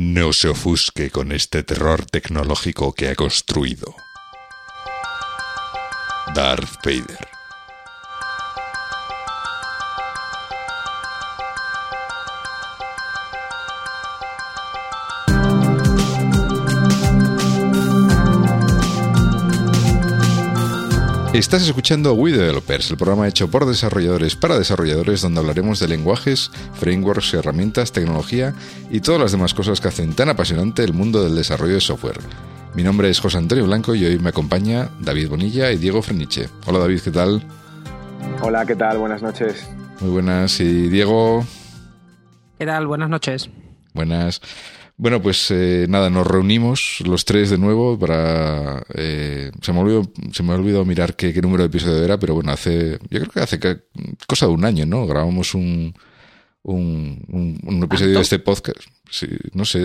[0.00, 3.96] No se ofusque con este terror tecnológico que ha construido.
[6.36, 7.37] Darth Vader.
[21.38, 26.50] Estás escuchando We Developers, el programa hecho por desarrolladores para desarrolladores donde hablaremos de lenguajes,
[26.74, 28.54] frameworks, herramientas, tecnología
[28.90, 32.18] y todas las demás cosas que hacen tan apasionante el mundo del desarrollo de software.
[32.74, 36.48] Mi nombre es José Antonio Blanco y hoy me acompaña David Bonilla y Diego Freniche.
[36.66, 37.40] Hola David, ¿qué tal?
[38.42, 38.98] Hola, ¿qué tal?
[38.98, 39.64] Buenas noches.
[40.00, 40.58] Muy buenas.
[40.58, 41.46] ¿Y Diego?
[42.58, 42.88] ¿Qué tal?
[42.88, 43.48] Buenas noches.
[43.94, 44.40] Buenas.
[45.00, 48.84] Bueno, pues eh, nada, nos reunimos los tres de nuevo para...
[48.94, 52.50] Eh, se, me olvidó, se me olvidó mirar qué, número de episodio era, pero bueno,
[52.50, 52.98] hace...
[53.08, 53.60] Yo creo que hace
[54.26, 55.06] cosa de un año, ¿no?
[55.06, 55.94] Grabamos un,
[56.64, 58.80] un, un, episodio de este podcast.
[59.08, 59.78] Sí, no sé,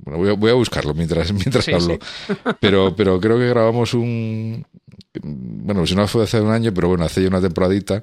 [0.00, 1.96] bueno, voy, a, voy, a, buscarlo mientras, mientras hablo.
[2.60, 4.66] Pero, pero creo que grabamos un...
[5.22, 8.02] Bueno, si no fue hace un año, pero bueno, hace ya una temporadita.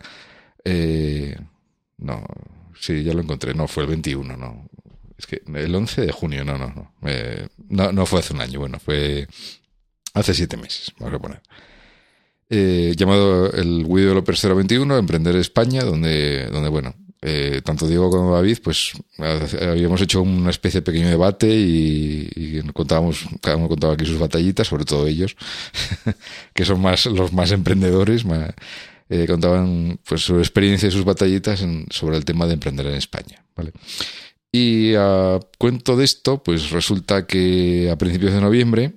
[0.64, 1.36] Eh,
[1.97, 2.23] no,
[2.80, 3.53] sí, ya lo encontré.
[3.53, 4.70] No, fue el 21, no.
[5.18, 6.94] Es que el 11 de junio, no, no, no.
[7.70, 9.28] no, no fue hace un año, bueno, fue
[10.14, 11.42] hace siete meses, vamos a poner.
[12.50, 18.36] Eh, llamado el We Developer 021, Emprender España, donde, donde bueno, eh, tanto Diego como
[18.36, 18.94] David, pues
[19.60, 24.68] habíamos hecho una especie de pequeño debate y, contábamos, cada uno contaba aquí sus batallitas,
[24.68, 25.36] sobre todo ellos,
[26.54, 28.23] que son más los más emprendedores,
[29.10, 33.44] eh, contaban pues su experiencia y sus batallitas sobre el tema de emprender en España,
[33.56, 33.73] ¿vale?
[34.59, 38.94] Y a cuento de esto, pues resulta que a principios de noviembre,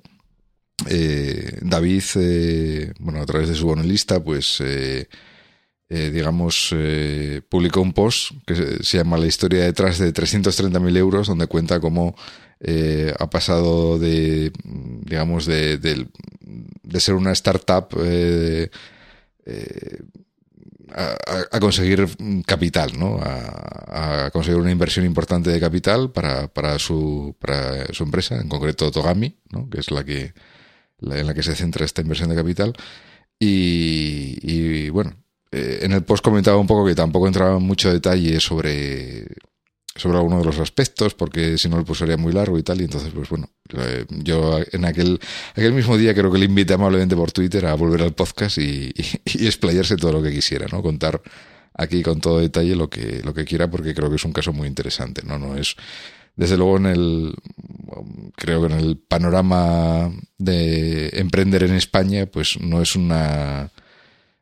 [0.89, 5.07] eh, David, eh, bueno, a través de su bonelista, pues, eh,
[5.91, 6.75] digamos,
[7.51, 12.15] publicó un post que se, llama La historia detrás de 330.000 euros, donde cuenta cómo
[13.19, 17.89] ha pasado de, digamos, de, de ser una startup
[20.95, 22.07] a, conseguir
[22.47, 23.19] capital, ¿no?
[23.21, 28.91] A, conseguir una inversión importante de capital para, para, su, para su empresa, en concreto
[28.91, 29.69] Togami, ¿no?
[29.69, 30.33] que es la que
[31.03, 32.75] en la que se centra esta inversión de capital.
[33.39, 35.15] Y, bueno,
[35.51, 39.27] eh, en el post comentaba un poco que tampoco entraba en mucho detalle sobre
[39.95, 42.81] sobre alguno de los aspectos, porque si no el pues sería muy largo y tal,
[42.81, 45.19] y entonces, pues bueno, eh, yo en aquel,
[45.53, 48.95] aquel mismo día creo que le invité amablemente por Twitter a volver al podcast y,
[49.35, 50.83] y, explayarse todo lo que quisiera, ¿no?
[50.83, 51.21] Contar
[51.75, 54.53] aquí con todo detalle lo que, lo que quiera, porque creo que es un caso
[54.53, 55.39] muy interesante, ¿no?
[55.39, 55.75] No es,
[56.37, 57.35] desde luego en el,
[58.37, 63.71] creo que en el panorama de emprender en España, pues no es una,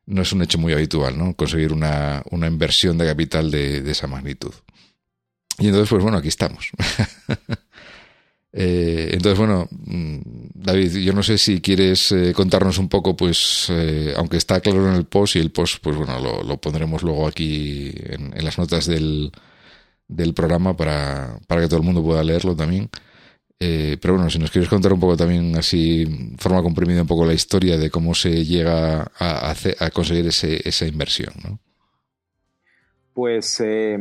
[0.07, 1.35] no es un hecho muy habitual, ¿no?
[1.35, 4.53] Conseguir una, una inversión de capital de, de esa magnitud.
[5.59, 6.71] Y entonces, pues bueno, aquí estamos.
[8.53, 10.19] eh, entonces, bueno, mm,
[10.55, 14.89] David, yo no sé si quieres eh, contarnos un poco, pues, eh, aunque está claro
[14.89, 18.87] en el post, y el post, pues bueno, lo, pondremos luego aquí en, las notas
[18.87, 19.33] del,
[20.07, 22.89] del programa para, para, que todo el mundo pueda leerlo también.
[23.61, 27.35] Pero bueno, si nos quieres contar un poco también así, forma comprimida un poco la
[27.35, 31.59] historia de cómo se llega a, a, conseguir ese, esa inversión, ¿no?
[33.19, 33.99] Pues eh,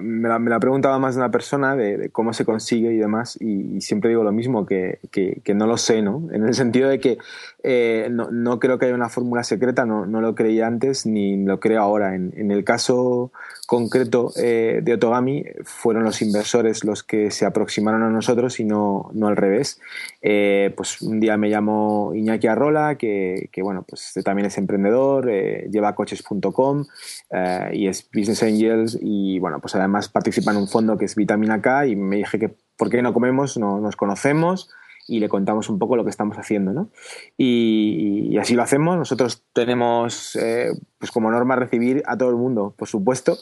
[0.00, 3.36] me, la, me la preguntaba más de una persona de, cómo se consigue y demás,
[3.40, 6.28] y, siempre digo lo mismo, que, que, que, no lo sé, ¿no?
[6.32, 7.18] En el sentido de que
[7.62, 11.36] eh, no, no, creo que haya una fórmula secreta, no, no, lo creía antes ni
[11.44, 12.14] lo creo ahora.
[12.14, 13.32] En, en el caso
[13.66, 19.10] concreto eh, de Otogami, fueron los inversores los que se aproximaron a nosotros y no,
[19.12, 19.80] no al revés.
[20.22, 25.30] Eh, pues un día me llamó Iñaki Arrola, que, que bueno, pues también es emprendedor,
[25.30, 26.84] eh, lleva coches.com
[27.30, 31.14] eh, y es Business Angels y bueno, pues además participa en un fondo que es
[31.14, 34.70] Vitamina K y me dije que por qué no comemos, no nos conocemos
[35.10, 36.88] y le contamos un poco lo que estamos haciendo, ¿no?
[37.36, 38.96] Y, así lo hacemos.
[38.96, 43.36] Nosotros tenemos, eh, pues como norma, recibir a todo el mundo, por supuesto.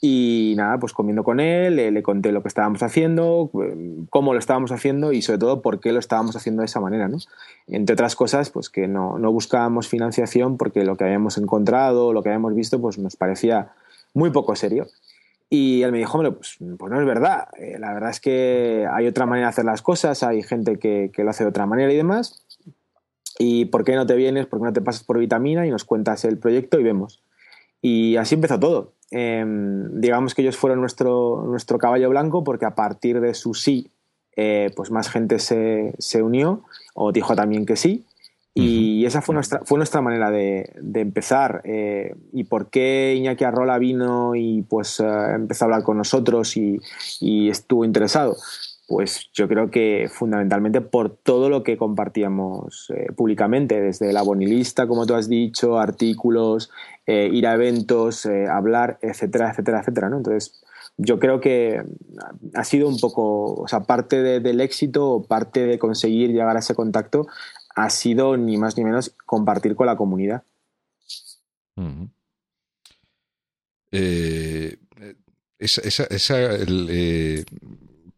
[0.00, 3.50] Y nada, pues comiendo con él, le, conté lo que estábamos haciendo,
[4.08, 7.06] cómo lo estábamos haciendo y sobre todo por qué lo estábamos haciendo de esa manera,
[7.06, 7.18] ¿no?
[7.66, 12.22] Entre otras cosas, pues que no, no buscábamos financiación porque lo que habíamos encontrado, lo
[12.22, 13.72] que habíamos visto, pues nos parecía
[14.14, 14.86] muy poco serio.
[15.52, 17.48] Y él me dijo, hombre, pues, pues no es verdad.
[17.58, 21.10] Eh, la verdad es que hay otra manera de hacer las cosas, hay gente que,
[21.12, 22.46] que, lo hace de otra manera y demás.
[23.36, 24.46] ¿Y por qué no te vienes?
[24.46, 27.24] ¿Por qué no te pasas por vitamina y nos cuentas el proyecto y vemos?
[27.82, 28.92] Y así empezó todo.
[29.10, 29.44] Eh,
[29.92, 33.90] digamos que ellos fueron nuestro, nuestro caballo blanco porque a partir de su sí,
[34.36, 36.62] eh, pues más gente se, se unió
[36.94, 38.06] o dijo también que sí.
[38.52, 41.62] Y esa fue nuestra, fue nuestra manera de, de empezar.
[41.64, 45.04] Eh, ¿Y por qué Iñaki Arrola vino y pues eh,
[45.34, 46.80] empezó a hablar con nosotros y,
[47.20, 48.36] y, estuvo interesado?
[48.88, 54.88] pues yo creo que fundamentalmente por todo lo que compartíamos eh, públicamente, desde la bonilista,
[54.88, 56.70] como tú has dicho, artículos,
[57.06, 60.08] ir a eventos, hablar, etcétera, etcétera, etcétera.
[60.08, 60.16] ¿no?
[60.16, 60.60] Entonces,
[60.96, 61.82] yo creo que
[62.54, 66.58] ha sido un poco, o sea, parte del éxito o parte de conseguir llegar a
[66.58, 67.28] ese contacto
[67.80, 70.44] ha sido ni más ni menos compartir con la comunidad.
[75.58, 76.36] esa, esa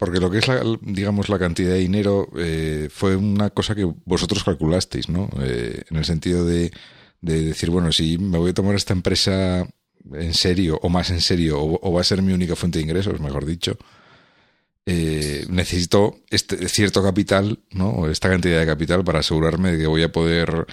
[0.02, 3.84] porque lo que es, la, digamos, la cantidad de dinero eh, fue una cosa que
[4.04, 5.28] vosotros calculasteis, ¿no?
[5.40, 6.72] Eh, en el sentido de,
[7.20, 9.64] decir, bueno, si me voy a tomar esta empresa
[10.12, 13.20] en serio, o más en serio, o, va a ser mi única fuente de ingresos,
[13.20, 13.76] mejor dicho,
[14.86, 18.08] eh, necesito este cierto capital, ¿no?
[18.08, 20.66] Esta cantidad de capital para asegurarme de que voy a poder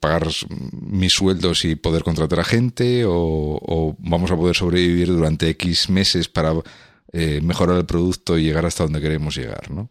[0.00, 0.28] pagar
[0.72, 6.26] mis sueldos y poder contratar a gente, o, vamos a poder sobrevivir durante X meses
[6.26, 6.54] para
[7.14, 9.90] eh, mejorar el producto y llegar hasta donde queremos llegar, ¿no?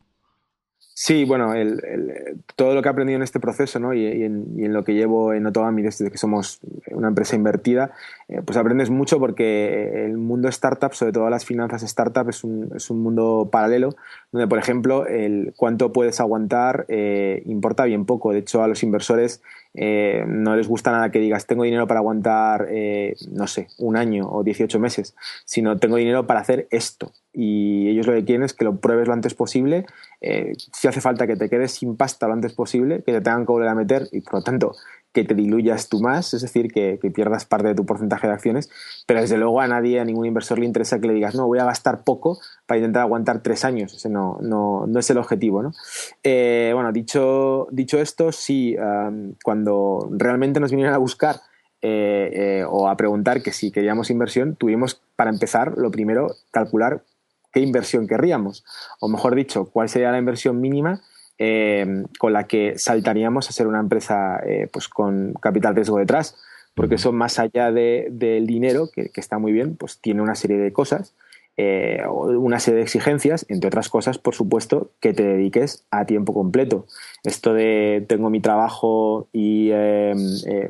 [1.03, 1.53] Sí, bueno,
[2.55, 3.93] todo lo que he aprendido en este proceso ¿no?
[3.93, 6.59] y, en, lo que llevo en Otogami desde que somos
[6.91, 7.91] una empresa invertida,
[8.31, 12.71] eh, pues aprendes mucho porque el mundo startup, sobre todo las finanzas startup, es un,
[12.73, 13.93] es un mundo paralelo
[14.31, 18.31] donde, por ejemplo, el cuánto puedes aguantar eh, importa bien poco.
[18.31, 19.41] De hecho, a los inversores
[19.73, 22.69] eh, no les gusta nada que digas tengo dinero para aguantar,
[23.31, 25.13] no sé, un año o 18 meses,
[25.43, 29.07] sino tengo dinero para hacer esto y ellos lo que quieren es que lo pruebes
[29.07, 29.85] lo antes posible.
[30.19, 33.45] Eh, si hace falta que te quedes sin pasta lo antes posible, que te tengan
[33.45, 34.75] que volver a meter y por lo tanto
[35.13, 38.69] que te diluyas tú más, es decir, que, pierdas parte de tu porcentaje de acciones,
[39.05, 41.59] pero desde luego a nadie, a ningún inversor le interesa que le digas, no, voy
[41.59, 45.61] a gastar poco para intentar aguantar tres años, ese no, no, no es el objetivo.
[45.61, 45.73] ¿no?
[46.23, 48.75] Eh, bueno, dicho, dicho esto, sí,
[49.43, 51.41] cuando realmente nos vinieron a buscar
[51.81, 57.03] eh, o a preguntar que si queríamos inversión, tuvimos para empezar, lo primero, calcular
[57.51, 58.63] qué inversión querríamos.
[58.99, 61.01] O mejor dicho, cuál sería la inversión mínima
[61.43, 66.35] eh, con la que saltaríamos a ser una empresa eh, pues con capital riesgo detrás.
[66.75, 70.71] Porque eso, más allá del dinero, que, está muy bien, pues tiene una serie de
[70.71, 71.15] cosas,
[71.57, 76.31] eh, una serie de exigencias, entre otras cosas, por supuesto, que te dediques a tiempo
[76.31, 76.85] completo.
[77.23, 79.71] Esto de tengo mi trabajo y,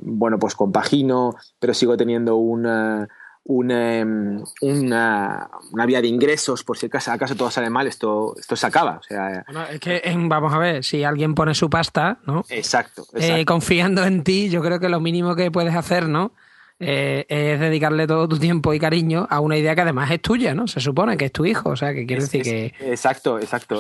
[0.02, 3.10] bueno, pues compagino, pero sigo teniendo una
[3.44, 8.56] Em, una, una, vía de ingresos por si acaso, acaso, todo sale mal, esto, esto
[8.56, 8.98] se acaba.
[8.98, 12.46] O sea, es que, vamos a ver, si alguien pone su pasta, ¿no?
[12.50, 13.04] Exacto.
[13.16, 16.34] Eh, confiando en ti, yo creo que lo mínimo que puedes hacer, ¿no?
[16.84, 20.56] Eh, es dedicarle todo tu tiempo y cariño a una idea que además es tuya,
[20.56, 20.68] ¿no?
[20.68, 22.74] Se supone que es tu hijo, o sea, que quiere decir que...
[22.80, 23.80] Exacto, exacto.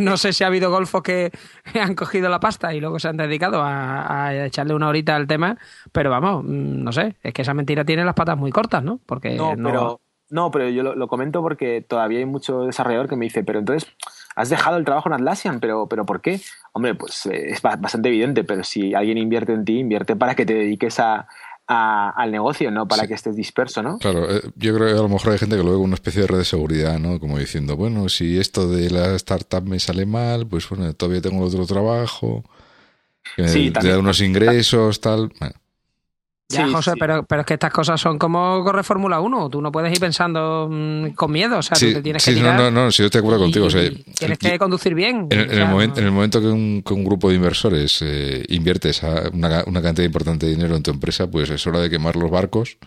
[0.00, 1.30] no, sé si ha habido golfos que
[1.80, 5.58] han cogido la pasta y luego se han dedicado a, echarle una horita al tema,
[5.92, 8.98] pero vamos, mm, no sé, es que esa mentira tiene las patas muy cortas, ¿no?
[9.06, 9.54] Porque no...
[9.56, 10.00] Pero...
[10.30, 13.90] No, pero yo lo, comento porque todavía hay mucho desarrollador que me dice, pero entonces
[14.36, 16.40] has dejado el trabajo en Atlassian, pero, pero ¿por qué?
[16.72, 20.46] Hombre, pues eh, es bastante evidente, pero si alguien invierte en ti, invierte para que
[20.46, 21.26] te dediques a,
[21.70, 22.88] al negocio, ¿no?
[22.88, 23.98] Para que estés disperso, ¿no?
[23.98, 25.94] Claro, eh, yo creo que a lo mejor hay gente que lo ve como una
[25.94, 27.20] especie de red de seguridad, ¿no?
[27.20, 31.44] Como diciendo, bueno, si esto de la startup me sale mal, pues bueno, todavía tengo
[31.44, 32.44] otro trabajo,
[33.36, 35.32] que me da unos ingresos, tal.
[35.38, 35.54] Bueno.
[36.50, 39.50] Ya, José, Pero, pero es que estas cosas son como correr Fórmula 1.
[39.50, 41.58] Tú no puedes ir pensando mm, con miedo.
[41.58, 42.56] O sea, tú te tienes que tirar.
[42.56, 43.68] No, no, no, si yo estoy de acuerdo contigo.
[44.18, 45.28] tienes que conducir bien.
[45.30, 49.02] En, el, momento, en el momento que un, que un grupo de inversores eh, inviertes
[49.32, 52.30] una, una, cantidad importante de dinero en tu empresa, pues es hora de quemar los
[52.30, 52.78] barcos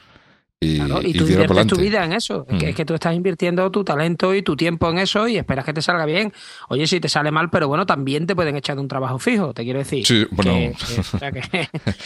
[0.64, 2.46] y, y, tú inviertes tu vida en eso.
[2.50, 2.86] Es, que, mm.
[2.86, 6.06] tú estás invirtiendo tu talento y tu tiempo en eso y esperas que te salga
[6.06, 6.32] bien.
[6.70, 9.54] Oye, si te sale mal, pero bueno, también te pueden echar de un trabajo fijo,
[9.54, 10.06] te quiero decir.
[10.06, 10.54] Sí, bueno.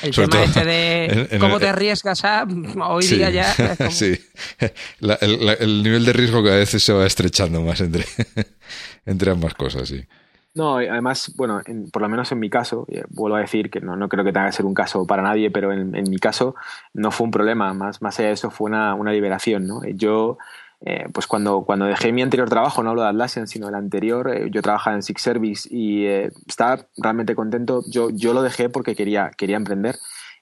[0.02, 2.48] el tema este de cómo te arriesgas a
[2.88, 3.56] hoy día ya.
[3.92, 4.18] Sí.
[5.00, 8.06] el, nivel de riesgo que a veces se va estrechando más entre,
[9.06, 10.04] entre ambas cosas, sí.
[10.58, 11.62] No, además, bueno,
[11.94, 14.34] por lo menos en mi caso, eh, vuelvo a decir que no, no, creo que
[14.34, 16.56] tenga que ser un caso para nadie, pero en, mi caso
[16.96, 19.86] no fue un problema, más, más allá de eso fue una, una liberación, ¿no?
[19.86, 20.40] Yo,
[20.82, 24.32] eh, pues cuando, cuando dejé mi anterior trabajo, no hablo de Atlassian, sino el anterior,
[24.34, 26.08] eh, yo trabajaba en Six Service y
[26.48, 29.98] estaba realmente contento, yo, yo lo dejé porque quería, quería emprender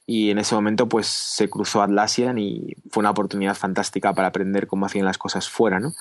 [0.08, 4.68] y en ese momento pues se cruzó Atlassian y fue una oportunidad fantástica para aprender
[4.68, 5.94] cómo hacían las cosas fuera, ¿no?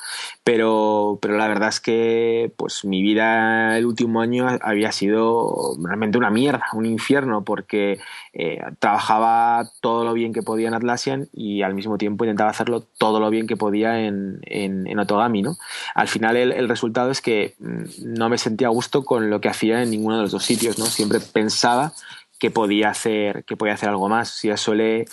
[0.42, 6.18] Pero, pero la verdad es que pues mi vida el último año había sido realmente
[6.18, 7.98] una mierda, un infierno, porque
[8.34, 12.82] eh, trabajaba todo lo bien que podía en Atlassian y al mismo tiempo intentaba hacerlo
[12.98, 15.56] todo lo bien que podía en, en, Otogami, ¿no?
[15.94, 17.84] Al final el, el resultado es que mm,
[18.18, 20.78] no me sentía a gusto con lo que hacía en ninguno de los dos sitios,
[20.78, 20.84] ¿no?
[20.84, 21.92] Siempre pensaba
[22.38, 24.28] que podía hacer, que podía hacer algo más.
[24.28, 25.06] Si eso le,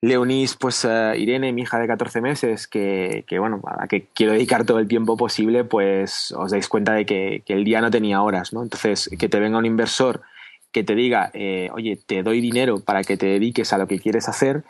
[0.00, 4.06] le unís pues Irene, mi hija de 14 meses, que, que, bueno, a la que
[4.14, 7.80] quiero dedicar todo el tiempo posible, pues os dais cuenta de que, que, el día
[7.80, 8.62] no tenía horas, ¿no?
[8.62, 10.22] Entonces, que te venga un inversor
[10.74, 14.00] que te diga, eh, oye, te doy dinero para que te dediques a lo que
[14.00, 14.64] quieres hacer,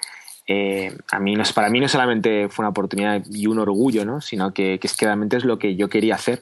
[0.47, 4.21] eh, a mí no, para mí no solamente fue una oportunidad y un orgullo, ¿no?
[4.21, 6.41] sino que, que es que realmente es lo que yo quería hacer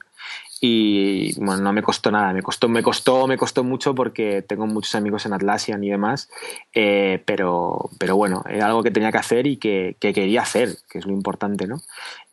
[0.65, 4.65] y bueno, no me costó nada, me costó, me costó, me costó mucho porque tengo
[4.65, 6.29] muchos amigos en Atlassian y demás,
[6.73, 10.99] eh, pero, pero bueno, era algo que tenía que hacer y que, quería hacer, que
[10.99, 11.81] es lo importante, ¿no?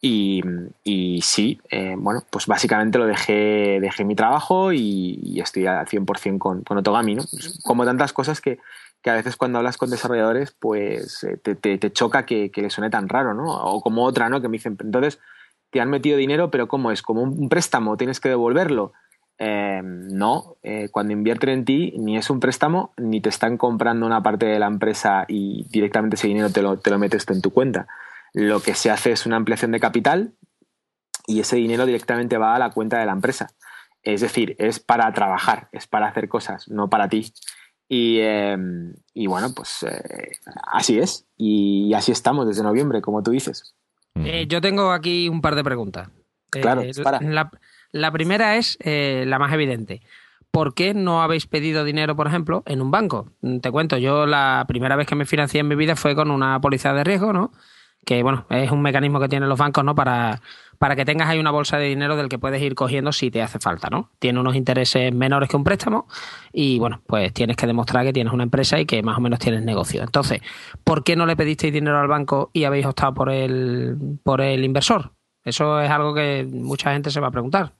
[0.00, 0.42] Y,
[0.84, 6.38] y sí, eh, bueno, pues básicamente lo dejé, dejé mi trabajo y, estoy al 100%
[6.38, 7.24] con, con Otogami, ¿no?
[7.64, 8.60] Como tantas cosas que,
[9.02, 12.62] que a veces cuando hablas con desarrolladores, pues eh, te, te, te choca que, que
[12.62, 13.52] les suene tan raro, ¿no?
[13.52, 14.40] O como otra, ¿no?
[14.40, 15.18] Que me dicen, entonces
[15.70, 17.02] te han metido dinero, pero ¿cómo es?
[17.02, 17.96] ¿Como un préstamo?
[17.96, 18.92] ¿Tienes que devolverlo?
[19.42, 24.04] Eh, no, eh, cuando invierten en ti ni es un préstamo ni te están comprando
[24.04, 27.40] una parte de la empresa y directamente ese dinero te lo, te lo metes en
[27.40, 27.86] tu cuenta.
[28.34, 30.34] Lo que se hace es una ampliación de capital
[31.26, 33.48] y ese dinero directamente va a la cuenta de la empresa.
[34.02, 37.32] Es decir, es para trabajar, es para hacer cosas, no para ti.
[37.88, 38.58] Y, eh,
[39.14, 39.86] y bueno, pues
[40.70, 41.26] así es.
[41.36, 43.74] Y así estamos desde noviembre, como tú dices.
[44.16, 46.08] Eh, yo tengo aquí un par de preguntas.
[46.54, 46.82] Eh, claro,
[47.92, 50.02] La, primera es eh, la más evidente.
[50.50, 53.30] ¿Por qué no habéis pedido dinero, por ejemplo, en un banco?
[53.62, 56.60] Te cuento, yo la primera vez que me financié en mi vida fue con una
[56.60, 57.52] póliza de riesgo, ¿no?
[58.04, 59.94] Que, bueno, es un mecanismo que tienen los bancos, ¿no?
[59.94, 60.40] Para,
[60.80, 63.42] para que tengas ahí una bolsa de dinero del que puedes ir cogiendo si te
[63.42, 64.08] hace falta, ¿no?
[64.18, 66.08] Tiene unos intereses menores que un préstamo
[66.54, 69.38] y bueno, pues tienes que demostrar que tienes una empresa y que más o menos
[69.40, 70.02] tienes negocio.
[70.02, 70.40] Entonces,
[70.82, 74.64] ¿por qué no le pedisteis dinero al banco y habéis optado por el, por el
[74.64, 75.12] inversor?
[75.44, 77.74] Eso es algo que mucha gente se va a preguntar.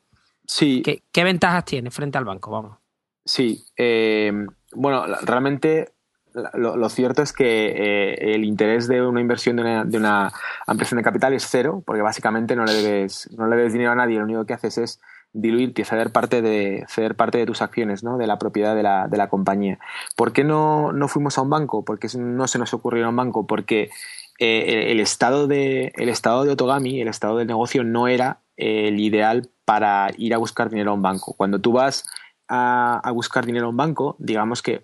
[0.47, 0.83] Sí.
[0.83, 2.50] ¿Qué, ventajas tiene frente al banco?
[2.50, 2.76] Vamos.
[3.25, 3.64] Sí.
[3.78, 4.30] Eh,
[4.75, 5.95] bueno, realmente
[6.35, 10.33] lo, cierto es que eh, el interés de una inversión de una,
[10.67, 13.97] ampliación de capital es cero, porque básicamente no le debes, no le debes dinero a
[13.97, 15.01] nadie, lo único que haces es
[15.33, 18.19] diluirte y ceder parte de, ceder parte de tus acciones, ¿no?
[18.19, 19.79] de la propiedad de la, de la compañía.
[20.17, 21.85] ¿Por qué no, no, fuimos a un banco?
[21.85, 23.91] Porque no se nos ocurrió a un banco, porque
[24.39, 28.99] eh, el, estado de, el estado de Otogami, el estado del negocio, no era el
[28.99, 31.35] ideal para ir a buscar dinero a un banco.
[31.37, 32.05] Cuando tú vas
[32.49, 34.83] a, a buscar dinero a un banco, digamos que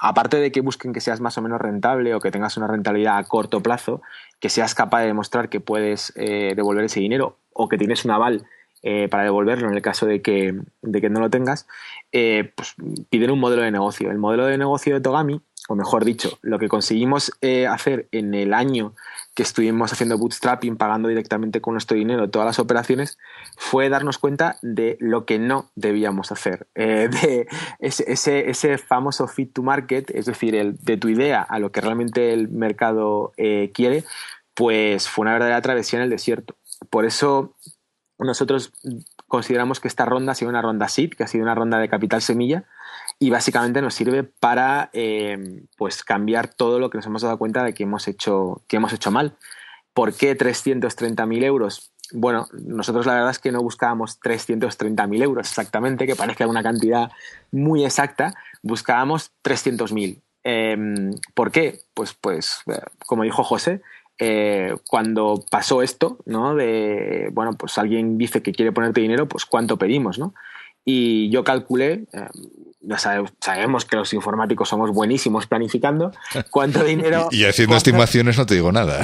[0.00, 3.18] aparte de que busquen que seas más o menos rentable o que tengas una rentabilidad
[3.18, 4.00] a corto plazo,
[4.40, 8.12] que seas capaz de demostrar que puedes eh, devolver ese dinero o que tienes un
[8.12, 8.46] aval
[8.82, 11.66] eh, para devolverlo en el caso de que, de que no lo tengas,
[12.12, 12.74] eh, pues
[13.10, 14.10] piden un modelo de negocio.
[14.10, 17.32] El modelo de negocio de Togami, o mejor dicho, lo que conseguimos
[17.68, 18.94] hacer en el año
[19.38, 23.18] que estuvimos haciendo bootstrapping, pagando directamente con nuestro dinero todas las operaciones,
[23.56, 26.66] fue darnos cuenta de lo que no debíamos hacer.
[26.74, 27.46] Eh, de
[27.78, 31.80] ese, ese, famoso fit to market, es decir, el, de tu idea a lo que
[31.80, 34.02] realmente el mercado eh, quiere,
[34.54, 36.56] pues fue una verdadera travesía en el desierto.
[36.90, 37.54] Por eso
[38.18, 38.72] nosotros
[39.28, 41.88] consideramos que esta ronda ha sido una ronda SID, que ha sido una ronda de
[41.88, 42.64] capital semilla,
[43.18, 47.64] y básicamente nos sirve para eh, pues cambiar todo lo que nos hemos dado cuenta
[47.64, 49.36] de que hemos hecho, que hemos hecho mal.
[49.92, 51.92] ¿Por qué 330.000 euros?
[52.12, 57.10] Bueno, nosotros la verdad es que no buscábamos 330.000 euros exactamente, que parezca una cantidad
[57.50, 60.22] muy exacta, buscábamos 300.000.
[60.44, 61.80] Em, ¿Por qué?
[61.94, 63.82] Pues, pues eh, como dijo José,
[64.20, 66.54] eh, cuando pasó esto, ¿no?
[66.54, 70.34] De, bueno, pues alguien dice que quiere ponerte dinero, pues cuánto pedimos, ¿no?
[70.90, 72.06] Y yo calculé,
[72.80, 76.12] ya sabemos que los informáticos somos buenísimos planificando,
[76.50, 77.28] cuánto dinero...
[77.30, 79.02] y haciendo estimaciones no te digo nada.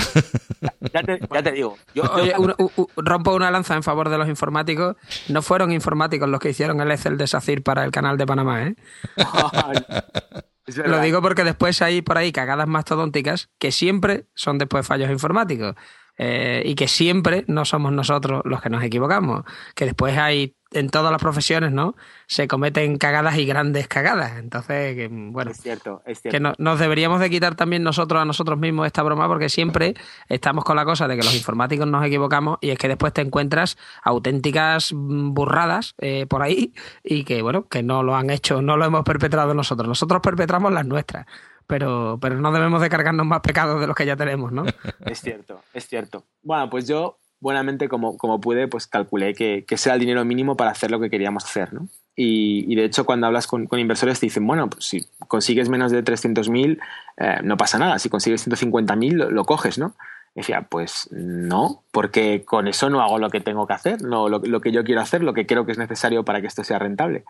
[0.95, 1.77] Ya te, digo.
[1.95, 2.05] Yo,
[2.97, 4.97] rompo una lanza en favor de los informáticos.
[5.29, 8.69] No fueron informáticos los que hicieron el Excel de SACIR para el canal de Panamá,
[8.69, 8.77] ¿eh?
[10.87, 15.75] Lo digo porque después hay por ahí cagadas mastodónticas que siempre son después fallos informáticos.
[16.17, 19.45] Eh, y que siempre no somos nosotros los que nos equivocamos,
[19.75, 21.95] que después hay en todas las profesiones, ¿no?
[22.27, 24.39] Se cometen cagadas y grandes cagadas.
[24.39, 26.37] Entonces, que, bueno, es cierto, es cierto.
[26.37, 29.95] que nos deberíamos de quitar también nosotros a nosotros mismos esta broma porque siempre
[30.29, 33.23] estamos con la cosa de que los informáticos nos equivocamos y es que después te
[33.23, 38.77] encuentras auténticas burradas eh, por ahí y que, bueno, que no lo han hecho, no
[38.77, 39.89] lo hemos perpetrado nosotros.
[39.89, 41.27] Nosotros perpetramos las nuestras
[41.67, 44.65] pero, pero no debemos de cargarnos más pecados de los que ya tenemos, ¿no?
[45.07, 46.25] Es cierto, es cierto.
[46.43, 50.57] Bueno, pues yo buenamente como, como pude, pues calculé que, que sea el dinero mínimo
[50.57, 51.89] para hacer lo que queríamos hacer, ¿no?
[52.17, 55.91] Y, de hecho cuando hablas con, con, inversores te dicen, bueno, pues si consigues menos
[55.91, 56.79] de 300.000
[57.17, 59.95] eh, no pasa nada, si consigues 150.000 lo, lo coges, ¿no?
[60.35, 64.61] decía, pues no, porque con eso no hago lo que tengo que hacer, no lo,
[64.61, 67.25] que yo quiero hacer, lo que creo que es necesario para que esto sea rentable.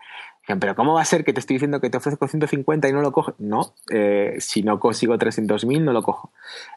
[0.59, 3.01] Pero ¿cómo va a ser que te estoy diciendo que te ofrezco 150 y no
[3.01, 3.33] lo cojo?
[3.39, 6.31] No, eh, si no consigo 300.000 no lo cojo.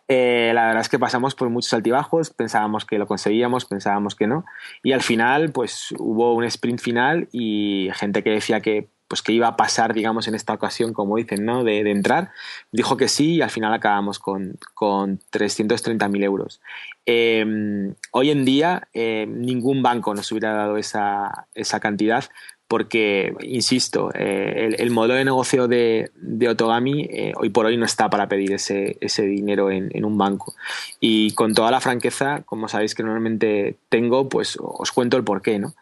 [0.09, 4.27] Eh, la verdad es que pasamos por muchos altibajos, pensábamos que lo conseguíamos, pensábamos que
[4.27, 4.45] no,
[4.83, 9.33] y al final pues hubo un sprint final y gente que decía que pues que
[9.33, 11.65] iba a pasar, digamos, en esta ocasión, como dicen, ¿no?
[11.65, 12.31] De, entrar.
[12.71, 16.61] Dijo que sí y al final acabamos con, con 330.000 euros.
[17.07, 22.25] Em, hoy en día eh, ningún banco nos hubiera dado esa, esa cantidad
[22.69, 27.87] porque, insisto, eh, el, modelo de negocio de, de Otogami eh, hoy por hoy no
[27.87, 30.55] está para pedir ese, ese dinero en, en, un banco.
[31.01, 35.59] Y con toda la franqueza, como sabéis que normalmente tengo, pues os cuento el porqué,
[35.59, 35.75] ¿no?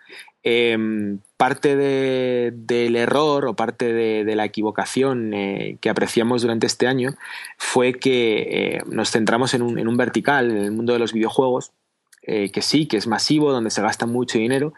[0.48, 7.16] Em, parte del error o parte de, la equivocación eh, que apreciamos durante este año
[7.58, 11.72] fue que eh, nos centramos en un, vertical, en el mundo de los videojuegos,
[12.22, 14.72] eh, que sí, que es masivo, donde se gasta mucho dinero,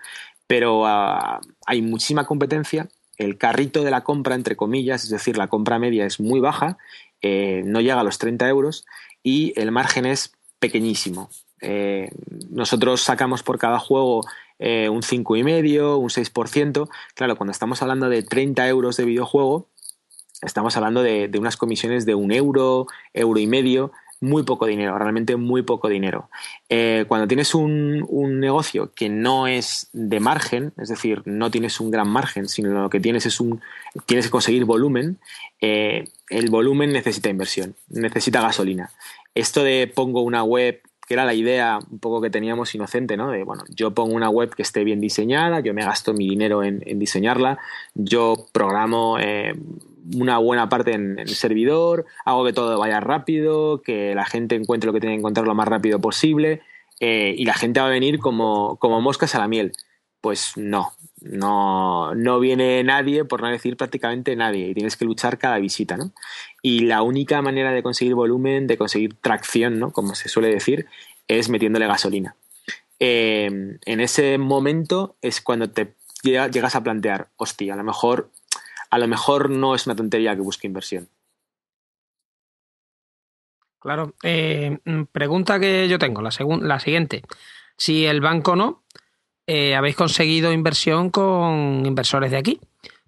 [0.49, 2.89] pero ah, hay muchísima competencia.
[3.17, 6.79] El carrito de la compra, entre comillas, es decir, la compra media es muy baja,
[7.23, 8.85] no llega a los 30 euros
[9.23, 11.29] y el margen es pequeñísimo.
[12.49, 14.23] nosotros sacamos por cada juego
[14.59, 16.89] eh, un 5,5%, un 6%.
[17.15, 19.69] Claro, cuando estamos hablando de 30 euros de videojuego,
[20.43, 25.37] estamos hablando de, unas comisiones de un euro, euro y medio, muy poco dinero, realmente
[25.37, 26.29] muy poco dinero.
[26.69, 28.07] Eh, cuando tienes un,
[28.41, 32.91] negocio que no es de margen, es decir, no tienes un gran margen, sino lo
[32.91, 33.61] que tienes es un,
[34.07, 35.19] tienes que conseguir volumen,
[35.61, 38.91] eh, el volumen necesita inversión, necesita gasolina.
[39.35, 43.31] Esto de pongo una web que era la idea un poco que teníamos inocente, ¿no?
[43.31, 46.63] De, bueno, yo pongo una web que esté bien diseñada, yo me gasto mi dinero
[46.63, 47.59] en, diseñarla,
[47.95, 49.55] yo programo eh,
[50.15, 54.87] una buena parte en, el servidor, hago que todo vaya rápido, que la gente encuentre
[54.87, 56.63] lo que tiene que encontrar lo más rápido posible
[57.01, 59.73] eh, y la gente va a venir como, como moscas a la miel.
[60.21, 65.39] Pues no, no, no viene nadie, por no decir prácticamente nadie, y tienes que luchar
[65.39, 66.13] cada visita, ¿no?
[66.61, 69.93] Y la única manera de conseguir volumen, de conseguir tracción, ¿no?
[69.93, 70.87] Como se suele decir,
[71.29, 72.35] es metiéndole gasolina.
[72.99, 78.31] Eh, en ese momento es cuando te llegas a plantear, hostia, a lo mejor,
[78.91, 81.09] a lo mejor no es una tontería que busque inversión.
[83.81, 84.15] Claro.
[84.23, 87.23] Eh, mm, pregunta que yo tengo, la, la siguiente.
[87.77, 88.83] Si el banco no,
[89.47, 92.61] eh, habéis conseguido inversión con inversores de aquí.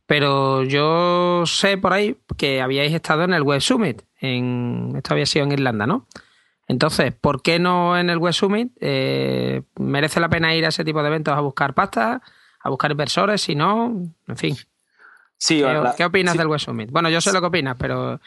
[0.06, 4.02] Pero yo sé por ahí que habíais estado en el Web Summit.
[4.20, 6.08] En, esto había sido en Irlanda, ¿no?
[6.66, 8.72] Entonces, ¿por qué no en el Web Summit?
[8.80, 12.22] Eh, ¿Merece la pena ir a ese tipo de eventos a buscar pasta,
[12.60, 13.42] a buscar inversores?
[13.42, 14.56] Si no, en fin.
[15.42, 15.64] Sí,
[15.96, 16.90] ¿Qué, opinas del Web Summit?
[16.90, 18.20] Bueno, yo sé lo que opinas, pero,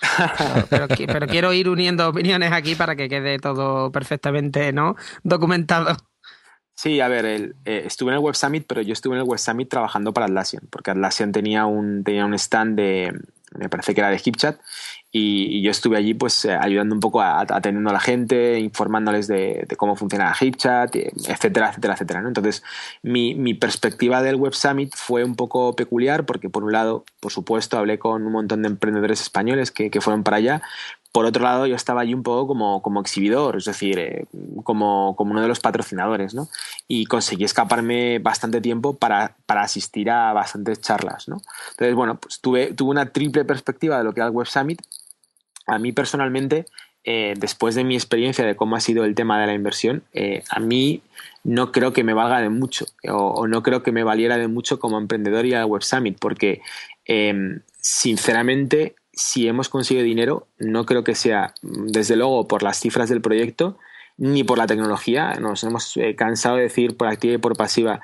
[0.72, 4.96] pero, pero, quiero ir uniendo opiniones aquí para que quede todo perfectamente ¿no?
[5.22, 5.96] documentado.
[6.74, 9.28] Sí, a ver, el, eh, estuve en el Web Summit, pero yo estuve en el
[9.28, 13.14] Web Summit trabajando para Atlassian, porque Atlassian tenía un, tenía un stand de,
[13.60, 14.60] me parece que era de HipChat,
[15.16, 19.28] y, yo estuve allí pues eh, ayudando un poco, a, atendiendo a la gente, informándoles
[19.28, 22.22] de, cómo funciona HipChat, etcétera, etcétera, etcétera.
[22.22, 22.30] ¿no?
[22.30, 22.64] Entonces,
[23.04, 27.32] mi, mi, perspectiva del Web Summit fue un poco peculiar, porque por un lado, por
[27.32, 30.64] supuesto, hablé con un montón de emprendedores españoles que, que fueron para allá,
[31.14, 34.26] por otro lado, yo estaba allí un poco como, como exhibidor, es decir, eh,
[34.64, 36.50] como, como, uno de los patrocinadores, ¿no?
[36.88, 41.40] Y conseguí escaparme bastante tiempo para, para asistir a bastantes charlas, ¿no?
[41.70, 44.82] Entonces, bueno, pues tuve, tuve una triple perspectiva de lo que era el Web Summit.
[45.66, 46.66] A mí personalmente,
[47.04, 50.44] eh, después de mi experiencia de cómo ha sido el tema de la inversión, eh,
[50.50, 51.02] a mí
[51.44, 54.80] no creo que me valga de mucho o, no creo que me valiera de mucho
[54.80, 56.62] como emprendedor y al Web Summit, porque
[57.82, 63.22] sinceramente si hemos conseguido dinero, no creo que sea, desde luego, por las cifras del
[63.22, 63.78] proyecto,
[64.18, 65.36] ni por la tecnología.
[65.40, 68.02] Nos hemos eh, cansado de decir por activa y por pasiva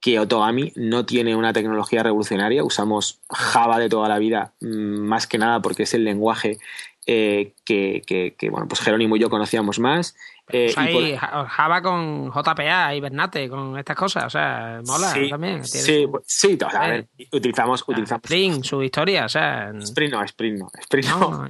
[0.00, 2.64] que Otogami no tiene una tecnología revolucionaria.
[2.64, 6.58] Usamos Java de toda la vida, mm, más que nada porque es el lenguaje
[7.06, 10.14] eh, que, que, bueno, pues Jerónimo y yo conocíamos más
[10.48, 15.64] eh, pues Java con JPA y Bernate, con estas cosas, o sea, mola también.
[15.64, 18.22] Sí, sí, a ver, utilizamos, utilizamos.
[18.24, 19.72] Spring, su historia, o sea.
[19.78, 20.70] Spring no, Spring no.
[20.80, 21.48] Spring no.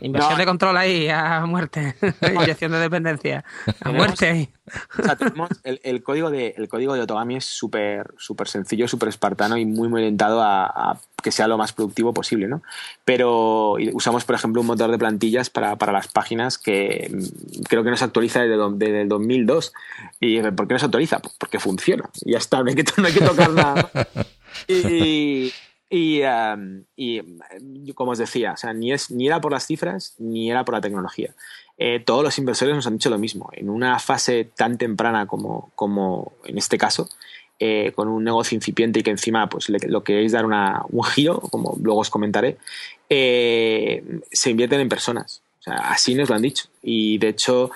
[0.00, 1.96] inversión de control ahí a muerte.
[2.34, 3.44] Inyección de dependencia
[3.80, 4.50] a muerte.
[4.98, 8.86] O sea, tenemos el, el, código de, el código de Otogami es súper súper sencillo,
[8.86, 12.62] súper espartano y muy, muy orientado a, a, que sea lo más productivo posible, ¿no?
[13.04, 17.84] Pero usamos, por ejemplo, un motor de plantillas para, para las páginas que mm, creo
[17.84, 19.72] que nos actualiza desde, el 2002.
[20.20, 21.20] ¿Y por qué no se actualiza?
[21.20, 22.08] Pues porque funciona.
[22.24, 23.90] Ya está, no hay que, tocar nada.
[24.68, 25.52] y,
[25.88, 26.22] y,
[26.96, 30.64] y, como os decía, o sea, ni, es, ni era por las cifras ni era
[30.64, 31.34] por la tecnología.
[31.76, 33.50] eh, todos los inversores nos han dicho lo mismo.
[33.52, 37.08] En una fase tan temprana como, como en este caso,
[37.60, 41.40] eh, con un negocio incipiente y que encima pues, lo queréis dar una, un giro,
[41.40, 42.56] como luego os comentaré,
[43.08, 45.42] eh, se invierten en personas.
[45.60, 46.68] O sea, así nos lo han dicho.
[46.82, 47.70] Y de hecho,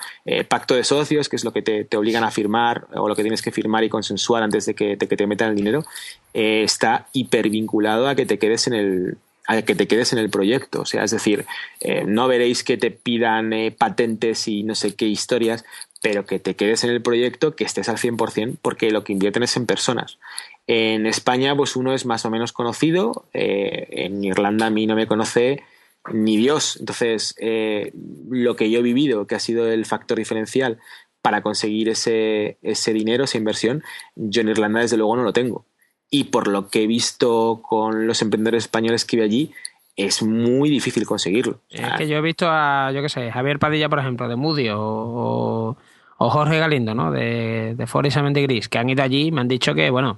[0.47, 3.43] pacto de socios, que es lo que te, obligan a firmar o lo que tienes
[3.43, 5.83] que firmar y consensuar antes de que, de que te metan el dinero,
[6.33, 10.81] está hipervinculado a que te quedes en el, a que te quedes en el proyecto.
[10.81, 11.45] O sea, es decir,
[11.81, 15.65] eh, no veréis que te pidan eh, patentes y no sé qué historias,
[16.01, 19.43] pero que te quedes en el proyecto, que estés al 100%, porque lo que invierten
[19.43, 20.19] es en personas.
[20.67, 23.25] En España, pues uno es más o menos conocido.
[23.33, 25.63] Eh, en Irlanda a mí no me conoce
[26.11, 26.77] ni Dios.
[26.79, 27.35] Entonces,
[28.29, 30.79] lo que yo he vivido, que ha sido el factor diferencial
[31.23, 33.83] para conseguir ese, ese dinero, esa inversión,
[34.15, 35.65] yo en Irlanda desde luego no lo tengo
[36.09, 39.51] y por lo que he visto con los emprendedores españoles que vi allí,
[39.95, 41.59] es muy difícil conseguirlo.
[41.69, 44.69] Es que yo he visto a, yo qué sé, Javier Padilla, por ejemplo, de Moody
[44.71, 45.75] o,
[46.17, 47.11] Jorge Galindo, ¿no?
[47.11, 50.17] De, de Forest Gris, que han ido allí y me han dicho que, bueno,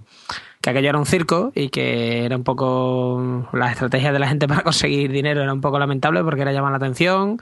[0.62, 4.48] que aquello era un circo y que era un poco la estrategia de la gente
[4.48, 7.40] para conseguir dinero era un poco lamentable porque era llamar la atención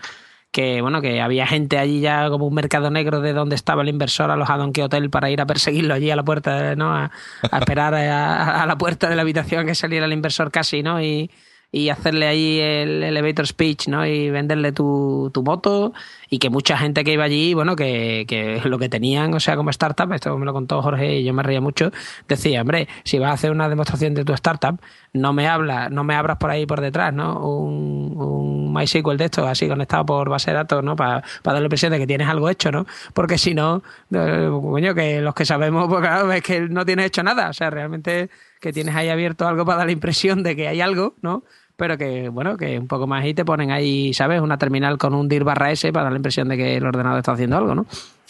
[0.56, 3.90] que bueno que había gente allí ya como un mercado negro de donde estaba el
[3.90, 7.12] inversor alojado en qué hotel para ir a perseguirlo allí a la puerta no a,
[7.60, 11.30] esperar a, a, la puerta de la habitación que saliera el inversor casi no y,
[11.76, 14.06] y hacerle ahí el elevator speech, ¿no?
[14.06, 15.92] Y venderle tu, tu moto
[16.30, 19.58] y que mucha gente que iba allí, bueno, que, que, lo que tenían, o sea,
[19.58, 21.92] como startup, esto me lo contó Jorge y yo me reía mucho,
[22.30, 24.80] decía, hombre, si vas a hacer una demostración de tu startup,
[25.12, 27.46] no me habla, no me abras por ahí por detrás, ¿no?
[27.46, 30.96] Un, un MySQL de esto, así conectado por base de datos, ¿no?
[30.96, 32.86] Para, para dar la impresión de que tienes algo hecho, ¿no?
[33.14, 33.84] Porque si no,
[34.14, 37.54] eh, coño, que los que sabemos, pues claro, es que no tienes hecho nada, o
[37.54, 38.30] sea, realmente
[38.62, 41.44] que tienes ahí abierto algo para dar la impresión de que hay algo, ¿no?
[41.76, 44.42] Pero que, bueno, que un poco más ahí te ponen ahí, ¿sabes?
[44.42, 47.20] Una terminal con un dir barra S para dar la impresión de que el ordenador
[47.20, 47.86] está haciendo algo, ¿no?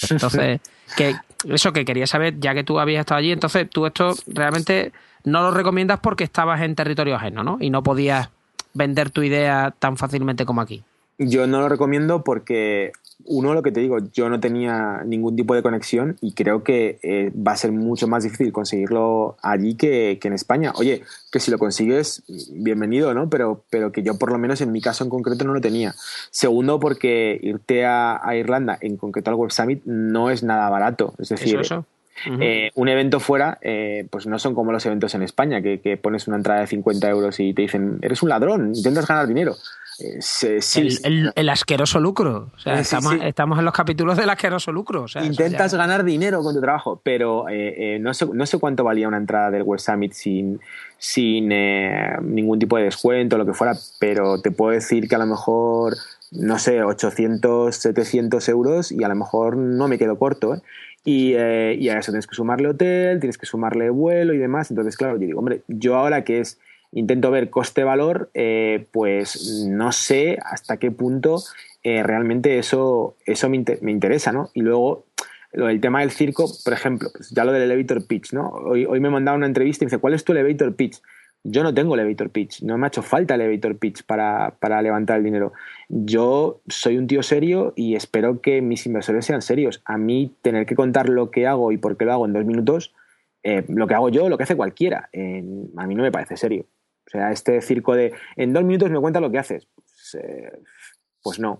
[0.10, 0.62] Entonces,
[0.97, 1.15] que
[1.49, 4.91] eso que quería saber, ya que tú habías estado allí, entonces tú esto realmente
[5.23, 7.58] no lo recomiendas porque estabas en territorio ajeno, ¿no?
[7.60, 8.29] Y no podías
[8.73, 10.84] vender tu idea tan fácilmente como aquí.
[11.17, 12.91] Yo no lo recomiendo porque
[13.23, 16.99] uno, lo que te digo, yo no tenía ningún tipo de conexión y creo que
[17.01, 20.73] eh, va a ser mucho más difícil conseguirlo allí que, en España.
[20.75, 21.01] Oye,
[21.32, 23.30] que si lo consigues, bienvenido, ¿no?
[23.30, 25.93] Pero, pero que yo por lo menos en mi caso en concreto no lo tenía.
[26.30, 31.13] Segundo, porque irte a, Irlanda, en concreto al Web Summit, no es nada barato.
[31.17, 31.62] Es decir,
[32.39, 35.97] eh, un evento fuera, eh, pues no son como los eventos en España, que, que
[35.97, 39.56] pones una entrada de 50 euros y te dicen, eres un ladrón, intentas ganar dinero.
[39.99, 40.19] Eh,
[41.36, 42.51] el, asqueroso lucro.
[42.55, 45.05] O sea, estamos, estamos, en los capítulos del asqueroso lucro.
[45.23, 49.08] Intentas ganar dinero con tu trabajo, pero eh, eh, no, sé, no sé cuánto valía
[49.08, 50.60] una entrada del Web Summit sin,
[50.97, 55.27] sin ningún tipo de descuento, lo que fuera, pero te puedo decir que a lo
[55.27, 55.95] mejor,
[56.31, 60.62] no sé, 800, 700 euros y a lo mejor no me quedo corto.
[61.05, 64.71] Y, y a eso tienes que sumarle hotel, tienes que sumarle vuelo y demás.
[64.71, 66.58] Entonces, claro, yo digo, hombre, yo ahora que es
[66.95, 71.43] intento ver coste-valor, eh, pues no sé hasta qué punto
[71.84, 73.58] eh, realmente eso, eso me,
[73.91, 74.49] interesa, ¿no?
[74.53, 75.05] Y luego,
[75.51, 78.47] lo del tema del circo, por ejemplo, pues ya lo del elevator pitch, ¿no?
[78.49, 81.01] Hoy, hoy me mandado una entrevista y me dice, ¿cuál es tu elevator pitch?
[81.43, 85.17] Yo no tengo elevator pitch, no me ha hecho falta elevator pitch para, para, levantar
[85.17, 85.51] el dinero.
[85.89, 89.81] Yo soy un tío serio y espero que mis inversores sean serios.
[89.86, 92.45] A mí tener que contar lo que hago y por qué lo hago en dos
[92.45, 92.95] minutos,
[93.43, 96.65] eh, lo que hago yo, lo que hace cualquiera, a mí no me parece serio.
[97.07, 99.67] O sea, este circo de en dos minutos me cuenta lo que haces.
[99.75, 100.59] Pues, eh,
[101.21, 101.59] pues, no,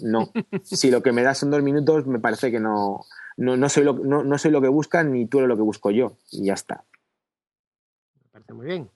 [0.00, 0.30] no.
[0.64, 3.04] Si lo que me das en dos minutos me parece que no,
[3.36, 5.62] no, no, soy lo, no, no soy lo que buscan ni tú eres lo que
[5.62, 6.18] busco yo.
[6.30, 6.84] Y ya está.
[8.14, 8.90] Me parece muy bien.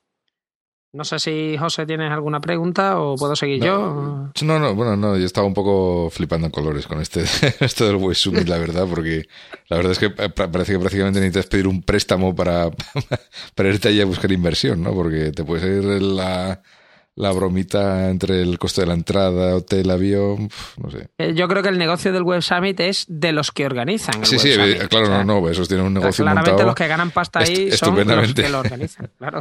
[0.96, 4.30] No sé si José tienes alguna pregunta o puedo seguir yo.
[4.42, 7.24] No, no, bueno, no, yo estaba un poco flipando en colores con este
[7.60, 9.28] esto del Web Summit, la verdad, porque
[9.68, 12.70] la verdad es que parece que prácticamente necesitas pedir un préstamo para,
[13.54, 14.94] para irte allí a buscar inversión, ¿no?
[14.94, 16.62] Porque te puedes ir la,
[17.16, 21.08] la bromita entre el coste de la entrada, hotel, avión, no sé.
[21.16, 24.24] Eh, yo creo que el negocio del Web Summit es de los que organizan.
[24.24, 24.50] sí, sí,
[24.90, 28.34] claro, no, no, esos tienen un negocio Claramente los que ganan pasta ahí son los
[28.34, 29.40] que lo organizan, claro.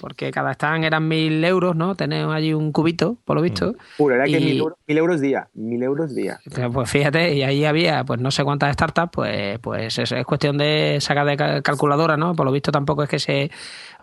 [0.00, 1.94] Porque cada stand eran mil euros, ¿no?
[1.94, 3.74] Tenemos allí un cubito, por lo visto.
[3.96, 6.40] Puro, era que mil euros, mil euros día, mil euros día.
[6.72, 10.58] Pues fíjate, y ahí había pues no sé cuántas startups, pues, pues es, es cuestión
[10.58, 12.34] de sacar de calculadora, ¿no?
[12.34, 13.50] Por lo visto tampoco es que se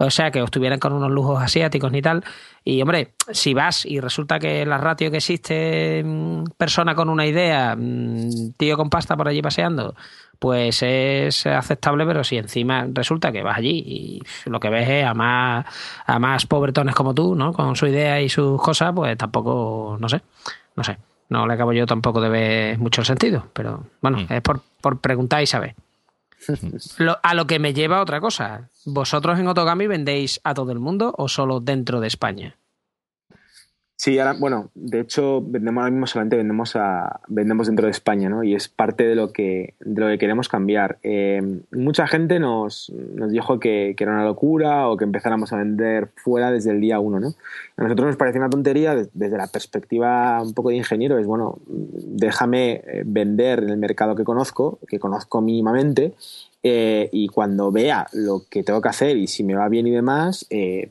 [0.02, 2.24] o sea, que estuvieran con unos lujos asiáticos ni tal.
[2.64, 7.26] Y hombre, si vas y resulta que la ratio que existe mm, persona con una
[7.26, 9.96] idea, mm, tío con pasta por allí paseando,
[10.38, 15.06] pues es aceptable, pero si encima resulta que vas allí y lo que ves es
[15.06, 15.66] a más,
[16.06, 17.52] a más pobretones como tú, ¿no?
[17.54, 20.22] Con su idea y sus cosas, pues tampoco, no sé,
[20.76, 20.98] no sé.
[21.30, 24.34] No le acabo yo tampoco de ver mucho sentido, pero bueno, mm.
[24.34, 25.76] es por, por preguntar y saber.
[27.24, 28.70] a lo que me lleva otra cosa.
[28.86, 32.58] ¿Vosotros en Otogami vendéis a todo el mundo o solo dentro de España?
[34.04, 38.30] Sí, ahora, bueno, de hecho, vendemos ahora mismo solamente vendemos a, vendemos dentro de España,
[38.30, 38.44] ¿no?
[38.44, 40.98] Y es parte de lo que, de lo que queremos cambiar.
[41.04, 41.40] Eh,
[41.72, 46.10] mucha gente nos, nos dijo que, que, era una locura o que empezáramos a vender
[46.16, 47.36] fuera desde el día uno, ¿no?
[47.78, 51.60] A nosotros nos parece una tontería desde la perspectiva un poco de ingeniero, es bueno,
[51.68, 56.16] déjame eh, vender en el mercado que conozco, que conozco mínimamente,
[56.64, 59.92] eh, y cuando vea lo que tengo que hacer y si me va bien y
[59.92, 60.46] demás,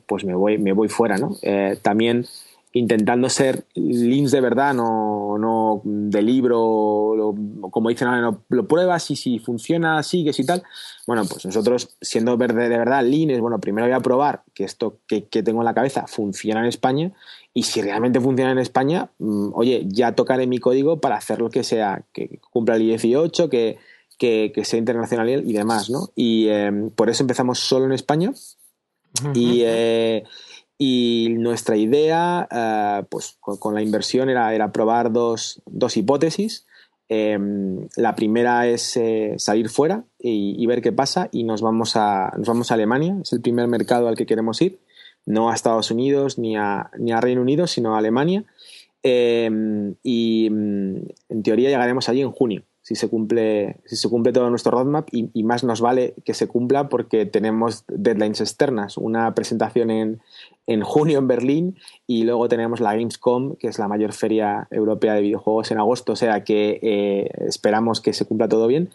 [0.05, 1.37] pues me voy, me voy fuera, ¿no?
[1.81, 2.25] también
[2.73, 7.35] intentando ser links de verdad, no, no de libro,
[7.69, 10.63] como dicen ahora, lo pruebas y si funciona, sigues y tal.
[11.05, 15.21] Bueno, pues nosotros, siendo de, verdad lean, bueno, primero voy a probar que esto que,
[15.21, 17.11] tengo en la cabeza funciona en España
[17.53, 21.49] y si realmente funciona en España, mm, oye, ya tocaré mi código para hacer lo
[21.49, 23.79] que sea, que cumpla el 18, que,
[24.21, 26.11] que, sea internacional y demás, ¿no?
[26.15, 28.31] Y em, por eso empezamos solo en España.
[29.33, 30.23] Y eh,
[30.77, 36.65] y nuestra idea, eh, pues con, la inversión, era, era probar dos, dos hipótesis.
[37.09, 42.33] Em, la primera es eh, salir fuera y, ver qué pasa y nos vamos, a,
[42.37, 44.79] nos vamos a Alemania, es el primer mercado al que queremos ir,
[45.25, 48.45] no a Estados Unidos ni a, ni a Reino Unido, sino a Alemania.
[49.03, 50.95] Em, y mm,
[51.29, 55.07] en teoría llegaremos allí en junio si se cumple, si se cumple todo nuestro roadmap
[55.11, 60.21] y, más nos vale que se cumpla porque tenemos deadlines externas, una presentación en,
[60.67, 65.13] en, junio en Berlín y luego tenemos la Gamescom, que es la mayor feria europea
[65.13, 68.89] de videojuegos en agosto, o sea que eh, esperamos que se cumpla todo bien.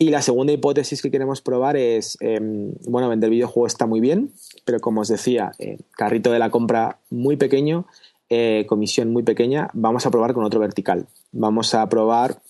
[0.00, 4.32] Y la segunda hipótesis que queremos probar es, em, bueno, vender videojuegos está muy bien,
[4.64, 7.86] pero como os decía, eh, carrito de la compra muy pequeño,
[8.30, 11.06] eh, comisión muy pequeña, vamos a probar con otro vertical.
[11.32, 12.40] Vamos a probar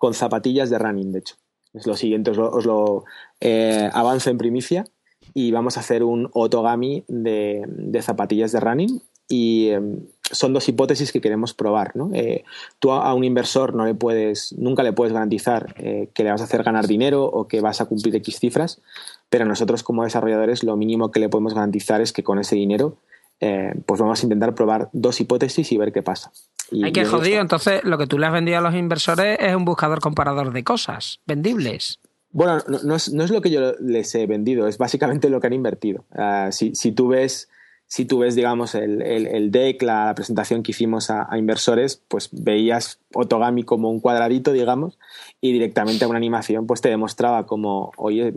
[0.00, 1.34] con zapatillas de running, de hecho.
[1.74, 3.04] Es lo siguiente, os lo,
[3.38, 4.86] eh, avanzo en primicia
[5.34, 11.12] y vamos a hacer un otogami de, zapatillas de running y em, son dos hipótesis
[11.12, 11.94] que queremos probar.
[11.94, 12.10] ¿no?
[12.14, 12.44] Eh,
[12.78, 16.40] tú a, un inversor no le puedes, nunca le puedes garantizar eh, que le vas
[16.40, 18.80] a hacer ganar dinero o que vas a cumplir X cifras,
[19.28, 22.96] pero nosotros como desarrolladores lo mínimo que le podemos garantizar es que con ese dinero
[23.40, 26.30] eh, pues vamos a intentar probar dos hipótesis y ver qué pasa.
[26.84, 29.64] Hay que jodido, entonces lo que tú le has vendido a los inversores es un
[29.64, 31.98] buscador comparador de cosas vendibles.
[32.32, 36.04] Bueno, no, es, lo que yo les he vendido, es básicamente lo que han invertido.
[36.12, 37.48] Ah, si, tú ves,
[37.86, 43.00] si tú ves, digamos, el, el, deck, la, presentación que hicimos a, inversores, pues veías
[43.12, 44.98] Otogami como un cuadradito, digamos,
[45.40, 48.32] y directamente a una animación, pues te demostraba como hoy,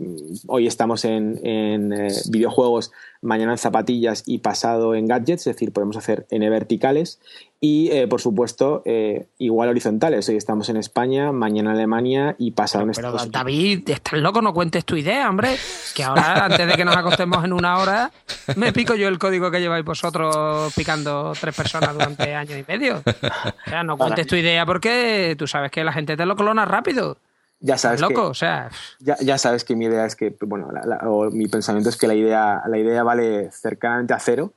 [0.46, 2.90] hoy estamos en, en eh, videojuegos
[3.24, 7.18] mañana en zapatillas y pasado en gadgets, es decir, podemos hacer N verticales
[7.58, 10.28] y, eh, por supuesto, eh, igual horizontales.
[10.28, 13.32] Hoy estamos en España, mañana en Alemania y pasado en Estados Unidos.
[13.32, 15.56] David, estás loco, no cuentes tu idea, hombre.
[15.94, 18.12] Que ahora, antes de que nos acostemos en una hora,
[18.56, 23.02] me pico yo el código que lleváis vosotros picando tres personas durante año y medio.
[23.06, 26.64] O sea, no cuentes tu idea porque tú sabes que la gente te lo clona
[26.64, 27.18] rápido
[27.64, 28.70] ya sabes loco, o sea.
[29.00, 30.68] Ya, ya, sabes que mi idea es que, bueno,
[31.06, 34.52] o mi pensamiento es que la idea, la idea vale cercanamente a cero.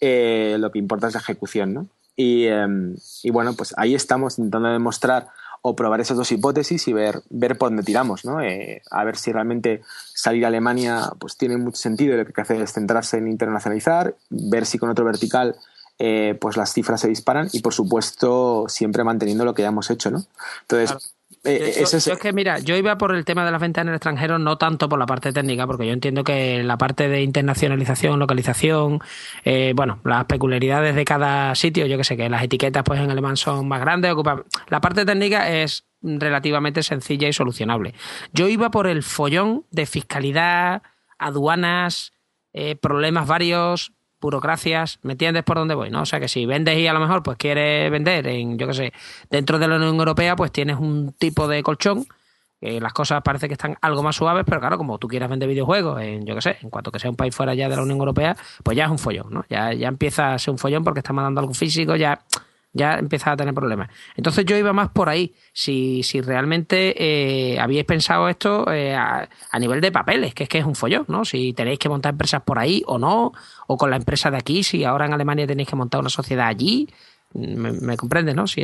[0.00, 1.88] Eh, lo que importa es la ejecución, ¿no?
[2.14, 2.94] Y, em,
[3.24, 5.26] y, bueno, pues ahí estamos intentando demostrar
[5.60, 8.40] o probar esas dos hipótesis y ver, ver por dónde tiramos, ¿no?
[8.40, 9.82] Eh, a ver si realmente
[10.14, 13.18] salir a Alemania pues tiene mucho sentido y lo que hay que hacer es centrarse
[13.18, 15.56] en internacionalizar, ver si con otro vertical
[15.98, 19.90] eh, pues las cifras se disparan y por supuesto siempre manteniendo lo que ya hemos
[19.90, 20.24] hecho, ¿no?
[20.62, 23.94] Entonces, eh, es que, mira, yo iba por el tema de las ventas en el
[23.94, 28.20] extranjero, no tanto por la parte técnica, porque yo entiendo que la parte de internacionalización,
[28.20, 29.00] localización,
[29.44, 33.10] eh, bueno, las peculiaridades de cada sitio, yo que sé, que las etiquetas pues en
[33.10, 34.44] alemán son más grandes, ocupan...
[34.68, 37.94] La parte técnica es relativamente sencilla y solucionable.
[38.32, 40.82] Yo iba por el follón de fiscalidad,
[41.18, 42.12] aduanas,
[42.52, 45.90] eh, problemas varios, burocracias, ¿me entiendes por dónde voy?
[45.90, 46.02] ¿no?
[46.02, 48.74] O sea que si vendes y a lo mejor pues quieres vender en, yo qué
[48.74, 48.92] sé,
[49.28, 52.06] dentro de la Unión Europea, pues tienes un tipo de colchón,
[52.58, 55.48] que las cosas parece que están algo más suaves, pero claro, como tú quieras vender
[55.48, 57.82] videojuegos en, yo qué sé, en cuanto que sea un país fuera ya de la
[57.82, 59.44] Unión Europea, pues ya es un follón, ¿no?
[59.50, 62.20] Ya, ya empieza a ser un follón porque estás mandando algo físico, ya
[62.72, 63.90] ya empezaba a tener problemas.
[64.16, 69.28] Entonces yo iba más por ahí, si, si realmente eh, habíais pensado esto eh, a,
[69.58, 71.24] nivel de papeles, que es que es un follón, ¿no?
[71.24, 73.32] Si tenéis que montar empresas por ahí o no,
[73.66, 76.46] o con la empresa de aquí, si ahora en Alemania tenéis que montar una sociedad
[76.46, 76.88] allí,
[77.34, 78.46] me, me comprendes, ¿no?
[78.46, 78.62] Si,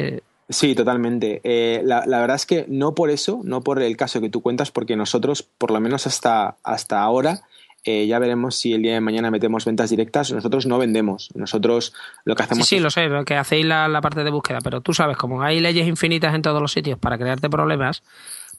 [0.51, 1.43] Sí, totalmente.
[1.45, 4.41] Eh, la, la, verdad es que no por eso, no por el caso que tú
[4.41, 7.43] cuentas, porque nosotros, por lo menos hasta, hasta ahora,
[7.85, 10.33] eh, ya veremos si el día de mañana metemos ventas directas.
[10.33, 11.31] Nosotros no vendemos.
[11.35, 12.67] Nosotros lo que hacemos.
[12.67, 15.17] Sí, sí, lo sé, lo que hacéis la, la parte de búsqueda, pero tú sabes,
[15.17, 18.03] como hay leyes infinitas en todos los sitios para crearte problemas,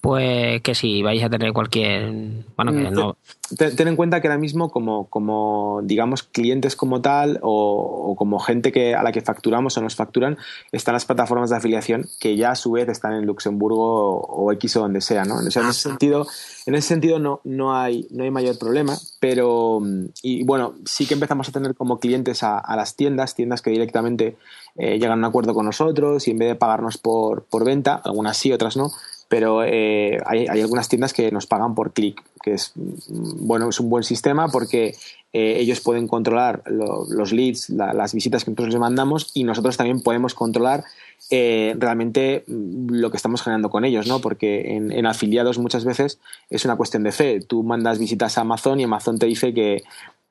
[0.02, 2.12] pues que si vais a tener cualquier.
[2.56, 3.18] Bueno, que Mm, no.
[3.58, 8.16] Ten, ten en cuenta que ahora mismo, como, como digamos, clientes como tal, o, o
[8.16, 10.38] como gente que, a la que facturamos o nos facturan,
[10.72, 14.52] están las plataformas de afiliación que ya a su vez están en Luxemburgo o, o
[14.54, 15.36] X o donde sea, ¿no?
[15.36, 16.28] O sea, en ese sentido,
[16.66, 19.82] en ese sentido no, no, hay, no hay mayor problema, pero
[20.22, 23.72] y bueno, sí que empezamos a tener como clientes a, a las tiendas, tiendas que
[23.72, 24.38] directamente
[24.78, 27.96] eh, llegan a un acuerdo con nosotros y en vez de pagarnos por, por venta,
[27.96, 28.92] algunas sí, otras no,
[29.30, 33.90] pero eh, hay, algunas tiendas que nos pagan por clic, que es bueno, es un
[33.90, 34.96] buen sistema porque
[35.32, 39.44] eh, ellos pueden controlar lo, los leads, la, las visitas que nosotros les mandamos y
[39.44, 40.84] nosotros también podemos controlar
[41.30, 44.20] eh, realmente lo que estamos generando con ellos, ¿no?
[44.20, 47.40] Porque en, en, afiliados muchas veces es una cuestión de fe.
[47.40, 49.84] Tú mandas visitas a Amazon y Amazon te dice que,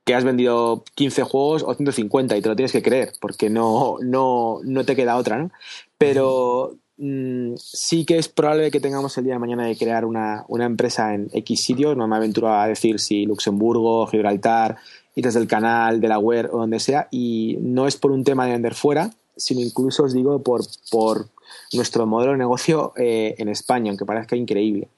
[0.03, 3.99] que has vendido 15 juegos o 150 y te lo tienes que creer porque no,
[4.01, 5.53] no, no te queda otra, ¿no?
[5.99, 10.45] Pero mm, sí que es probable que tengamos el día de mañana de crear una,
[10.49, 14.77] una empresa en X sitios, no me aventuro a decir si Luxemburgo, Gibraltar,
[15.15, 18.75] Islas del Canal, Delaware o donde sea, y no es por un tema de vender
[18.75, 21.29] fuera, sino incluso os digo por, por
[21.73, 24.89] nuestro modelo de negocio eh, en España, aunque parezca increíble.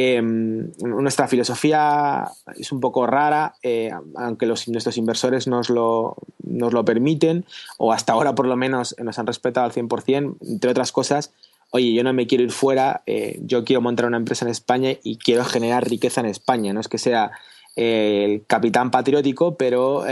[0.00, 6.84] Eh, nuestra filosofía es un poco rara, eh, aunque nuestros inversores nos lo, nos lo
[6.84, 7.44] permiten,
[7.78, 11.32] o hasta ahora por lo menos nos han respetado al 100%, entre otras cosas,
[11.70, 14.90] oye, yo no me quiero ir fuera, eh, yo quiero montar una empresa en España
[15.02, 17.32] y quiero generar riqueza en España, no es que sea
[17.74, 20.04] eh, el capitán patriótico, pero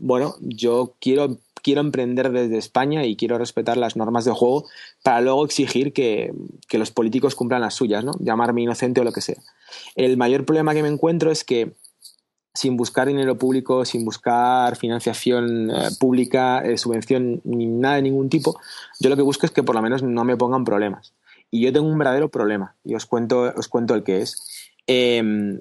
[0.00, 4.66] bueno, yo quiero quiero emprender desde España y quiero respetar las normas de juego
[5.02, 6.32] para luego exigir que,
[6.68, 8.12] que, los políticos cumplan las suyas, ¿no?
[8.20, 9.36] Llamarme inocente o lo que sea.
[9.94, 11.76] El mayor problema que me encuentro es que
[12.54, 18.28] sin buscar dinero público, sin buscar financiación eh, pública, eh, subvención, ni nada de ningún
[18.28, 18.58] tipo,
[18.98, 21.14] yo lo que busco es que por lo menos no me pongan problemas.
[21.50, 24.70] Y yo tengo un verdadero problema y os cuento, os cuento el que es.
[24.86, 25.56] Eh,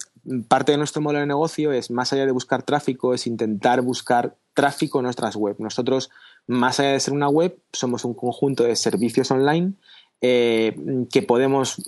[0.47, 4.35] parte de nuestro modelo de negocio es, más allá de buscar tráfico, es intentar buscar
[4.53, 5.55] tráfico en nuestras web.
[5.59, 6.09] Nosotros,
[6.47, 9.73] más allá de ser una web, somos un conjunto de servicios online
[10.19, 10.75] eh,
[11.11, 11.79] que podemos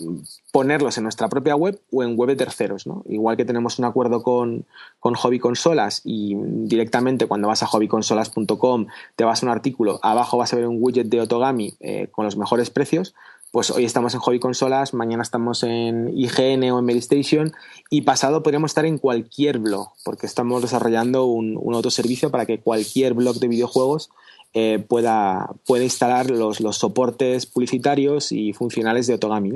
[0.52, 2.86] ponerlos en nuestra propia web o en web de terceros.
[2.86, 3.04] ¿no?
[3.10, 4.66] Igual que tenemos un acuerdo con,
[5.00, 10.38] con Hobby Consolas y directamente cuando vas a hobbyconsolas.com te vas a un artículo, abajo
[10.38, 13.16] vas a ver un widget de Otogami eh, con los mejores precios,
[13.52, 17.52] pues hoy estamos en Hobby Consolas, mañana estamos en IGN o en Medistation
[17.90, 22.60] y pasado podríamos estar en cualquier blog, porque estamos desarrollando un, un autoservicio para que
[22.60, 24.12] cualquier blog de videojuegos
[24.54, 29.52] eh, pueda, pueda instalar los, los, soportes publicitarios y funcionales de Otogami.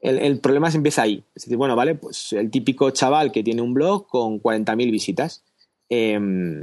[0.00, 1.22] El, el, problema se empieza ahí.
[1.34, 5.42] Es decir, bueno, vale, pues el típico chaval que tiene un blog con 40.000 visitas.
[5.90, 6.18] Eh,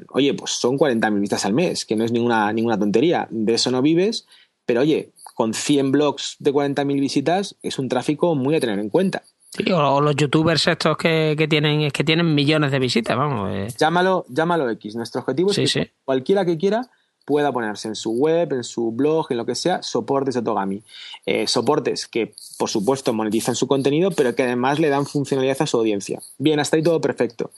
[0.09, 3.27] oye, pues son 40.000 visitas al mes, que no es ninguna, ninguna tontería.
[3.29, 4.25] De eso no vives,
[4.65, 8.89] pero oye, con 100 blogs de 40.000 visitas es un tráfico muy a tener en
[8.89, 9.23] cuenta.
[9.51, 13.49] Sí, o los youtubers estos que, que, tienen que tienen millones de visitas, vamos.
[13.53, 13.67] Eh.
[13.77, 14.97] Llámalo, llámalo X.
[14.97, 15.91] Nuestro objetivo sí, es que sí.
[16.03, 16.89] cualquiera que quiera
[17.23, 20.83] pueda ponerse en su web, en su blog, en lo que sea, soportes de Togami.
[21.25, 25.67] Eh, soportes que, por supuesto, monetizan su contenido, pero que además le dan funcionalidad a
[25.67, 26.21] su audiencia.
[26.37, 27.51] Bien, hasta ahí todo perfecto.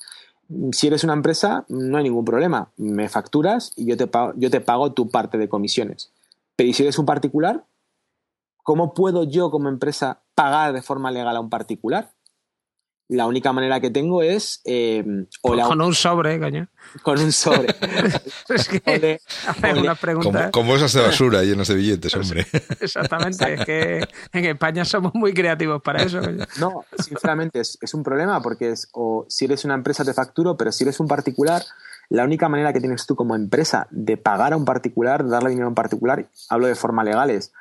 [0.71, 2.69] Si eres una empresa, no hay ningún problema.
[2.77, 6.11] Me facturas y yo te pago, yo te pago tu parte de comisiones.
[6.55, 7.65] Pero si eres un particular,
[8.63, 12.13] ¿cómo puedo yo como empresa pagar de forma legal a un particular?
[13.11, 14.61] La única manera que tengo es.
[14.63, 15.03] Eh,
[15.41, 15.65] o la...
[15.65, 16.69] Con un sobre, coño.
[17.03, 17.75] Con un sobre.
[18.49, 20.43] es que ole, hacer una pregunta.
[20.43, 22.47] Con, con bolsas de basura llenas de billetes, hombre.
[22.79, 23.53] Exactamente.
[23.53, 26.21] es que en España somos muy creativos para eso.
[26.21, 26.45] Coño.
[26.57, 28.87] No, sinceramente es, es, un problema porque es.
[28.93, 31.61] O si eres una empresa te facturo, pero si eres un particular,
[32.07, 35.49] la única manera que tienes tú como empresa de pagar a un particular, de darle
[35.49, 37.51] dinero a un particular, hablo de forma legal, es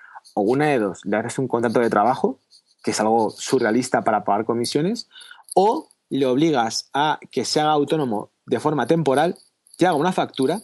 [0.41, 2.39] o una de dos, le haces un contrato de trabajo,
[2.83, 5.09] que es algo surrealista para pagar comisiones,
[5.55, 9.37] o le obligas a que se haga autónomo de forma temporal,
[9.77, 10.61] te haga una factura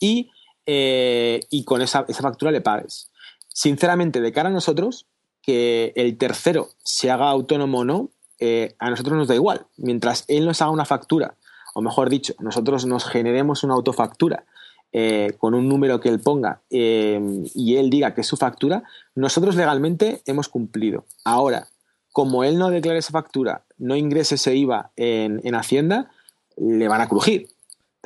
[0.00, 0.30] y,
[0.64, 3.10] eh, y con esa, esa, factura le pagues.
[3.48, 5.06] Sinceramente, de cara a nosotros,
[5.42, 9.66] que el tercero se haga autónomo o no, eh, a nosotros nos da igual.
[9.76, 11.36] Mientras él nos haga una factura,
[11.74, 14.46] o mejor dicho, nosotros nos generemos una autofactura
[14.92, 17.20] eh, con un número que él ponga eh,
[17.54, 18.82] y él diga que es su factura,
[19.14, 21.04] nosotros legalmente hemos cumplido.
[21.24, 21.68] Ahora,
[22.12, 26.10] como él no declare esa factura, no ingrese ese IVA en, en Hacienda,
[26.56, 27.48] le van a crujir.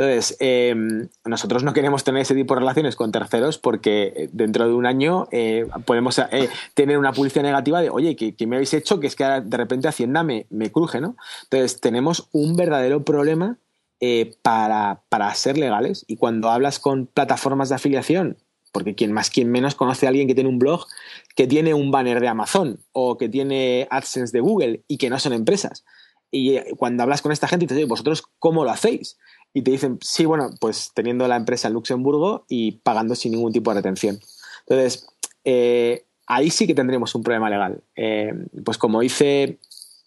[0.01, 4.73] Entonces, em, nosotros no queremos tener ese tipo de relaciones con terceros porque dentro de
[4.73, 8.99] un año eh, podemos eh, tener una publicidad negativa de, oye, ¿qué, me habéis hecho?
[8.99, 11.17] Que es que de repente Hacienda me, me cruje, ¿no?
[11.43, 13.59] Entonces, tenemos un verdadero problema
[14.01, 16.05] eh, para, para ser legales.
[16.09, 18.37] Y cuando hablas con plataformas de afiliación,
[18.73, 20.87] porque quien más, quien menos conoce a alguien que tiene un blog,
[21.35, 25.19] que tiene un banner de Amazon o que tiene AdSense de Google y que no
[25.19, 25.85] son empresas.
[26.31, 29.17] Y cuando hablas con esta gente te dices, ¿vosotros cómo lo hacéis?
[29.53, 33.53] y te dicen, sí, bueno, pues teniendo la empresa en Luxemburgo y pagando sin ningún
[33.53, 34.21] tipo de retención.
[34.67, 35.07] Entonces,
[35.45, 37.83] eh, ahí sí que tendremos un problema legal.
[37.97, 38.33] Eh,
[38.65, 39.59] pues como dice,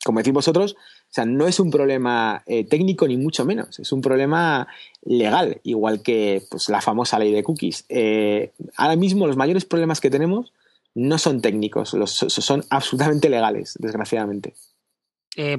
[0.06, 0.76] como decís vosotros,
[1.14, 4.68] o sea, no es un problema eh, técnico ni mucho menos, es un problema
[5.06, 7.86] legal, igual que pues, la famosa ley de cookies.
[8.78, 10.54] ahora mismo los mayores problemas que tenemos
[10.96, 14.56] no son técnicos, son absolutamente legales, desgraciadamente.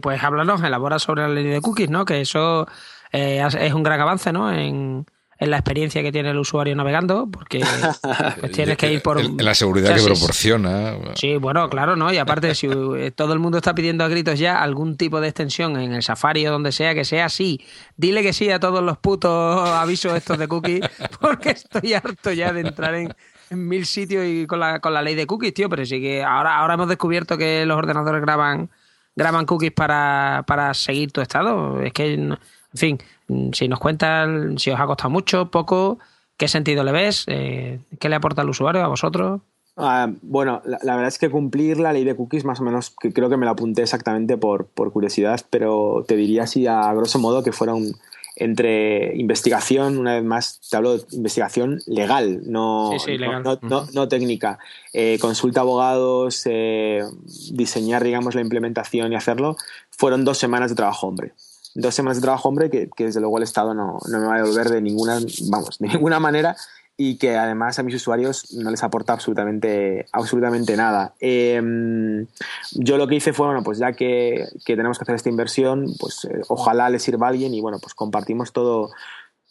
[0.02, 2.05] pues háblanos, elabora sobre la ley de cookies, ¿no?
[2.05, 2.66] Que eso
[3.12, 4.50] eh, es un gran avance, ¿no?
[5.41, 7.61] La experiencia que tiene el usuario navegando, porque
[8.41, 9.20] pues, tienes que ir por...
[9.20, 10.97] En la seguridad que proporciona.
[11.14, 12.12] Sí, bueno, claro, ¿no?
[12.12, 12.68] Y aparte, si
[13.14, 16.47] todo el mundo está pidiendo a gritos ya algún tipo de extensión en el Safari
[16.47, 17.61] o donde sea, que sea así,
[17.97, 20.80] dile que sí a todos los putos avisos estos de cookies,
[21.20, 23.14] porque estoy harto ya de entrar en,
[23.51, 26.57] mil sitios y con la, con la ley de cookies, tío, pero sí que ahora,
[26.57, 28.70] ahora hemos descubierto que los ordenadores graban
[29.16, 31.80] graban cookies para, para seguir tu estado.
[31.80, 32.37] Es que
[32.75, 32.99] en fin,
[33.53, 35.99] si nos cuentan si os ha costado mucho, poco,
[36.37, 39.41] qué sentido le ves, eh, qué le aporta al usuario, a vosotros.
[39.77, 43.12] Ah, bueno, la, verdad es que cumplir la ley de cookies, más o menos, que
[43.12, 47.18] creo que me la apunté exactamente por, por curiosidad, pero te diría así a grosso
[47.18, 47.97] modo que fuera un,
[48.37, 52.91] entre investigación, una vez más te hablo de investigación legal, no,
[53.93, 54.59] no, técnica.
[54.93, 57.03] Eh, consulta abogados, eh,
[57.53, 59.57] diseñar, digamos, la implementación y hacerlo,
[59.91, 61.33] fueron dos semanas de trabajo, hombre
[61.75, 64.43] dos semanas de trabajo, hombre, que, desde luego el Estado no, no, me va a
[64.43, 65.18] devolver de ninguna,
[65.49, 66.57] vamos, de ninguna manera
[66.97, 71.14] y que además a mis usuarios no les aporta absolutamente, absolutamente nada.
[71.18, 72.27] Em,
[72.72, 75.93] yo lo que hice fue, bueno, pues ya que, que tenemos que hacer esta inversión,
[75.99, 78.91] pues eh, ojalá les sirva a alguien y bueno, pues compartimos todo,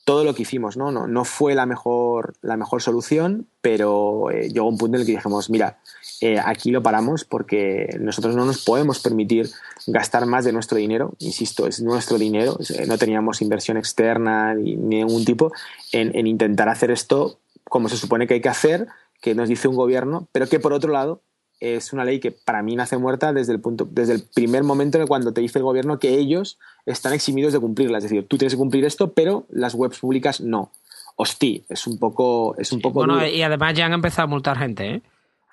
[0.05, 0.91] todo lo que hicimos, ¿no?
[0.91, 5.05] No, no fue la mejor, la mejor solución, pero eh, llegó un punto en el
[5.05, 5.80] que dijimos, mira,
[6.26, 9.49] eh, aquí lo paramos porque nosotros no nos podemos permitir
[9.88, 14.78] gastar más de nuestro dinero, insisto, es nuestro dinero, eh, no teníamos inversión externa ni,
[14.78, 15.51] ningún tipo
[15.91, 18.88] en, en intentar hacer esto como se supone que hay que hacer,
[19.19, 21.19] que nos dice un gobierno, pero que por otro lado
[21.59, 25.01] es una ley que para mí nace muerta desde el, punto, desde el primer momento
[25.01, 27.97] en cuando te dice el gobierno que ellos están eximidos de cumplirla.
[27.97, 30.71] Es decir, tú tienes que cumplir esto, pero las webs públicas no.
[31.17, 34.57] Hostia, es un poco, es un poco bueno, y además ya han empezado a multar
[34.57, 35.01] gente, ¿eh?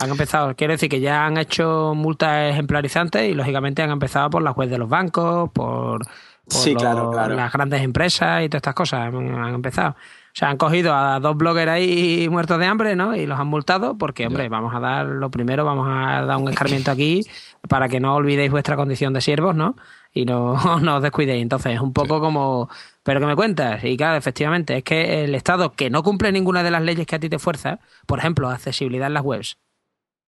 [0.01, 4.43] Han empezado, quiero decir que ya han hecho multas ejemplarizantes y lógicamente han empezado por
[4.43, 6.03] las webs de los bancos, por,
[6.47, 9.91] las grandes empresas y todas estas cosas han empezado.
[9.91, 13.17] O sea, han cogido a dos bloggers ahí muertos de hambre, ¿no?
[13.17, 16.49] Y los han multado porque, hombre, vamos a dar, lo primero, vamos a dar un
[16.49, 17.23] escarmiento aquí
[17.69, 19.75] para que no olvidéis vuestra condición de siervos, ¿no?
[20.15, 21.43] Y no, no os descuidéis.
[21.43, 22.69] Entonces, es un poco como,
[23.03, 26.63] pero que me cuentas, y claro, efectivamente, es que el Estado que no cumple ninguna
[26.63, 29.59] de las leyes que a ti te fuerza, por ejemplo, accesibilidad en las webs,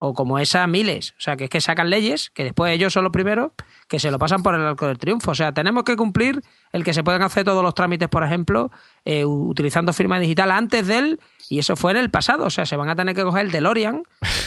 [0.05, 1.15] o como esa miles.
[1.17, 3.53] O sea, que es que sacan leyes que después ellos son los primeros
[3.87, 5.31] que se lo pasan por el arco del triunfo.
[5.31, 6.43] O sea, tenemos que cumplir
[6.73, 8.73] el que se puedan hacer todos los trámites, por ejemplo,
[9.05, 12.47] eh, utilizando firma digital antes de él, y eso fue en el pasado.
[12.47, 14.03] O sea, se van a tener que coger el DeLorean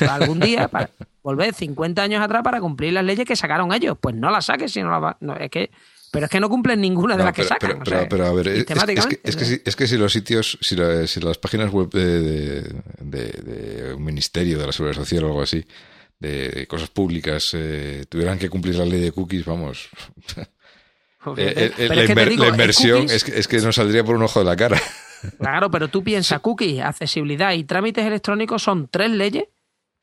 [0.10, 0.90] algún día para
[1.24, 3.98] volver 50 años atrás para cumplir las leyes que sacaron ellos.
[3.98, 5.72] Pues no las saques, si no las no, es que
[6.16, 7.82] pero es que no cumplen ninguna de las que sacan.
[7.84, 8.66] Pero, a ver, es,
[9.76, 15.26] que, si, los sitios, si, las páginas web de, un ministerio de la seguridad social
[15.26, 15.66] o algo así,
[16.20, 19.90] de, cosas públicas, eh, tuvieran que cumplir la ley de cookies, vamos.
[21.38, 24.56] Eh, eh, la, inversión es, que, es que nos saldría por un ojo de la
[24.56, 24.80] cara.
[25.40, 29.46] Claro, pero tú piensas, cookies, accesibilidad y trámites electrónicos son tres leyes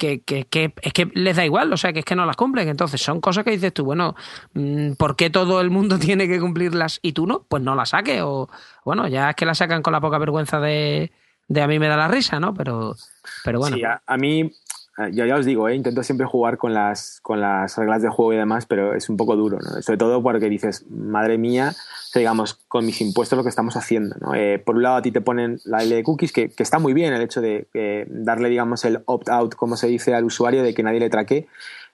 [0.02, 2.68] que, es que les da igual, o sea, que es que no las cumplen.
[2.68, 4.14] Entonces, son cosas que dices tú, bueno,
[4.54, 7.44] mm, ¿por qué todo el mundo tiene que cumplirlas y tú no?
[7.48, 8.20] Pues no las saques.
[8.22, 8.48] O,
[8.84, 11.12] bueno, ya es que las sacan con la poca vergüenza de,
[11.48, 12.54] de a mí me da la risa, ¿no?
[12.54, 12.96] Pero,
[13.44, 13.76] pero bueno.
[13.76, 14.50] Sí, a, mí,
[15.12, 15.74] ya, ya os digo, ¿eh?
[15.74, 19.16] intento siempre jugar con las, con las reglas de juego y demás, pero es un
[19.16, 19.80] poco duro, ¿no?
[19.82, 21.72] Sobre todo porque dices, madre mía,
[22.14, 24.16] digamos, con mis impuestos lo que estamos haciendo.
[24.34, 26.92] Eh, por un lado, a ti te ponen la ley de cookies, que, está muy
[26.92, 27.66] bien el hecho de
[28.10, 31.48] darle, digamos, el opt-out, como se dice, al usuario, de que nadie le traque.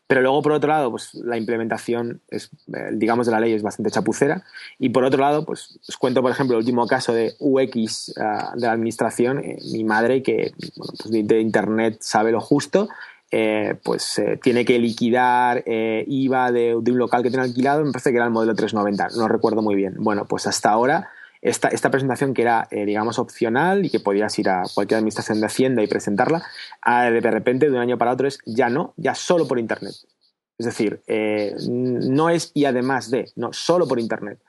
[0.09, 3.63] Pero luego, por otro lado, pues la implementación, es, eh, digamos, de la ley es
[3.63, 4.43] bastante chapucera.
[4.79, 8.53] Y por otro lado, pues os cuento, por ejemplo, el último caso de UX ah,
[8.57, 9.39] de la administración.
[9.45, 12.89] Eh, mi madre, que pues de Internet sabe lo justo,
[13.31, 18.17] eh, pues tiene que liquidar IVA de, un local que tiene alquilado, me parece que
[18.17, 19.97] era el modelo 390, no recuerdo muy bien.
[19.99, 21.11] Bueno, pues hasta ahora
[21.41, 25.41] esta, esta presentación que era, eh, digamos, opcional y que podías ir a cualquier administración
[25.41, 26.43] de Hacienda y presentarla,
[26.85, 29.95] de repente de un año para otro es ya no, ya solo por Internet.
[30.59, 34.41] Es decir, eh, no es y además de, no, solo por Internet.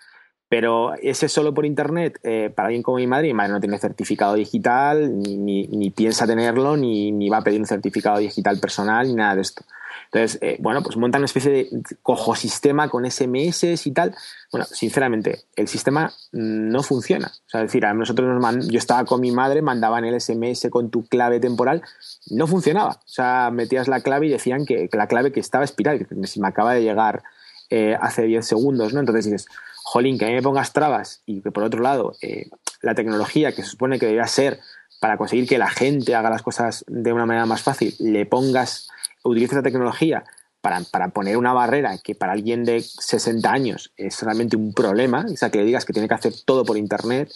[0.50, 3.78] Pero ese solo por Internet, eh, para alguien como mi madre, mi madre no tiene
[3.78, 9.08] certificado digital, ni, ni, piensa tenerlo, ni, ni, va a pedir un certificado digital personal,
[9.08, 9.64] ni nada de esto.
[10.12, 11.70] Entonces, eh, bueno, pues montan una especie de
[12.02, 14.16] cojo sistema con SMS y tal.
[14.52, 17.28] Bueno, sinceramente, el sistema no funciona.
[17.28, 20.90] O sea, decir, a nosotros nos yo estaba con mi madre, mandaban el SMS con
[20.90, 21.84] tu clave temporal,
[22.32, 23.02] no funcionaba.
[23.06, 26.48] O sea, metías la clave y decían que, la clave que estaba espiral, que me
[26.48, 27.22] acaba de llegar
[27.70, 29.02] eh, hace 10 segundos, ¿no?
[29.02, 29.46] Entonces dices,
[29.84, 32.50] jolín, que a mí me pongas trabas y que por otro lado, eh,
[32.82, 34.60] la tecnología que se supone que debería ser
[35.00, 38.90] para conseguir que la gente haga las cosas de una manera más fácil, le pongas
[39.24, 40.24] utiliza esa tecnología
[40.62, 45.38] para, poner una barrera que para alguien de 60 años es realmente un problema, o
[45.38, 47.32] sea, que le digas que tiene que hacer todo por Internet,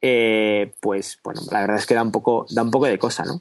[0.00, 3.24] eh, pues bueno, la verdad es que da un poco, da un poco de cosa,
[3.24, 3.40] ¿no?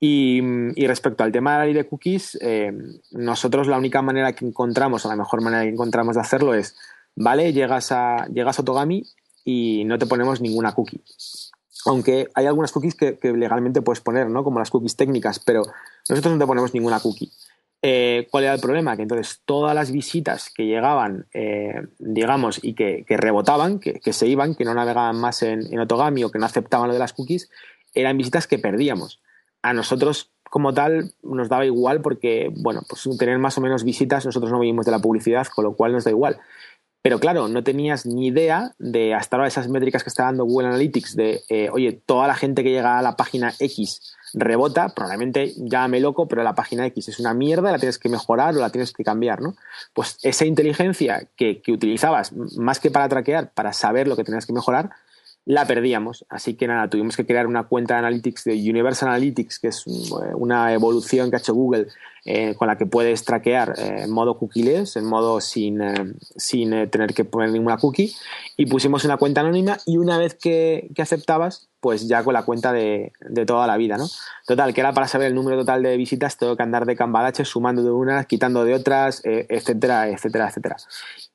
[0.00, 0.40] Y,
[0.86, 2.72] respecto al tema de la ley de cookies, eh,
[3.10, 6.76] nosotros la única manera que encontramos, o la mejor manera que encontramos de hacerlo es,
[7.16, 9.02] vale, llegas a, llegas a Otogami
[9.44, 11.02] y no te ponemos ninguna cookie.
[11.86, 14.44] Aunque hay algunas cookies que, legalmente puedes poner, ¿no?
[14.44, 15.62] Como las cookies técnicas, pero
[16.08, 17.30] nosotros no te ponemos ninguna cookie.
[17.80, 18.96] Eh, ¿Cuál era el problema?
[18.96, 24.56] Que entonces todas las visitas que llegaban, eh, digamos, y que, rebotaban, que, se iban,
[24.56, 27.50] que no navegaban más en, en, Otogami o que no aceptaban lo de las cookies,
[27.94, 29.20] eran visitas que perdíamos.
[29.62, 34.26] A nosotros, como tal, nos daba igual porque, bueno, pues tener más o menos visitas,
[34.26, 36.40] nosotros no vivimos de la publicidad, con lo cual nos da igual.
[37.00, 40.68] Pero claro, no tenías ni idea de hasta ahora esas métricas que está dando Google
[40.68, 45.54] Analytics de, eh, oye, toda la gente que llega a la página X rebota, probablemente
[45.56, 48.70] llámame loco, pero la página X es una mierda, la tienes que mejorar o la
[48.70, 49.54] tienes que cambiar, ¿no?
[49.94, 54.46] Pues esa inteligencia que, que utilizabas más que para traquear, para saber lo que tenías
[54.46, 54.90] que mejorar,
[55.48, 56.26] la perdíamos.
[56.28, 59.84] Así que nada, tuvimos que crear una cuenta de Analytics de Universal Analytics, que es
[60.34, 61.86] una evolución que ha hecho Google
[62.26, 66.90] eh, con la que puedes traquear eh, en modo cookieless, en modo sin, eh, sin
[66.90, 68.14] tener que poner ninguna cookie.
[68.58, 72.74] Y pusimos una cuenta anónima y una vez que, aceptabas, pues ya con la cuenta
[72.74, 73.12] de,
[73.46, 74.06] toda la vida, ¿no?
[74.46, 77.46] Total, que era para saber el número total de visitas, tengo que andar de cambalache,
[77.46, 80.76] sumando de unas, quitando de otras, etcétera, etcétera, etcétera.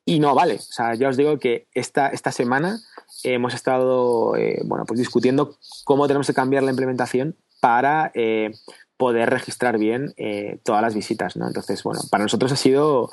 [0.04, 0.54] Y no vale.
[0.54, 2.78] O sea, ya os digo que esta, esta semana
[3.24, 8.52] hemos estado eh, bueno, pues discutiendo cómo tenemos que cambiar la implementación para eh,
[8.96, 11.36] poder registrar bien eh, todas las visitas.
[11.36, 11.46] ¿no?
[11.46, 13.10] Entonces, bueno, para nosotros ha sido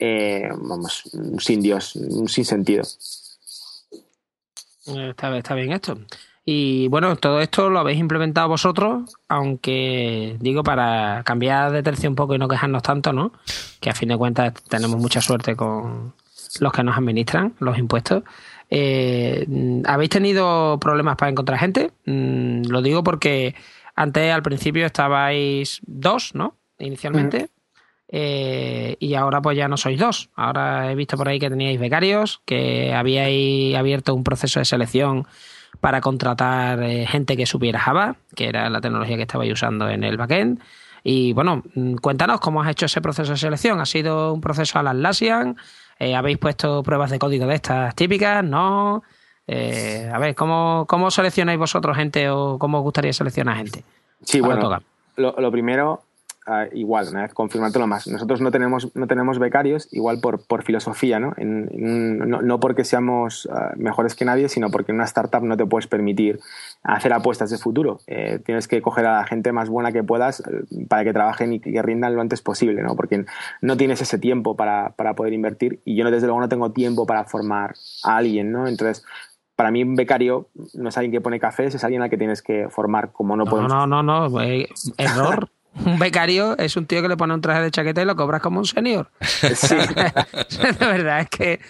[0.00, 2.84] vamos, un sin Dios, un sin sentido.
[4.86, 5.98] Está, está bien esto.
[6.44, 12.16] Y bueno, todo esto lo habéis implementado vosotros, aunque digo para cambiar de tercio un
[12.16, 13.32] poco y no quejarnos tanto, ¿no?
[13.78, 16.14] Que a fin de cuentas tenemos mucha suerte con
[16.58, 18.24] los que nos administran los impuestos.
[18.70, 19.46] Eh,
[19.84, 21.90] ¿Habéis tenido problemas para encontrar gente?
[22.06, 23.54] Mm, lo digo porque
[23.96, 26.56] antes, al principio, estabais dos, ¿no?
[26.78, 27.50] Inicialmente.
[28.12, 30.30] Eh, y ahora pues ya no sois dos.
[30.34, 35.26] Ahora he visto por ahí que teníais becarios, que habíais abierto un proceso de selección
[35.80, 40.02] para contratar eh, gente que supiera Java, que era la tecnología que estabais usando en
[40.02, 40.60] el backend.
[41.04, 43.80] Y bueno, mm, cuéntanos cómo has hecho ese proceso de selección.
[43.80, 45.56] ¿Ha sido un proceso a la Atlassian?
[46.00, 48.42] Eh, ¿Habéis puesto pruebas de código de estas típicas?
[48.42, 49.02] ¿No?
[49.46, 53.84] Eh, a ver, ¿cómo, ¿cómo seleccionáis vosotros gente o cómo os gustaría seleccionar gente?
[54.22, 54.80] Sí, bueno,
[55.16, 56.02] lo, lo, primero,
[56.52, 58.08] Ah, igual, una vez confirmártelo más.
[58.08, 61.32] Nosotros no tenemos, no tenemos becarios, igual por, por filosofía, ¿no?
[61.38, 62.58] ¿no?
[62.58, 66.40] porque seamos ah, mejores que nadie, sino porque en una startup no te puedes permitir
[66.82, 68.00] hacer apuestas de futuro.
[68.08, 71.52] Eh, tienes que coger a la gente más buena que puedas eh, para que trabajen
[71.52, 72.96] y que rindan lo antes posible, ¿no?
[72.96, 73.24] Porque
[73.60, 77.06] no tienes ese tiempo para, para poder invertir y yo desde luego no tengo tiempo
[77.06, 78.66] para formar a alguien, ¿no?
[78.66, 79.04] Entonces,
[79.54, 82.42] para mí un becario no es alguien que pone cafés, es alguien al que tienes
[82.42, 83.72] que formar, como no, podemos...
[83.72, 85.48] No, no, no, eh, error.
[85.84, 88.42] Un becario es un tío que le pone un traje de chaqueta y lo cobras
[88.42, 89.08] como un senior.
[89.20, 89.76] Sí.
[90.78, 91.60] de verdad es que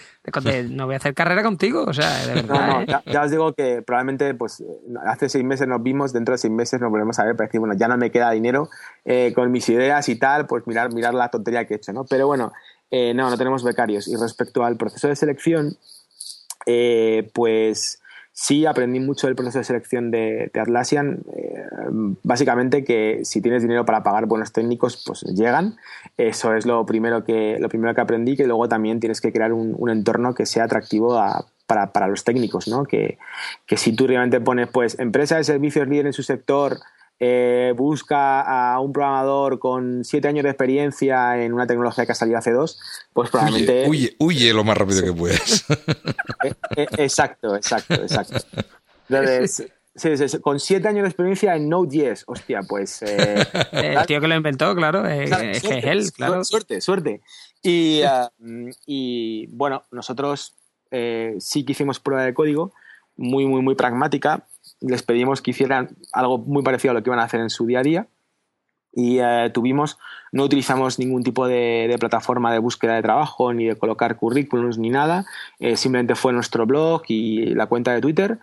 [0.69, 2.83] no voy a hacer carrera contigo, o sea, de verdad.
[2.83, 3.01] ¿eh?
[3.05, 4.63] ya, os digo que probablemente pues
[5.05, 7.59] hace seis meses nos vimos, dentro de seis meses nos volvemos a ver para decir,
[7.59, 8.69] bueno, ya no me queda dinero
[9.05, 12.05] eh, con mis ideas y tal, pues mirar, mirar la tontería que he hecho, ¿no?
[12.05, 12.51] Pero bueno,
[12.89, 14.07] eh, no, no tenemos becarios.
[14.07, 15.77] Y respecto al proceso de selección,
[17.33, 18.00] pues
[18.43, 21.19] Sí, aprendí mucho del proceso de selección de, Atlassian.
[21.31, 21.63] Eh,
[22.23, 25.75] básicamente que si tienes dinero para pagar buenos técnicos, pues llegan.
[26.17, 29.53] Eso es lo primero que, lo primero que aprendí, que luego también tienes que crear
[29.53, 31.21] un, entorno que sea atractivo
[31.67, 32.83] para, para, los técnicos, ¿no?
[32.83, 33.19] Que,
[33.67, 36.79] que, si tú realmente pones, pues, empresa de servicios líder en su sector,
[37.23, 42.15] eh, busca a un programador con siete años de experiencia en una tecnología que ha
[42.15, 42.79] salido hace dos,
[43.13, 43.87] pues probablemente...
[43.87, 45.65] Huye, huye, lo más rápido que puedas.
[46.43, 48.39] Eh, eh, exacto, exacto, exacto.
[49.07, 52.23] Entonces, Sí, sí, con siete años de experiencia en Node.js.
[52.25, 53.03] Hostia, pues.
[53.03, 55.29] Eh, el tío que lo inventó, claro, es
[55.61, 56.43] que es él, claro.
[56.45, 57.21] Suerte, suerte.
[57.61, 58.01] Y,
[58.87, 60.55] y bueno, nosotros
[60.91, 62.73] eh, sí que hicimos prueba de código,
[63.17, 64.47] muy, muy, muy pragmática.
[64.81, 67.65] Les pedimos que hicieran algo muy parecido a lo que iban a hacer en su
[67.65, 68.07] día a día.
[68.93, 69.97] Y eh, tuvimos,
[70.33, 74.89] no utilizamos ningún tipo de, plataforma de búsqueda de trabajo, ni de colocar currículums, ni
[74.89, 75.25] nada.
[75.75, 78.39] simplemente fue nuestro blog y la cuenta de Twitter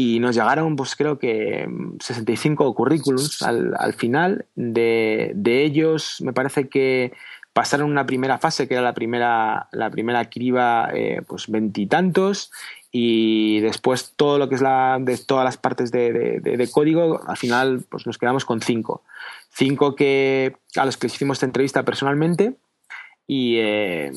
[0.00, 1.68] y nos llegaron, pues creo que
[1.98, 4.46] 65 currículums al, al final.
[4.54, 7.12] De, de, ellos, me parece que
[7.52, 12.52] pasaron una primera fase, que era la primera, la primera criba, eh, pues veintitantos.
[12.90, 17.20] Y, después todo lo que es la de todas las partes de, de, de, código,
[17.26, 19.02] al final pues nos quedamos con cinco.
[19.50, 22.56] Cinco que a los que hicimos esta entrevista personalmente
[23.30, 24.10] y eh,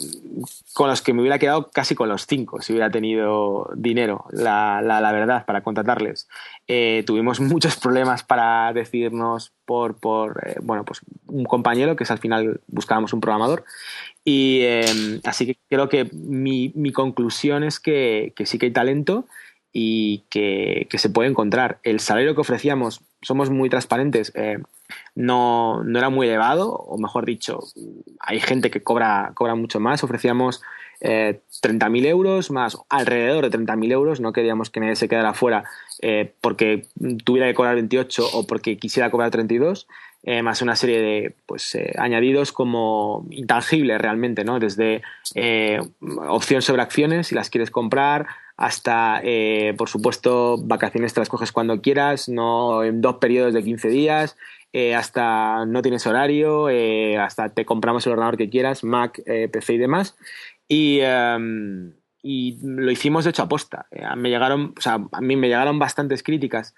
[0.73, 4.81] con los que me hubiera quedado casi con los cinco si hubiera tenido dinero, la,
[4.81, 6.29] la, verdad, para contratarles.
[6.65, 12.11] Eh, tuvimos muchos problemas para decidirnos por, por eh, bueno, pues un compañero, que es
[12.11, 13.65] al final buscábamos un programador.
[14.23, 14.63] Y
[15.23, 19.25] así que creo que mi, mi conclusión es que, que, sí que hay talento
[19.73, 21.79] y que, que, se puede encontrar.
[21.83, 24.31] El salario que ofrecíamos, somos muy transparentes
[25.15, 27.59] no, no era muy elevado, o mejor dicho,
[28.19, 30.03] hay gente que cobra, cobra mucho más.
[30.03, 30.61] Ofrecíamos
[31.01, 34.19] eh, 30.000 euros más alrededor de 30.000 euros.
[34.19, 35.63] No queríamos que nadie se quedara fuera
[36.01, 36.87] eh, porque
[37.23, 39.87] tuviera que cobrar 28 o porque quisiera cobrar 32.
[40.23, 44.59] Eh, más una serie de pues, eh, añadidos como intangibles realmente, ¿no?
[44.59, 45.01] Desde
[46.29, 49.23] opción sobre acciones, si las quieres comprar, hasta,
[49.75, 54.37] por supuesto, vacaciones te las coges cuando quieras, no en dos periodos de 15 días,
[54.73, 59.49] eh, hasta no tienes horario, eh, hasta te compramos el ordenador que quieras, Mac, eh,
[59.49, 60.15] PC y demás.
[60.67, 61.93] Y, em,
[62.23, 63.87] y, lo hicimos de hecho aposta.
[64.15, 66.73] me llegaron, o sea, a mí me llegaron bastantes críticas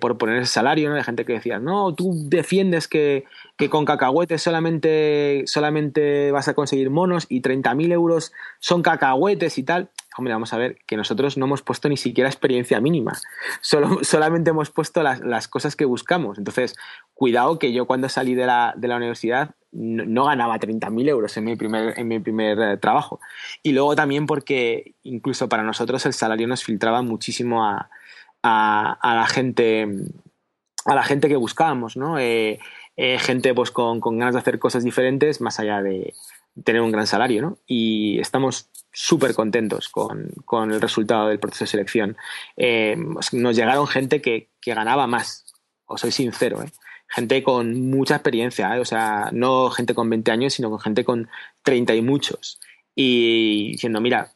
[0.00, 0.96] por poner ese salario, ¿no?
[0.96, 3.24] De gente que decía, no, tú defiendes que,
[3.56, 9.62] que con cacahuetes solamente, solamente vas a conseguir monos y 30.000 euros son cacahuetes y
[9.62, 13.12] tal hombre, vamos a ver, que nosotros no hemos puesto ni siquiera experiencia mínima,
[13.60, 16.38] Solo, solamente hemos puesto las, cosas que buscamos.
[16.38, 16.76] Entonces,
[17.14, 21.44] cuidado que yo cuando salí de la, de la universidad no, ganaba 30.000 euros en
[21.44, 23.20] mi primer, en mi primer eh, trabajo.
[23.62, 27.88] Y luego también porque incluso para nosotros el salario nos filtraba muchísimo a,
[28.42, 29.86] la gente
[30.84, 32.18] a la gente que buscábamos, ¿no?
[32.18, 32.58] Eh,
[32.96, 36.14] eh, gente pues con, con, ganas de hacer cosas diferentes más allá de
[36.64, 37.58] tener un gran salario, ¿no?
[37.66, 42.16] Y estamos súper contentos con, con, el resultado del proceso de selección.
[42.56, 42.96] Eh,
[43.32, 45.46] nos llegaron gente que, que, ganaba más,
[45.86, 46.62] os soy sincero,
[47.08, 51.28] gente con mucha experiencia, o sea, no gente con 20 años, sino con gente con
[51.62, 52.60] 30 y muchos.
[52.94, 54.32] Y diciendo, mira,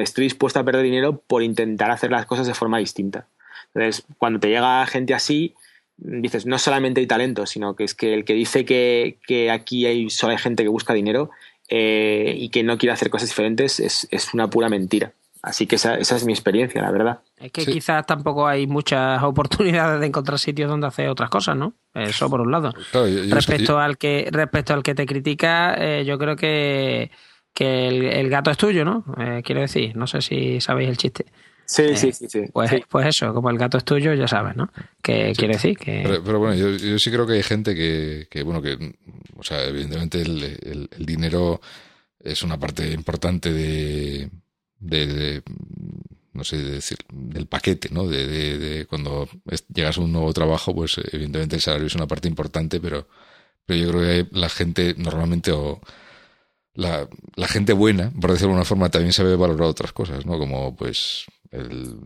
[0.00, 3.26] estoy dispuesto a perder dinero por intentar hacer las cosas de forma distinta.
[3.74, 5.54] Entonces, cuando te llega gente así,
[5.96, 9.86] dices, no solamente hay talento, sino que es que el que dice que, que aquí
[9.86, 11.30] hay solo hay gente que busca dinero
[11.68, 15.12] eh, y que no quiere hacer cosas diferentes es, es una pura mentira.
[15.42, 17.20] Así que esa, esa, es mi experiencia, la verdad.
[17.36, 21.74] Es que quizás tampoco hay muchas oportunidades de encontrar sitios donde hacer otras cosas, ¿no?
[21.94, 22.74] Eso por un lado.
[23.28, 27.10] respecto, al que, respecto al que te critica, eh, yo creo que,
[27.54, 29.04] que el, gato es tuyo, ¿no?
[29.18, 31.26] Eh, quiero decir, no sé si sabéis el chiste.
[31.68, 32.44] Sí, sí, sí, sí.
[32.50, 34.70] Pues, pues eso, como el gato es tuyo, ya sabes, ¿no?
[35.02, 36.02] Que quiere decir que...
[36.24, 38.96] Pero, bueno, yo, yo, sí creo que hay gente que, que bueno, que,
[39.36, 41.60] o sea, evidentemente el, el, dinero
[42.20, 44.30] es una parte importante de,
[44.78, 45.42] de,
[46.32, 48.08] no sé decir, del paquete, ¿no?
[48.08, 49.28] De, de, de, cuando
[49.74, 53.08] llegas a un nuevo trabajo, pues evidentemente el salario es una parte importante, pero,
[53.66, 55.82] pero yo creo que la gente normalmente o
[56.78, 60.38] la, la gente buena, por decirlo de alguna forma, también sabe valorar otras cosas, ¿no?
[60.38, 61.96] Como pues el,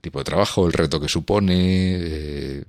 [0.00, 2.64] tipo de trabajo, el reto que supone, eh,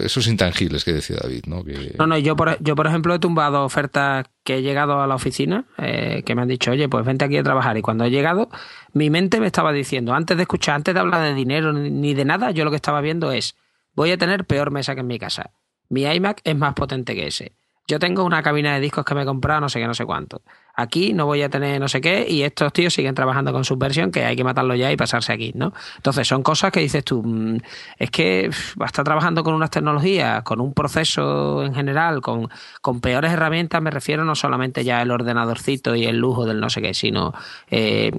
[0.00, 1.62] esos intangibles que decía David, ¿no?
[1.62, 1.94] Que...
[1.98, 5.16] No, no, yo por, yo por ejemplo he tumbado ofertas que he llegado a la
[5.16, 7.76] oficina, eh, que me han dicho, oye, pues vente aquí a trabajar.
[7.76, 8.48] Y cuando he llegado,
[8.94, 12.24] mi mente me estaba diciendo, antes de escuchar, antes de hablar de dinero ni de
[12.24, 13.54] nada, yo lo que estaba viendo es,
[13.94, 15.50] voy a tener peor mesa que en mi casa.
[15.90, 17.54] Mi iMac es más potente que ese.
[17.86, 20.04] Yo tengo una cabina de discos que me he comprado no sé qué, no sé
[20.04, 20.42] cuánto.
[20.76, 24.12] Aquí no voy a tener no sé qué y estos tíos siguen trabajando con subversión
[24.12, 25.72] que hay que matarlo ya y pasarse aquí, ¿no?
[25.96, 27.56] Entonces son cosas que dices tú, mm,
[27.98, 28.50] es que
[28.80, 32.50] va a estar trabajando con unas tecnologías, con un proceso en general, con,
[32.82, 36.68] con peores herramientas, me refiero no solamente ya el ordenadorcito y el lujo del no
[36.68, 37.32] sé qué, sino
[37.70, 38.12] eh,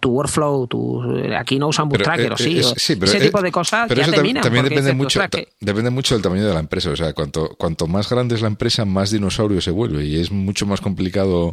[0.00, 1.02] tu workflow, tu,
[1.36, 5.20] aquí no usan Bootstracker, o sí, ese tipo de cosas ya También depende mucho,
[5.60, 8.48] depende mucho del tamaño de la empresa, o sea, cuanto, cuanto más grande es la
[8.48, 11.49] empresa, más dinosaurio se vuelve y es mucho más complicado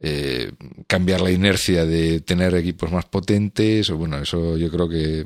[0.00, 0.52] eh,
[0.86, 3.88] cambiar la inercia de tener equipos más potentes.
[3.90, 5.24] O bueno, eso yo creo que,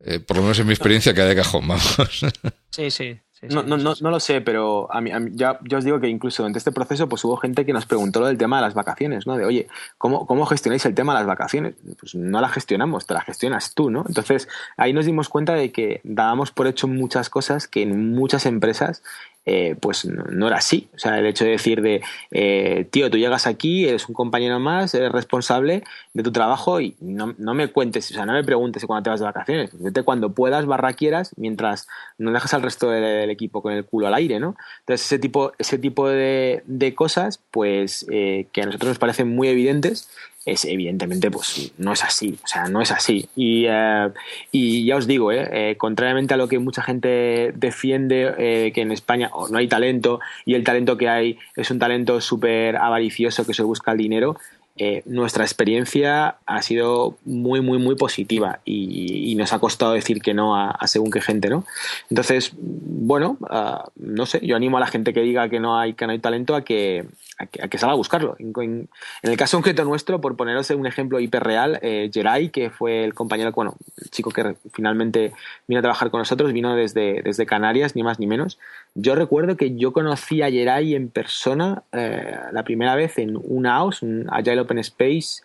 [0.00, 1.96] eh, por lo menos en mi experiencia, cada de cajón, vamos.
[2.70, 3.18] Sí, sí.
[3.50, 6.58] no, no, no, no, lo sé, pero a mí, ya, os digo que incluso durante
[6.58, 9.36] este proceso pues hubo gente que nos preguntó lo del tema de las vacaciones, ¿no?
[9.36, 11.74] De, oye, ¿cómo, ¿cómo gestionáis el tema de las vacaciones?
[11.98, 14.04] Pues no la gestionamos, te la gestionas tú, ¿no?
[14.06, 18.46] Entonces ahí nos dimos cuenta de que dábamos por hecho muchas cosas que en muchas
[18.46, 19.02] empresas
[19.50, 20.90] eh, pues no, era así.
[20.94, 24.60] O sea, el hecho de decir de, eh, tío, tú llegas aquí, eres un compañero
[24.60, 28.84] más, eres responsable de tu trabajo y no, me cuentes, o sea, no me preguntes
[28.84, 29.70] cuando te vas de vacaciones.
[29.72, 31.88] Vete cuando puedas, barra quieras, mientras
[32.18, 34.54] no dejas al resto del, equipo con el culo al aire, ¿no?
[34.80, 39.48] Entonces, ese tipo, ese tipo de, cosas, pues, eh, que a nosotros nos parecen muy
[39.48, 40.10] evidentes
[40.52, 43.28] es evidentemente pues no es así, o sea, no es así.
[43.36, 44.08] Y, eh,
[44.52, 48.92] y ya os digo, eh, eh, contrariamente a lo que mucha gente defiende, que en
[48.92, 53.54] España no hay talento y el talento que hay es un talento súper avaricioso que
[53.54, 54.36] se busca el dinero,
[54.80, 60.34] eh, nuestra experiencia ha sido muy, muy, muy positiva y, nos ha costado decir que
[60.34, 61.64] no a, según qué gente, ¿no?
[62.10, 65.94] Entonces, bueno, ah, no sé, yo animo a la gente que diga que no hay,
[65.94, 67.06] que no hay talento a que,
[67.38, 68.36] a que, salga a buscarlo.
[68.38, 68.88] En,
[69.22, 73.52] el caso concreto nuestro, por poneros un ejemplo hiperreal, eh, Geray, que fue el compañero,
[73.52, 75.32] bueno, el chico que finalmente
[75.66, 78.58] vino a trabajar con nosotros, vino desde, desde Canarias, ni más ni menos.
[78.94, 83.74] Yo recuerdo que yo conocí a Geray en persona eh, la primera vez en una
[83.78, 85.42] house, un Agile Open Space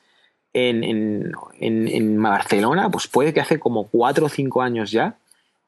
[0.53, 5.15] en, en, Barcelona, pues puede que hace como cuatro o cinco años ya.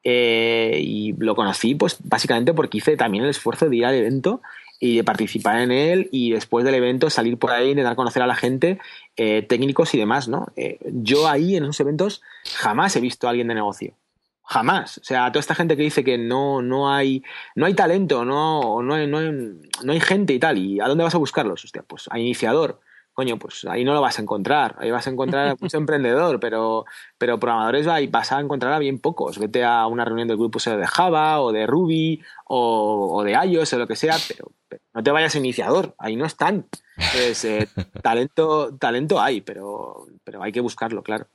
[0.08, 4.40] Eh, y lo conocí pues básicamente porque hice también el esfuerzo de ir al evento
[4.86, 8.28] y participar en él y después del evento salir por ahí, dar a conocer a
[8.28, 8.80] la gente,
[9.18, 10.48] eh, técnicos y demás, ¿no?
[10.56, 12.22] Eh, yo ahí en esos eventos
[12.58, 13.96] jamás he visto a alguien de negocio.
[14.44, 15.00] Jamás.
[15.00, 17.24] O sea, toda esta gente que dice que no, no hay,
[17.56, 20.60] no hay talento, no, no, hay, no, no hay gente y tal.
[20.60, 21.66] ¿Y a dónde vas a buscarlos?
[21.66, 22.80] Hostia, pues a iniciador
[23.16, 24.76] coño, pues ahí no lo vas a encontrar.
[24.78, 26.86] Ahí vas a encontrar a mucho emprendedor, pero,
[27.18, 29.40] pero programadores ahí vas a encontrar a bien pocos.
[29.40, 33.80] Vete a una reunión del grupo de Java o de Ruby o, de iOS o
[33.80, 34.52] lo que sea, pero,
[34.94, 36.68] no te vayas a iniciador, ahí no están.
[36.98, 37.68] Entonces, eh,
[38.04, 41.28] talento, talento hay, pero, pero hay que buscarlo, claro.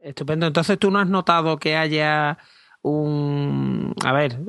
[0.00, 0.46] Estupendo.
[0.46, 2.38] Entonces, ¿tú no has notado que haya
[2.82, 3.94] un...
[4.04, 4.40] A ver,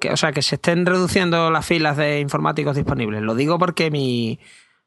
[0.00, 3.22] que, o sea, que se estén reduciendo las filas de informáticos disponibles.
[3.22, 4.38] Lo digo porque mi,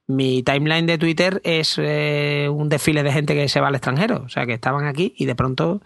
[0.07, 4.23] mi timeline de Twitter es eh, un desfile de gente que se va al extranjero.
[4.25, 5.81] O sea, que estaban aquí y de pronto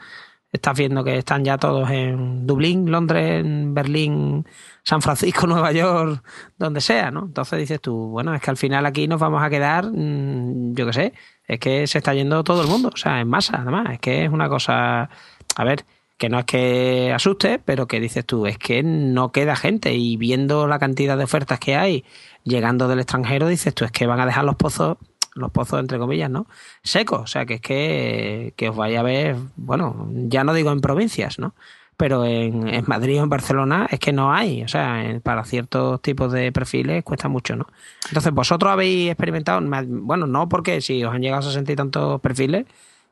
[0.54, 4.48] estás viendo que están ya todos en Dublín, Londres, Berlín,
[4.84, 6.24] San Francisco, Nueva York,
[6.58, 7.26] donde sea, ¿no?
[7.26, 10.86] Entonces dices tú, bueno, es que al final aquí nos vamos a quedar, mm, yo
[10.86, 11.14] qué sé,
[11.48, 14.26] es que se está yendo todo el mundo, o sea, en masa, además, es que
[14.26, 15.10] es una cosa,
[15.56, 15.86] a ver,
[16.18, 20.18] que no es que asuste, pero que dices tú, es que no queda gente y
[20.18, 22.06] viendo la cantidad de ofertas que hay
[22.44, 24.98] llegando del extranjero, dices tú, es que van a dejar los pozos,
[25.36, 26.48] los pozos entre comillas, ¿no?
[26.84, 30.72] Secos, o sea, que es que, que os vaya a ver, bueno, ya no digo
[30.72, 31.56] en provincias, ¿no?
[31.96, 36.02] Pero en, en Madrid o en Barcelona es que no hay, o sea, para ciertos
[36.02, 37.68] tipos de perfiles cuesta mucho, ¿no?
[38.08, 42.20] Entonces, vosotros habéis experimentado, bueno, no porque si os han llegado a 60 y tantos
[42.22, 42.66] perfiles,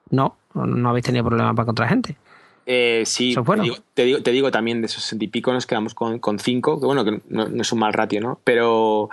[0.10, 2.18] no, no habéis tenido problemas para encontrar gente.
[2.66, 3.36] Eh, sí,
[3.94, 6.80] te, digo, te, digo, también de esos sesenta y pico nos quedamos con, con cinco,
[6.80, 8.40] que bueno, que no, es un mal ratio, ¿no?
[8.44, 9.10] Pero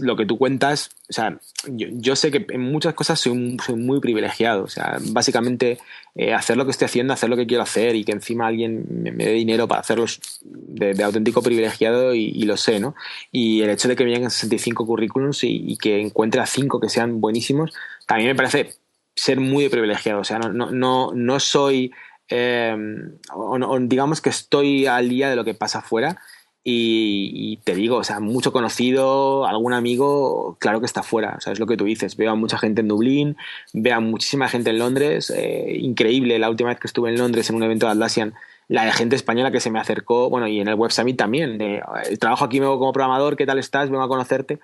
[0.00, 4.64] lo que tú cuentas, o sea, yo, sé que en muchas cosas soy, muy privilegiado,
[4.64, 5.78] o sea, básicamente
[6.14, 8.86] eh, hacer lo que estoy haciendo, hacer lo que quiero hacer y que encima alguien
[8.88, 10.06] me, dé dinero para hacerlo
[10.42, 12.94] de, auténtico privilegiado y, lo sé, ¿no?
[13.32, 16.78] Y el hecho de que me lleguen 65 currículums y, y que encuentre a cinco
[16.78, 17.72] que sean buenísimos,
[18.06, 18.76] también me parece
[19.16, 21.92] ser muy privilegiado, o sea, no, no, no, no soy
[22.30, 26.20] O, digamos que estoy al día de lo que pasa afuera.
[26.66, 31.52] Y, te digo, o sea, mucho conocido, algún amigo, claro que está fuera, o sea,
[31.52, 32.16] es lo que tú dices.
[32.16, 33.36] Veo a mucha gente en Dublín,
[33.74, 37.50] veo a muchísima gente en Londres, eh, increíble, la última vez que estuve en Londres
[37.50, 38.32] en un evento de Atlassian,
[38.68, 42.18] la de gente española que se me acercó, bueno, y en el Web también, el
[42.18, 43.90] trabajo aquí como programador, ¿qué tal estás?
[43.90, 44.58] Vengo a conocerte.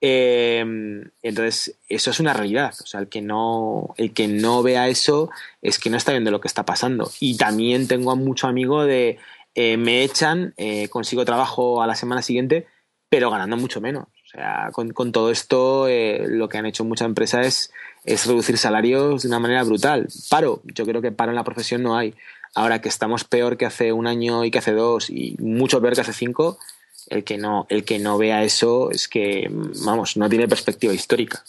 [0.00, 2.74] Em, entonces, eso es una realidad.
[2.82, 5.30] O sea, el que, no, el que no vea eso
[5.62, 7.10] es que no está viendo lo que está pasando.
[7.20, 9.18] Y también tengo a mucho amigo de
[9.54, 12.66] eh, me echan, eh, consigo trabajo a la semana siguiente,
[13.08, 14.04] pero ganando mucho menos.
[14.04, 17.72] O sea, con, todo esto eh, lo que han hecho muchas empresas es,
[18.04, 20.08] es reducir salarios de una manera brutal.
[20.28, 22.14] Paro, yo creo que paro en la profesión no hay.
[22.56, 25.94] Ahora que estamos peor que hace un año y que hace dos y mucho peor
[25.94, 26.58] que hace cinco,
[27.08, 29.50] el que no, el que no vea eso es que,
[29.84, 31.42] vamos, no tiene perspectiva histórica.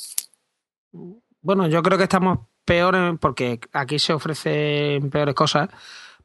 [1.41, 5.69] Bueno, yo creo que estamos peor porque aquí se ofrecen peores cosas,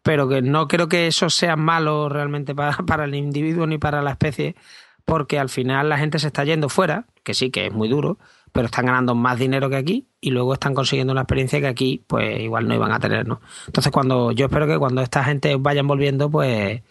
[0.02, 4.02] pero que no creo que eso sea malo realmente para, para el individuo ni para
[4.02, 4.56] la especie,
[5.04, 8.18] porque al final la gente se está yendo fuera, que sí que es muy duro,
[8.52, 12.04] pero están ganando más dinero que aquí y luego están consiguiendo una experiencia que aquí
[12.06, 13.40] pues igual no iban a tener, ¿no?
[13.66, 16.82] Entonces cuando yo espero que cuando esta gente vayan volviendo pues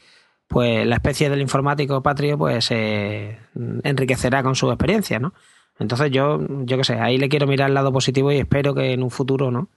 [0.50, 3.38] pues la especie del informático patrio pues se
[3.84, 5.34] enriquecerá con su experiencia, ¿no?
[5.78, 8.92] Entonces yo, yo qué sé, ahí le quiero mirar el lado positivo y espero que
[8.92, 9.70] en un futuro, ¿no?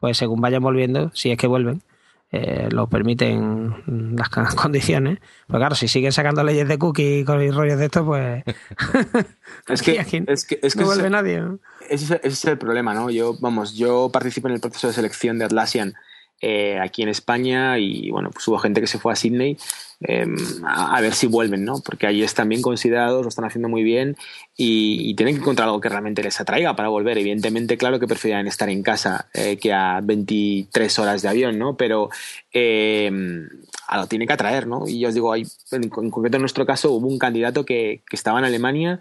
[0.00, 1.82] Pues según vayan volviendo, si es que vuelven,
[2.32, 5.20] eh, lo permiten las condiciones.
[5.46, 8.42] Pues claro, si siguen sacando leyes de cookie los rollos de esto, pues.
[9.68, 11.44] es, que, es que, es no vuelve nadie.
[11.88, 13.08] Ese, es el problema, ¿no?
[13.08, 15.94] Yo, vamos, yo participo en el proceso de selección de Atlassian
[16.40, 19.56] eh, aquí en España y bueno, pues hubo gente que se fue a Sydney
[20.00, 21.80] em, a, ver si vuelven, ¿no?
[21.84, 24.16] Porque allí están bien considerados, lo están haciendo muy bien
[24.56, 27.18] y, tienen que encontrar algo que realmente les atraiga para volver.
[27.18, 31.76] Evidentemente, claro que preferían estar en casa eh, que a 23 horas de avión, ¿no?
[31.76, 32.10] Pero
[32.52, 33.48] em,
[33.88, 34.86] algo tiene que atraer, ¿no?
[34.86, 38.38] Y yo os digo, hay, en, concreto en nuestro caso hubo un candidato que estaba
[38.38, 39.00] en Alemania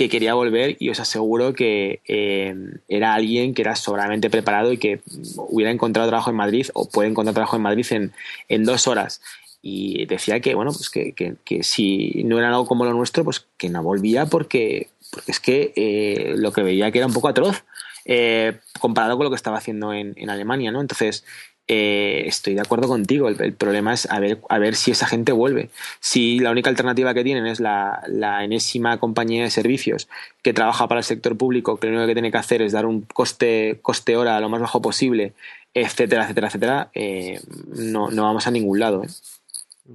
[0.00, 2.54] que quería volver y os aseguro que eh,
[2.88, 5.02] era alguien que era sobradamente preparado y que
[5.36, 8.12] hubiera encontrado trabajo en Madrid o puede encontrar trabajo en Madrid en,
[8.48, 9.20] en dos horas.
[9.60, 11.12] Y decía que, bueno, pues que,
[11.44, 15.38] que, si no era algo como lo nuestro, pues que no volvía porque, porque es
[15.38, 17.62] que eh, lo que veía que era un poco atroz
[18.06, 20.80] eh, comparado con lo que estaba haciendo en, en Alemania, ¿no?
[20.80, 21.24] Entonces,
[21.68, 23.28] eh, estoy de acuerdo contigo.
[23.28, 25.70] El, problema es a ver, a ver si esa gente vuelve.
[26.00, 28.02] Si la única alternativa que tienen es la,
[28.42, 30.08] enésima compañía de servicios
[30.42, 32.86] que trabaja para el sector público, que lo único que tiene que hacer es dar
[32.86, 35.34] un coste, coste hora lo más bajo posible,
[35.72, 39.04] etcétera, etcétera, etcétera, eh, no, vamos a ningún lado.
[39.04, 39.08] ¿eh?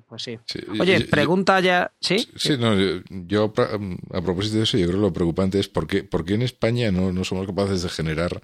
[0.07, 0.37] Pues sí.
[0.79, 1.91] Oye, pregunta ya.
[1.99, 2.27] ¿Sí?
[2.35, 2.73] Sí, no,
[3.09, 3.53] yo,
[4.13, 6.41] a propósito de eso, yo creo que lo preocupante es por qué, por qué en
[6.41, 8.41] España no, no somos capaces de generar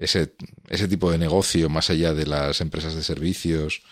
[0.00, 0.34] ese,
[0.68, 3.82] ese tipo de negocio más allá de las empresas de servicios,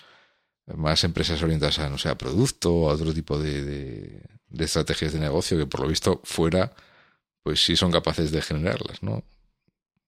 [0.67, 3.63] más empresas orientadas a, no sé, a producto a otro tipo de,
[4.49, 6.73] de, estrategias de negocio que por lo visto fuera,
[7.43, 9.23] pues sí son capaces de generarlas, ¿no?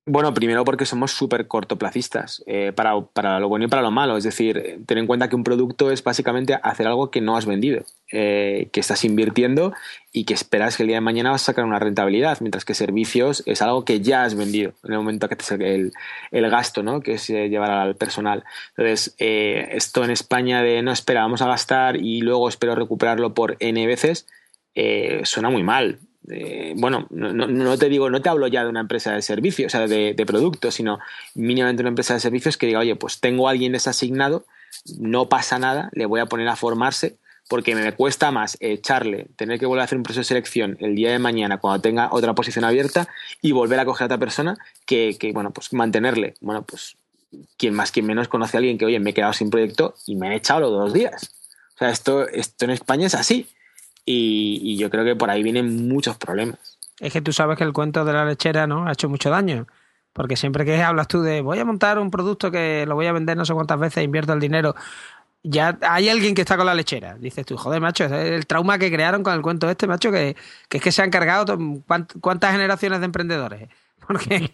[0.06, 4.16] Bueno, primero porque somos súper cortoplacistas, eh, para, para, lo bueno y para lo malo.
[4.16, 7.44] Es decir, ten en cuenta que un producto es básicamente hacer algo que no has
[7.44, 9.74] vendido, eh, que estás invirtiendo
[10.10, 12.72] y que esperas que el día de mañana vas a sacar una rentabilidad, mientras que
[12.72, 15.92] servicios es algo que ya has vendido en el momento que te el,
[16.30, 17.02] el gasto, ¿no?
[17.02, 18.44] que es eh, llevar al personal.
[18.76, 23.56] Entonces, esto en España de no espera, vamos a gastar y luego espero recuperarlo por
[23.60, 24.26] N veces,
[25.24, 26.00] suena muy mal.
[26.76, 29.86] Bueno, no, te digo, no te hablo ya de una empresa de servicios, o sea,
[29.86, 30.98] de, productos, sino
[31.34, 34.44] mínimamente una empresa de servicios que diga, oye, pues tengo a alguien desasignado,
[34.98, 37.16] no pasa nada, le voy a poner a formarse,
[37.48, 40.94] porque me cuesta más echarle, tener que volver a hacer un proceso de selección el
[40.94, 43.08] día de mañana cuando tenga otra posición abierta
[43.42, 44.56] y volver a coger a otra persona
[44.86, 46.34] que, bueno, pues mantenerle.
[46.40, 46.96] Bueno, pues
[47.56, 50.14] quien más, quien menos conoce a alguien que, oye, me he quedado sin proyecto y
[50.14, 51.32] me han echado los dos días.
[51.74, 53.48] O sea, esto, esto en España es así.
[54.04, 56.78] Y, yo creo que por ahí vienen muchos problemas.
[56.98, 59.66] Es que tú sabes que el cuento de la lechera no ha hecho mucho daño.
[60.12, 63.12] Porque siempre que hablas tú de voy a montar un producto que lo voy a
[63.12, 64.74] vender no sé cuántas veces, invierto el dinero,
[65.42, 67.14] ya hay alguien que está con la lechera.
[67.14, 70.36] Dices tú, joder, macho, el trauma que crearon con el cuento este, macho, que,
[70.68, 71.58] que es que se han cargado
[72.20, 73.68] cuántas generaciones de emprendedores.
[74.06, 74.52] Porque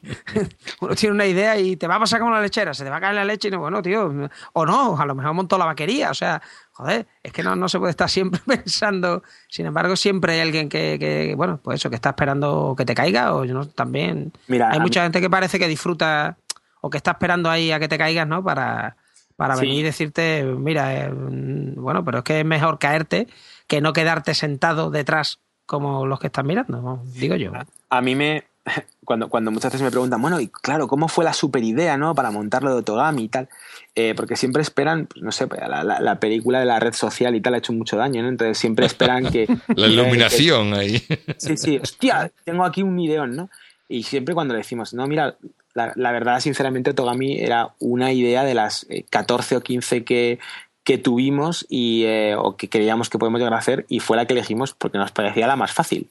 [0.80, 2.96] uno tiene una idea y te va a pasar como la lechera, se te va
[2.96, 4.12] a caer la leche y no, bueno, tío,
[4.52, 6.42] o no, a lo mejor montó la vaquería, o sea,
[6.72, 9.22] joder, es que no, no se puede estar siempre pensando.
[9.48, 12.94] Sin embargo, siempre hay alguien que, que bueno, pues eso, que está esperando que te
[12.94, 14.32] caiga, o yo no, también.
[14.48, 16.36] Mira, hay mucha gente que parece que disfruta
[16.80, 18.44] o que está esperando ahí a que te caigas, ¿no?
[18.44, 18.96] Para,
[19.36, 23.26] para venir y decirte, mira, eh, bueno, pero es que es mejor caerte
[23.66, 27.52] que no quedarte sentado detrás como los que están mirando, digo yo.
[27.90, 28.44] A mí me,
[29.04, 32.14] cuando, cuando muchas veces me preguntan, bueno, y claro, ¿cómo fue la super idea, ¿no?
[32.14, 33.48] Para montarlo de Otogami y tal.
[33.94, 37.34] Eh, porque siempre esperan, pues, no sé, pues, la, la, película de la red social
[37.34, 38.28] y tal ha hecho mucho daño, ¿no?
[38.28, 39.46] Entonces siempre esperan que.
[39.74, 41.02] la iluminación ahí.
[41.38, 43.50] Sí, sí, hostia, tengo aquí un ideón, ¿no?
[43.88, 45.36] Y siempre cuando le decimos, no, mira,
[45.74, 50.38] la, la verdad, sinceramente, Otogami era una idea de las 14 eh, o 15 que,
[50.82, 54.26] que tuvimos y, eh, o que creíamos que podemos llegar a hacer y fue la
[54.26, 56.08] que elegimos porque nos parecía la más fácil.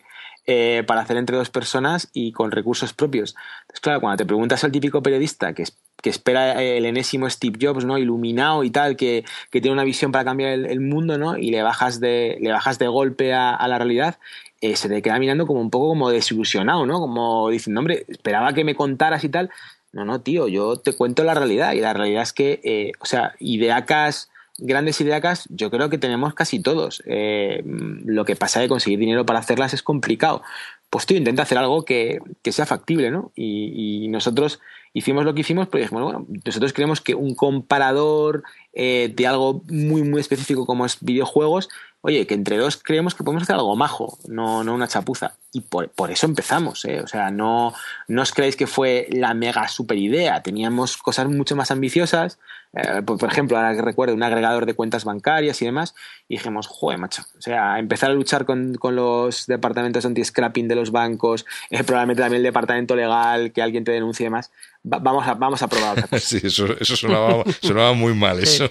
[0.47, 3.35] Eh, para hacer entre dos personas y con recursos propios.
[3.61, 5.63] Entonces, claro, cuando te preguntas al típico periodista que,
[6.03, 7.97] espera el enésimo Steve Jobs, ¿no?
[7.97, 11.35] Iluminado y tal, que, tiene una visión para cambiar el, mundo, ¿no?
[11.35, 14.19] Y le bajas de, le bajas de golpe a, la realidad,
[14.61, 16.99] eh, se te queda mirando como un poco como desilusionado, ¿no?
[16.99, 19.49] Como diciendo, hombre, esperaba que me contaras y tal.
[19.93, 23.05] No, no, tío, yo te cuento la realidad y la realidad es que, eh, o
[23.07, 27.03] sea, ideacas grandes ideas yo creo que tenemos casi todos.
[27.05, 30.41] Eh, lo que pasa es que conseguir dinero para hacerlas es complicado.
[30.89, 33.31] Pues tío, intenta hacer algo que, sea factible, ¿no?
[33.35, 34.59] Y, nosotros
[34.93, 39.61] hicimos lo que hicimos, pero dijimos, bueno, nosotros creemos que un comparador eh, de algo
[39.67, 41.69] muy, muy específico como es videojuegos,
[42.05, 45.33] oye, que entre dos creemos que podemos hacer algo majo, no, no una chapuza.
[45.51, 47.01] Y por, eso empezamos, ¿eh?
[47.01, 47.73] O sea, no,
[48.07, 50.43] no os creéis que fue la mega super idea.
[50.43, 52.37] Teníamos cosas mucho más ambiciosas,
[52.73, 55.95] eh, por, ejemplo, ahora que recuerdo, un agregador de cuentas bancarias y demás,
[56.27, 60.91] y dijimos, joder, macho, o sea, empezar a luchar con, los departamentos anti-scrapping de los
[60.91, 64.51] bancos, eh, probablemente también el departamento legal, que alguien te denuncie y demás,
[64.83, 66.07] vamos, a, vamos a probar.
[66.19, 68.69] sí, eso, eso sonaba, muy mal, eso.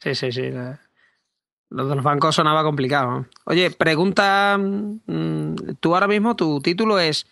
[0.00, 0.50] sí, sí, sí.
[1.70, 3.26] Lo de los bancos sonaba complicado.
[3.44, 7.26] Oye, pregunta, mm, tú ahora mismo, tu título es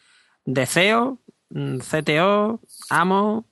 [0.44, 1.18] de CEO,
[1.50, 2.60] mm, CTO,
[2.90, 3.44] AMO,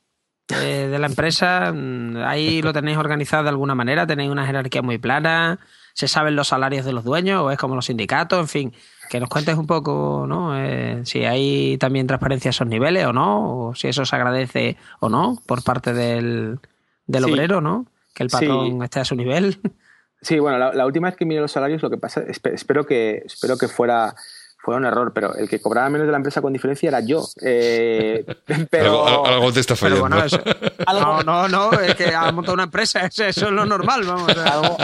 [0.49, 4.99] de, la empresa, mm, ahí lo tenéis organizado de alguna manera, tenéis una jerarquía muy
[4.99, 5.59] plana,
[5.95, 8.73] se saben los salarios de los dueños o es como los sindicatos, en fin,
[9.09, 10.59] que nos cuentes un poco, ¿no?
[10.59, 14.77] Eh, si hay también transparencia a esos niveles o no, o si eso se agradece
[15.01, 16.59] o no por parte del,
[17.07, 17.87] del obrero, ¿no?
[18.15, 19.61] Que el patrón esté a su nivel.
[20.23, 23.23] Sí, bueno, la, la, última vez que miré los salarios, lo que pasa, espero que,
[23.27, 24.15] espero que fuera
[24.63, 27.27] fue un error, pero el que cobraba menos de la empresa con diferencia era yo.
[27.43, 28.25] Eh,
[28.71, 30.09] pero, algo, te está fallando.
[30.87, 34.29] no, no, no, es que ha montado una empresa, eso, es lo normal, vamos.
[34.29, 34.77] algo,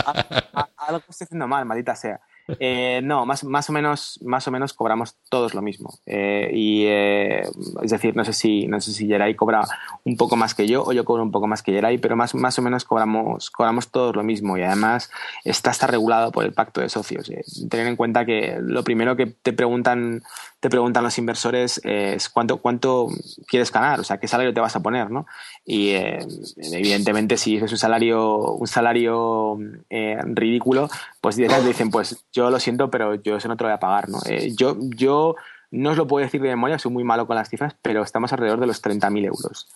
[0.76, 2.20] algo estoy haciendo mal, maldita sea.
[2.58, 5.98] Eh, no, más, más, o menos, más o menos cobramos todos lo mismo.
[6.06, 7.42] Eh, y, eh,
[7.82, 9.62] es decir, no sé si, no sé si Geray cobra
[10.04, 12.34] un poco más que yo o yo cobro un poco más que Geray, pero más,
[12.34, 14.56] más o menos cobramos, cobramos todos lo mismo.
[14.56, 15.10] Y además
[15.44, 17.30] está, está regulado por el pacto de socios.
[17.68, 20.22] tener en cuenta que lo primero que te preguntan
[20.60, 23.06] te preguntan los inversores es cuánto, cuánto
[23.46, 25.24] quieres ganar, o sea, qué salario te vas a poner, ¿no?
[25.70, 26.18] Y eh,
[26.56, 29.58] evidentemente si es un salario, un salario
[29.90, 30.88] eh, ridículo,
[31.20, 33.80] pues directamente dicen, pues yo lo siento, pero yo eso no te lo voy a
[33.80, 34.18] pagar, ¿no?
[34.24, 35.36] Eh, yo, yo
[35.70, 38.32] no os lo puedo decir de memoria, soy muy malo con las cifras, pero estamos
[38.32, 39.68] alrededor de los 30.000 euros.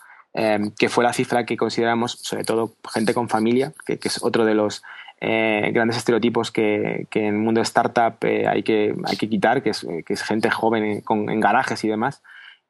[0.78, 4.46] que fue la cifra que consideramos, sobre todo gente con familia, que, que es otro
[4.46, 4.82] de los
[5.24, 9.62] eh, grandes estereotipos que, en el mundo de startup eh, hay, que, hay que quitar,
[9.62, 12.22] que es, que es gente joven con, en garajes y demás.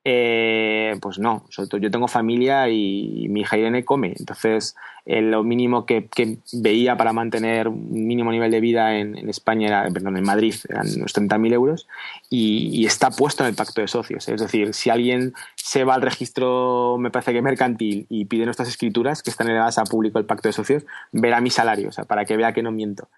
[0.05, 4.75] Eh, pues no, yo tengo familia y, mi hija Irene come, entonces
[5.07, 6.09] eh, lo mínimo que,
[6.55, 10.89] veía para mantener un mínimo nivel de vida en, España, era, perdón, en Madrid, eran
[10.97, 11.87] unos 30.000 euros
[12.29, 14.29] y, está puesto en el pacto de socios.
[14.29, 18.69] Es decir, si alguien se va al registro, me parece que mercantil, y pide nuestras
[18.69, 22.05] escrituras, que están elevadas a público el pacto de socios, verá mi salario, o sea,
[22.05, 23.09] para que vea que no miento.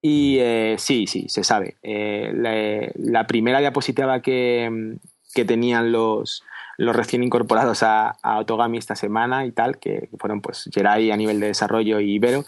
[0.00, 1.76] Y eh, sí, sí, se sabe.
[1.84, 4.98] la, primera diapositiva que,
[5.34, 6.44] que tenían los,
[6.76, 11.16] los recién incorporados a, a, Otogami esta semana y tal, que fueron pues Geray a
[11.16, 12.44] nivel de desarrollo y Ibero,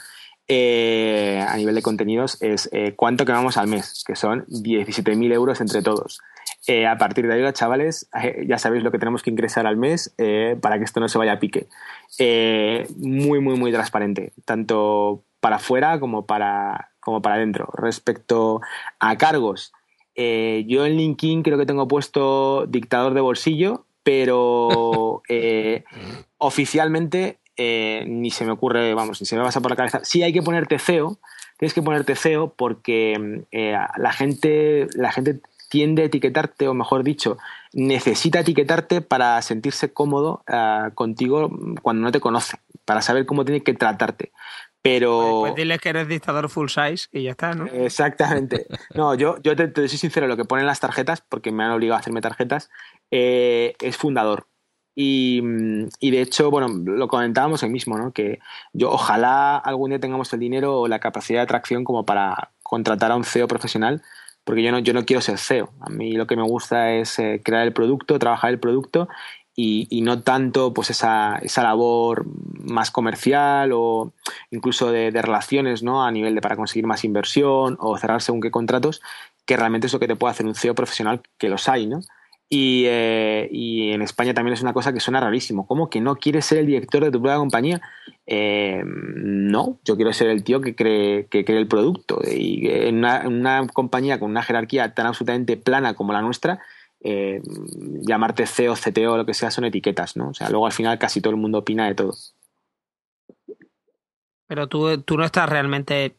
[0.47, 5.61] eh, a nivel de contenidos, es eh, cuánto quemamos al mes, que son 17.000 euros
[5.63, 6.21] entre todos.
[6.67, 8.09] Eh, a partir de ahí, chavales,
[8.47, 10.15] ya sabéis lo que tenemos que ingresar al mes
[10.61, 11.69] para que esto no se vaya a pique.
[12.97, 17.69] muy, muy, muy transparente, tanto para afuera como para, como para adentro.
[17.75, 18.61] Respecto
[18.99, 19.73] a cargos,
[20.15, 25.85] eh, yo en LinkedIn creo que tengo puesto dictador de bolsillo, pero eh,
[26.39, 30.01] oficialmente eh, ni se me ocurre, vamos, ni se me pasa por la cabeza.
[30.05, 31.19] Sí hay que ponerte CEO,
[31.59, 37.39] tienes que ponerte CEO porque la, gente, la gente tiende a etiquetarte, o mejor dicho,
[37.73, 40.43] necesita etiquetarte para sentirse cómodo
[40.95, 41.51] contigo
[41.83, 44.33] cuando no te conoce, para saber cómo tiene que tratarte.
[44.85, 45.39] Pero.
[45.41, 47.65] Pues, diles que eres dictador full size y ya está, ¿no?
[47.67, 48.67] Exactamente.
[48.95, 51.97] No, yo, yo te, soy sincero, lo que ponen las tarjetas, porque me han obligado
[51.97, 52.71] a hacerme tarjetas,
[53.11, 54.47] eh, es fundador.
[54.95, 55.43] Y,
[56.01, 58.13] y, de hecho, bueno, lo comentábamos hoy mismo, ¿no?
[58.13, 58.41] Que
[58.75, 63.11] yo ojalá algún día tengamos el dinero o la capacidad de atracción como para contratar
[63.11, 64.03] a un CEO profesional,
[64.45, 65.73] porque yo no, yo no quiero ser CEO.
[65.81, 69.09] A mí lo que me gusta es eh, crear el producto, trabajar el producto
[69.57, 72.27] y, no tanto pues esa, esa, labor
[72.65, 74.13] más comercial o
[74.51, 76.05] incluso de, relaciones ¿no?
[76.05, 79.01] a nivel de para conseguir más inversión o cerrar según qué contratos,
[79.47, 82.01] que realmente es lo que te puede hacer un CEO profesional, que los hay, ¿no?
[82.49, 85.67] Y, eh, y, en España también es una cosa que suena rarísimo.
[85.67, 87.81] ¿Cómo que no quieres ser el director de tu propia compañía?
[88.27, 92.21] Eh, no, yo quiero ser el tío que cree, que cree el producto.
[92.25, 96.61] Y en una, una, compañía con una jerarquía tan absolutamente plana como la nuestra,
[97.05, 97.43] eh,
[98.01, 100.31] llamarte CEO, CTO, lo que sea, son etiquetas, ¿no?
[100.31, 102.15] O sea, luego al final casi todo el mundo opina de todo.
[104.47, 106.17] Pero tú, tú no estás realmente,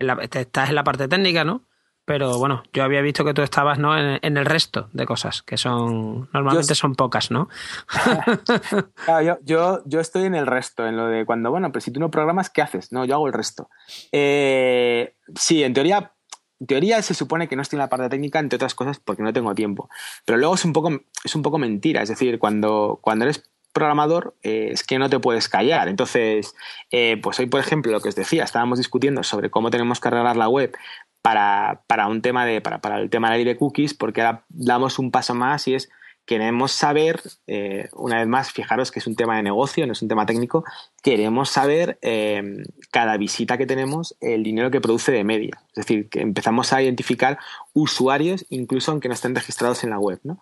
[0.00, 1.62] estás en la parte técnica, ¿no?
[2.04, 3.98] Pero bueno, yo había visto que tú estabas ¿no?
[3.98, 7.48] en, el resto de cosas, que son normalmente son pocas, ¿no?
[9.04, 11.98] claro, yo, yo, estoy en el resto, en lo de cuando, bueno, pues si tú
[11.98, 12.92] no programas, ¿qué haces?
[12.92, 13.70] No, yo hago el resto.
[14.12, 16.12] Eh, sí, en teoría,
[16.60, 19.22] en teoría se supone que no estoy en la parte técnica, entre otras cosas, porque
[19.22, 19.88] no tengo tiempo.
[20.24, 24.34] Pero luego es un poco, es un poco mentira, es decir, cuando, cuando eres programador
[24.42, 25.88] eh, es que no te puedes callar.
[25.88, 26.54] Entonces,
[26.90, 30.08] eh, pues hoy, por ejemplo, lo que os decía, estábamos discutiendo sobre cómo tenemos que
[30.08, 30.74] arreglar la web
[31.20, 35.10] para, un tema de, para, para el tema de de cookies, porque ahora damos un
[35.10, 35.90] paso más y es
[36.26, 40.02] queremos saber, eh, una vez más, fijaros que es un tema de negocio, no es
[40.02, 40.64] un tema técnico,
[41.02, 42.42] queremos saber eh,
[42.90, 45.62] cada visita que tenemos el dinero que produce de media.
[45.68, 47.38] Es decir, que empezamos a identificar
[47.72, 50.18] usuarios, incluso aunque no estén registrados en la web.
[50.24, 50.40] ¿no?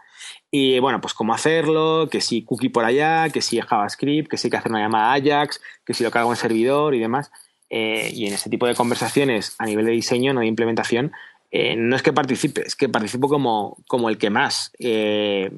[0.50, 4.46] Y bueno, pues cómo hacerlo, que si cookie por allá, que si JavaScript, que si
[4.46, 7.30] hay que hacer una llamada Ajax, que si lo cargo en servidor y demás.
[7.68, 11.12] Eh, y en ese tipo de conversaciones a nivel de diseño, no de implementación,
[11.56, 14.72] eh, no es que participe, es que participo como, como el que más.
[14.80, 15.52] Eh,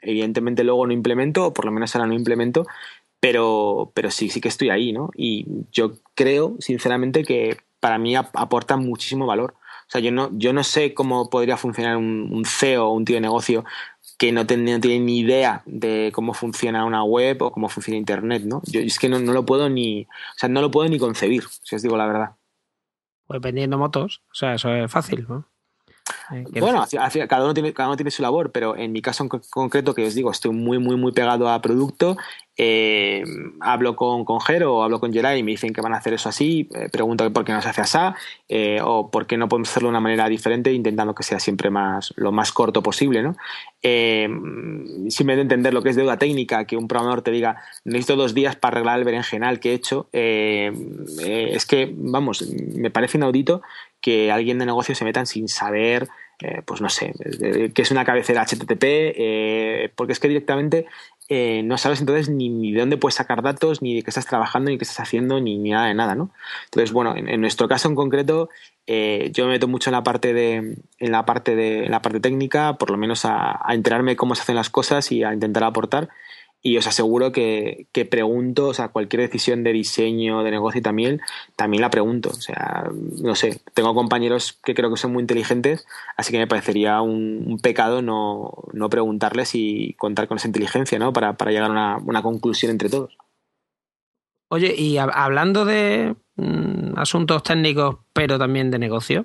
[0.00, 2.68] evidentemente luego no implemento, o por lo menos ahora no implemento,
[3.18, 5.10] pero, pero sí, sí que estoy ahí, ¿no?
[5.16, 9.54] Y yo creo, sinceramente, que para mí aporta muchísimo valor.
[9.88, 13.16] O sea, yo no, yo no sé cómo podría funcionar un, CEO o un tío
[13.16, 13.64] de negocio
[14.18, 18.62] que no, tiene ni idea de cómo funciona una web o cómo funciona Internet, ¿no?
[18.66, 21.42] Yo es que no, no, lo puedo ni, o sea, no lo puedo ni concebir,
[21.64, 22.36] si os digo la verdad.
[23.30, 25.48] Pues vendiendo motos, o sea, eso es fácil, ¿no?
[26.32, 26.84] Eh, bueno,
[27.28, 30.06] cada, uno tiene, cada uno tiene su labor, pero en mi caso en concreto, que
[30.06, 32.16] os digo, estoy muy, muy, muy pegado a producto.
[32.62, 33.24] Eh,
[33.60, 36.12] hablo con, con Jero o hablo con Geray y me dicen que van a hacer
[36.12, 36.68] eso así.
[36.74, 37.98] Eh, pregunto por qué no se hace así
[38.82, 42.12] o por qué no podemos hacerlo de una manera diferente, intentando que sea siempre más,
[42.16, 43.22] lo más corto posible.
[43.22, 43.36] ¿no?
[43.82, 48.54] simplemente entender lo que es deuda técnica, que un programador te diga, necesito dos días
[48.54, 50.08] para arreglar el berenjenal que he hecho.
[50.12, 53.62] es que, vamos, me parece inaudito
[54.00, 56.08] que alguien de negocio se metan sin saber,
[56.40, 57.12] eh, pues no sé,
[57.74, 60.86] qué es una cabecera HTTP, eh, porque es que directamente
[61.28, 64.70] eh, no sabes entonces ni, de dónde puedes sacar datos, ni de qué estás trabajando,
[64.70, 66.30] ni qué estás haciendo, ni, nada de nada, ¿no?
[66.64, 68.48] Entonces, bueno, en, nuestro caso en concreto,
[68.86, 72.20] yo me meto mucho en la parte de, en la parte de, en la parte
[72.20, 75.62] técnica, por lo menos a, a enterarme cómo se hacen las cosas y a intentar
[75.62, 76.08] aportar
[76.62, 81.20] y os aseguro que, que, pregunto, o sea, cualquier decisión de diseño, de negocio también,
[81.56, 82.30] también la pregunto.
[82.30, 82.90] O sea,
[83.22, 85.86] no sé, tengo compañeros que creo que son muy inteligentes,
[86.18, 91.12] así que me parecería un, pecado no, no, preguntarles y contar con esa inteligencia, ¿no?
[91.12, 93.16] Para, para llegar a una, conclusión entre todos.
[94.50, 99.24] Oye, y hablando de mm, asuntos técnicos, pero también de negocio,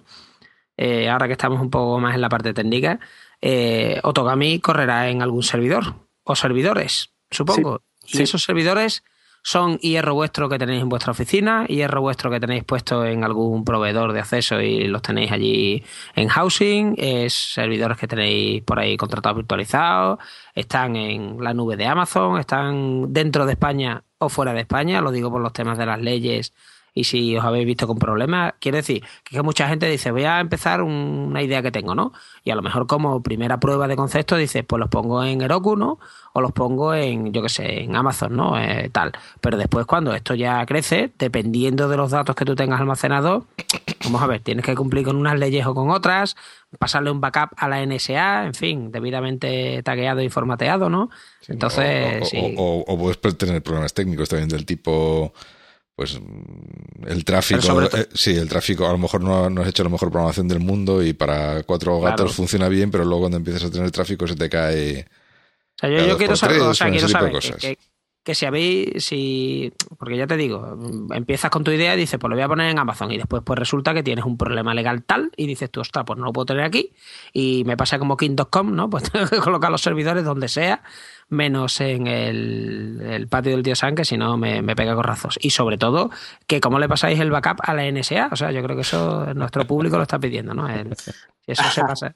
[0.78, 3.00] eh, ahora que estamos un poco más en la parte técnica,
[3.42, 7.82] eh, Otogami correrá en algún servidor o servidores supongo.
[8.08, 9.04] y esos servidores
[9.46, 13.64] son hierro vuestro que tenéis en vuestra oficina, hierro vuestro que tenéis puesto en algún
[13.64, 15.84] proveedor de acceso y los tenéis allí
[16.16, 20.18] en housing, es servidores que tenéis por ahí contratados virtualizados,
[20.56, 25.12] están en la nube de Amazon, están dentro de España o fuera de España, lo
[25.12, 26.52] digo por los temas de las leyes
[26.98, 30.40] y si os habéis visto con problemas, quiere decir que, mucha gente dice, voy a
[30.40, 32.14] empezar una idea que tengo, ¿no?
[32.46, 35.76] Y a lo mejor como primera prueba de concepto dices, pues los pongo en Heroku,
[35.76, 36.00] ¿no?
[36.32, 38.58] O los pongo en, yo qué sé, en Amazon, ¿no?
[38.58, 39.12] Eh, tal.
[39.42, 43.44] Pero después cuando esto ya crece, dependiendo de los datos que tú tengas almacenados,
[44.06, 46.38] vamos a ver, tienes que cumplir con unas leyes o con otras,
[46.80, 51.10] pasarle un backup a la NSA, en fin, debidamente tagueado y formateado, ¿no?
[51.50, 52.56] Entonces, o, sí.
[52.58, 55.34] o, puedes tener problemas técnicos también del tipo
[55.96, 56.20] pues
[57.08, 60.12] el tráfico, eh, sí, el tráfico a lo mejor no, no, has hecho la mejor
[60.12, 63.92] programación del mundo y para cuatro gatos funciona bien, pero luego cuando empiezas a tener
[63.92, 65.08] tráfico se te cae.
[65.76, 67.78] O sea, yo, quiero saber, o sea, quiero saber que,
[68.24, 70.78] que, si habéis, si, porque ya te digo,
[71.14, 73.44] empiezas con tu idea y dices, pues lo voy a poner en Amazon y después
[73.46, 76.34] pues resulta que tienes un problema legal tal y dices tú, ostras, pues no lo
[76.34, 76.92] puedo tener aquí
[77.32, 78.90] y me pasa como King.com, ¿no?
[78.96, 80.84] Pues tengo que colocar los servidores donde sea
[81.30, 85.38] menos en el, patio del tío San, que si no me, me, pega corrazos.
[85.42, 86.12] Y sobre todo,
[86.48, 88.30] que cómo le pasáis el backup a la NSA.
[88.32, 90.68] O sea, yo creo que eso nuestro público lo está pidiendo, ¿no?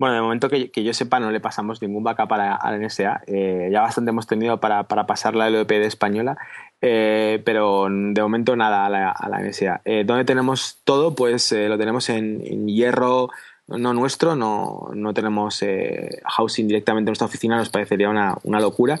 [0.00, 2.36] Bueno, de momento que, yo sepa, no le pasamos ningún backup a
[2.70, 3.22] la, NSA.
[3.26, 6.38] Eh, ya bastante hemos tenido para, pasar la LOPD española,
[6.80, 9.80] eh, pero de momento nada a la, NSA.
[9.84, 11.16] Eh, ¿Dónde tenemos todo?
[11.16, 13.30] Pues lo tenemos en, en hierro,
[13.68, 18.60] no nuestro, no, no tenemos eh, housing directamente en nuestra oficina, nos parecería una, una
[18.60, 18.98] locura.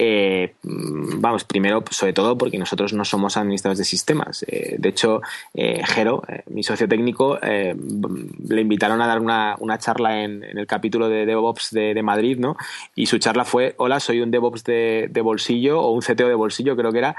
[0.00, 4.44] Eh, mm, vamos, primero, sobre todo porque nosotros no somos administradores de sistemas.
[4.46, 5.20] Eh, de hecho,
[5.54, 11.26] eh, Jero, mi socio técnico, le invitaron a dar una, charla en, el capítulo de
[11.26, 12.56] DevOps de, Madrid, ¿no?
[12.94, 16.76] Y su charla fue, hola, soy un DevOps de, bolsillo o un CTO de bolsillo,
[16.76, 17.16] creo que era.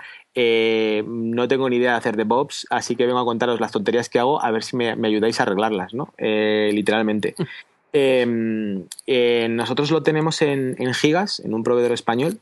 [1.06, 4.19] no tengo ni idea de hacer DevOps, así que vengo a contaros las tonterías que
[4.19, 6.14] hago a ver si me, ayudáis a arreglarlas, ¿no?
[6.18, 7.35] literalmente.
[7.91, 8.85] Em,
[9.49, 12.39] nosotros lo tenemos en, gigas, en un proveedor español.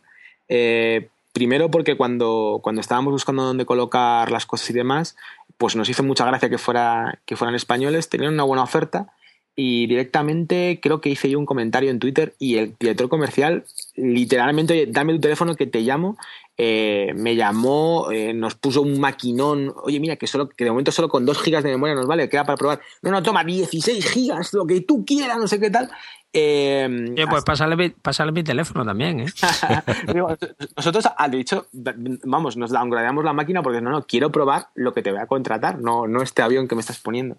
[0.49, 5.15] Eh, primero porque cuando, cuando estábamos buscando dónde colocar las cosas y demás,
[5.57, 9.13] pues nos hizo mucha gracia que, fuera, que fueran españoles, tenían una buena oferta
[9.55, 13.65] y directamente creo que hice yo un comentario en Twitter y el director comercial
[13.95, 16.17] literalmente, dame tu teléfono que te llamo,
[16.57, 20.91] eh, me llamó, eh, nos puso un maquinón, oye mira que solo que de momento
[20.91, 24.09] solo con 2 gigas de memoria nos vale, queda para probar, no, no, toma 16
[24.09, 25.91] gigas, lo que tú quieras, no sé qué tal.
[26.33, 29.25] Eh, pues pasarle, pasarle, mi teléfono también, ¿eh?
[30.75, 31.67] Nosotros, al dicho,
[32.23, 35.27] vamos, nos downgradeamos la máquina porque no, no, quiero probar lo que te voy a
[35.27, 37.37] contratar, no, no este avión que me estás poniendo.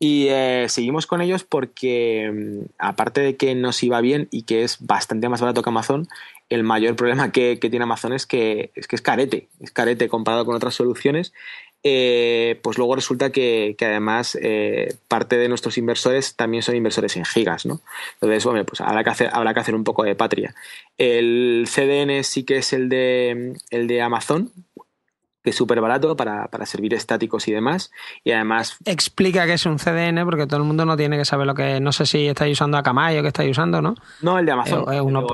[0.00, 4.62] Y eh, seguimos con ellos porque, mm, aparte de que nos iba bien y que
[4.62, 6.06] es bastante más barato que Amazon,
[6.48, 10.44] el mayor problema que, tiene Amazon es que, es que es carete, es carete comparado
[10.44, 11.32] con otras soluciones.
[11.84, 17.24] Eh, pues luego resulta que, además eh, parte de nuestros inversores también son inversores en
[17.24, 17.80] gigas, ¿no?
[18.14, 20.54] Entonces, bueno, pues habrá que hacer, habrá que hacer un poco de patria.
[20.96, 24.50] El CDN sí que es el de, el de Amazon,
[25.50, 27.90] es súper barato para, servir estáticos y demás.
[28.24, 28.76] Y además.
[28.84, 31.80] Explica que es un CDN, porque todo el mundo no tiene que saber lo que
[31.80, 33.94] No sé si estáis usando Akamai o que estáis usando, ¿no?
[34.22, 34.84] No, el de Amazon.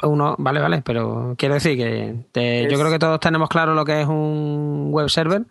[0.02, 4.02] uno, vale, vale, pero quiero decir que yo creo que todos tenemos claro lo que
[4.02, 5.42] es un web server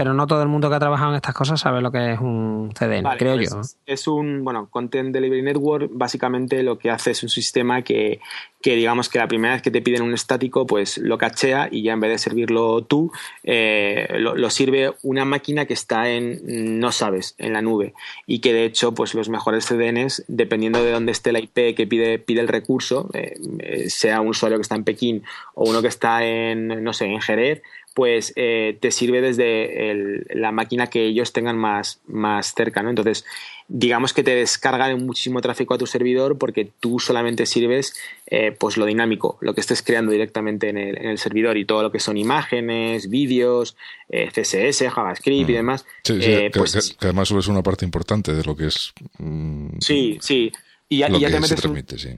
[0.00, 2.20] pero no todo el mundo que ha trabajado en estas cosas sabe lo que es
[2.20, 3.60] un CDN, creo pues yo.
[3.84, 8.18] Es un, bueno, Content Delivery Network básicamente lo que hace es un sistema que,
[8.64, 11.92] digamos que la primera vez que te piden un estático, pues lo cachea y ya
[11.92, 13.12] en vez de servirlo tú,
[13.42, 17.92] eh, lo, sirve una máquina que está en, no sabes, en la nube.
[18.26, 21.86] Y que de hecho, pues los mejores CDNs, dependiendo de dónde esté la IP que
[21.86, 25.24] pide, pide el recurso, eh, eh, sea un usuario que está en Pekín
[25.54, 27.60] o uno que está en, no sé, en Jerez,
[28.00, 32.88] pues eh, te sirve desde la máquina que ellos tengan más, más cerca, ¿no?
[32.88, 33.26] Entonces,
[33.68, 37.94] digamos que te descargan muchísimo tráfico a tu servidor porque tú solamente sirves
[38.26, 41.92] eh, pues lo dinámico, lo que estés creando directamente en el, servidor y todo lo
[41.92, 43.76] que son imágenes, vídeos,
[44.08, 45.84] eh, CSS, JavaScript y demás.
[46.02, 48.94] Sí, que, pues, además es una parte importante de lo que es.
[49.18, 50.50] Mm, sí, sí.
[50.88, 52.00] Y ya, te metes.
[52.00, 52.16] sí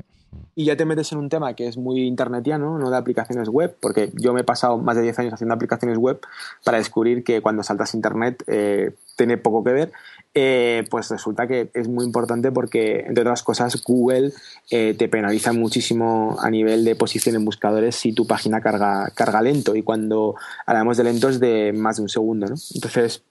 [0.55, 3.75] y ya te metes en un tema que es muy internetiano, no de aplicaciones web,
[3.81, 6.21] porque yo me he pasado más de 10 años haciendo aplicaciones web
[6.63, 9.93] para descubrir que cuando saltas internet eh, tiene poco que ver,
[10.35, 14.33] eh, pues resulta que es muy importante porque, entre otras cosas, Google
[14.71, 19.41] eh, te penaliza muchísimo a nivel de posición en buscadores si tu página carga, carga
[19.41, 20.35] lento, y cuando
[20.67, 22.57] hablamos de lento es de más de un segundo, ¿no?
[22.75, 23.23] Entonces,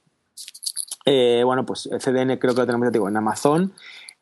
[1.06, 3.74] bueno, pues el CDN creo que lo tenemos digo, en Amazon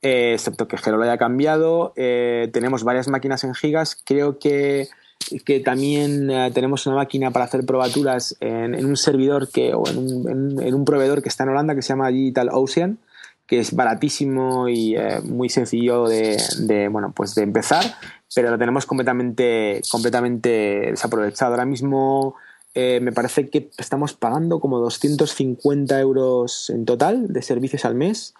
[0.01, 1.93] eh, excepto que Gero lo haya cambiado.
[1.95, 3.97] Eh, tenemos varias máquinas en gigas.
[4.05, 4.87] Creo que,
[5.45, 9.97] que también eh, tenemos una máquina para hacer probaturas en, un servidor que, o en
[9.97, 12.97] un, en, un, proveedor que está en Holanda que se llama Digital Ocean,
[13.45, 17.83] que es baratísimo y muy sencillo de, bueno, pues de empezar,
[18.35, 21.53] pero lo tenemos completamente, completamente desaprovechado.
[21.53, 22.35] Ahora mismo
[22.75, 28.35] me parece que estamos pagando como 250 euros en total de servicios al mes.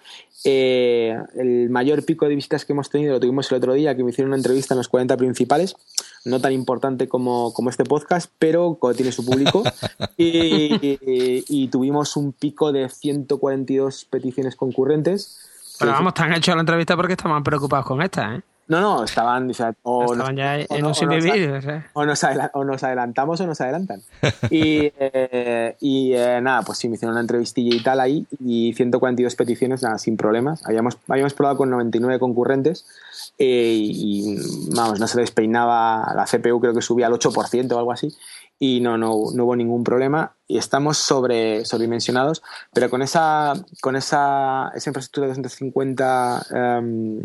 [0.45, 4.03] Eh, el mayor pico de visitas que hemos tenido lo tuvimos el otro día, que
[4.03, 5.75] me hicieron una entrevista en los 40 principales,
[6.25, 9.63] no tan importante como, este podcast, pero tiene su público.
[10.17, 15.39] y, tuvimos un pico de 142 peticiones concurrentes.
[15.77, 18.41] Pero vamos, te han hecho la entrevista porque estaban preocupados con esta, ¿eh?
[18.69, 19.51] No, no, estaban,
[19.81, 21.09] o, estaban ya en un sin
[21.93, 22.23] o, nos
[22.83, 24.03] adelantamos o nos adelantan.
[24.51, 28.71] y, eh, y eh, nada, pues sí, me hicieron una entrevistilla y tal ahí y
[28.75, 30.63] 142 peticiones, nada, sin problemas.
[30.67, 32.85] Habíamos, habíamos probado con 99 concurrentes
[33.39, 34.37] eh, y,
[34.75, 38.15] vamos, no se despeinaba, la CPU creo que subía al 8% o algo así
[38.59, 43.95] y no, no, no, hubo ningún problema y estamos sobre, sobredimensionados, pero con esa, con
[43.95, 47.23] esa, esa infraestructura de 250 em,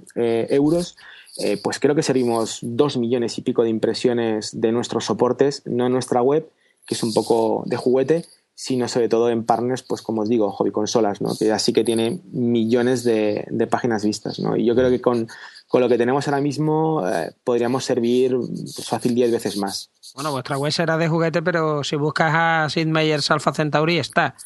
[0.48, 0.96] euros
[1.38, 5.86] eh, pues creo que servimos dos millones y pico de impresiones de nuestros soportes, no
[5.86, 6.48] en nuestra web,
[6.86, 8.24] que es un poco de juguete,
[8.54, 11.36] sino sobre todo en partners, pues como os digo, hobby consolas, ¿no?
[11.36, 14.38] que así que tiene millones de, páginas vistas.
[14.38, 14.56] ¿no?
[14.56, 15.26] Y yo creo que con,
[15.72, 19.90] lo que tenemos ahora mismo eh, podríamos servir pues, fácil 10 veces más.
[20.14, 24.36] Bueno, vuestra web será de juguete, pero si buscas a Sid Meier's Alpha Centauri está.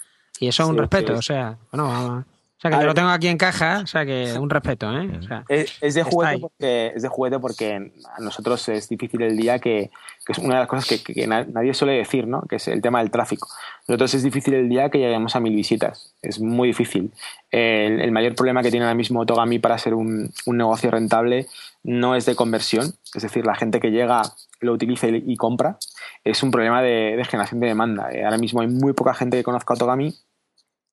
[0.40, 2.24] Y eso es un respeto, o sea, bueno,
[2.58, 5.20] O sea, que yo lo tengo aquí en caja, o sea, que un respeto, ¿eh?
[5.48, 9.92] es, de juguete porque, es de juguete porque a nosotros es difícil el día que,
[10.26, 12.42] que es una de las cosas que, nadie suele decir, ¿no?
[12.42, 13.46] Que es el tema del tráfico.
[13.86, 16.12] Nosotros es difícil el día que lleguemos a mil visitas.
[16.20, 17.12] Es muy difícil.
[17.52, 21.46] El, mayor problema que tiene ahora mismo Togami para ser un, un, negocio rentable
[21.84, 24.22] no es de conversión, es decir, la gente que llega
[24.58, 25.78] lo utiliza y, compra.
[26.24, 28.10] Es un problema de, de generación de demanda.
[28.10, 30.12] Eh, ahora mismo hay muy poca gente que conozca a Togami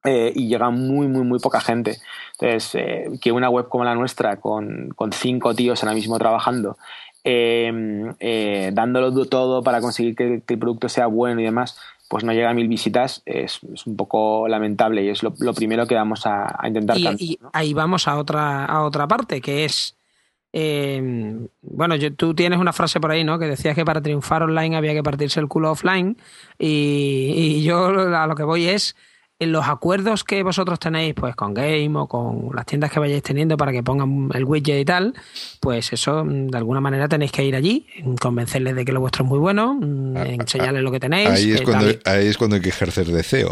[0.06, 2.00] eh, y llega muy, muy, muy poca gente.
[2.40, 6.78] Entonces, eh, que una web como la nuestra, con, con cinco tíos ahora mismo trabajando,
[7.24, 12.52] eh, dándolo todo para conseguir que, el producto sea bueno y demás, pues no llega
[12.52, 16.98] a mil visitas, es, un poco lamentable y es lo, primero que vamos a, intentar.
[16.98, 19.98] Y, ahí vamos a otra, a otra parte, que es...
[21.62, 23.40] bueno, tú tienes una frase por ahí, ¿no?
[23.40, 26.16] Que decías que para triunfar online había que partirse el culo offline.
[26.60, 28.96] Y, y yo a lo que voy es
[29.40, 33.24] en los acuerdos que vosotros tenéis pues con Game o con las tiendas que vayáis
[33.24, 35.14] teniendo para que pongan el widget y tal,
[35.60, 37.86] pues eso mm, de alguna manera tenéis que ir allí,
[38.22, 41.30] convencerles de que lo vuestro es muy bueno, mm, ah, ah, enseñarles lo que tenéis.
[41.30, 43.52] Ahí es, cuando, ahí es cuando hay que ejercer deseo.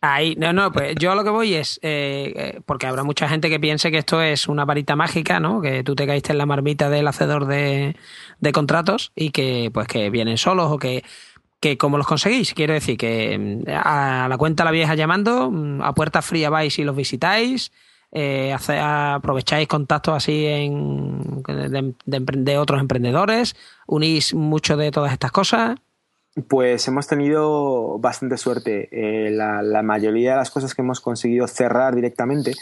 [0.00, 3.28] Ahí, no, no, pues yo a lo que voy es, eh, eh, porque habrá mucha
[3.28, 5.60] gente que piense que esto es una varita mágica, ¿no?
[5.60, 7.96] Que tú te caíste en la marmita del hacedor de,
[8.38, 11.04] de contratos y que pues que vienen solos o que
[11.64, 12.52] que cómo los conseguís.
[12.52, 16.78] Quiero decir que mm, a la cuenta la vieja llamando, mm, a puerta fría vais
[16.78, 17.72] y los visitáis,
[18.12, 21.42] eh, aprovecháis contactos así en,
[22.04, 25.76] de, otros emprendedores, unís mucho de todas estas cosas.
[26.48, 28.90] Pues hemos tenido bastante suerte.
[28.92, 32.52] Eh, la, mayoría de las cosas que hemos conseguido cerrar directamente,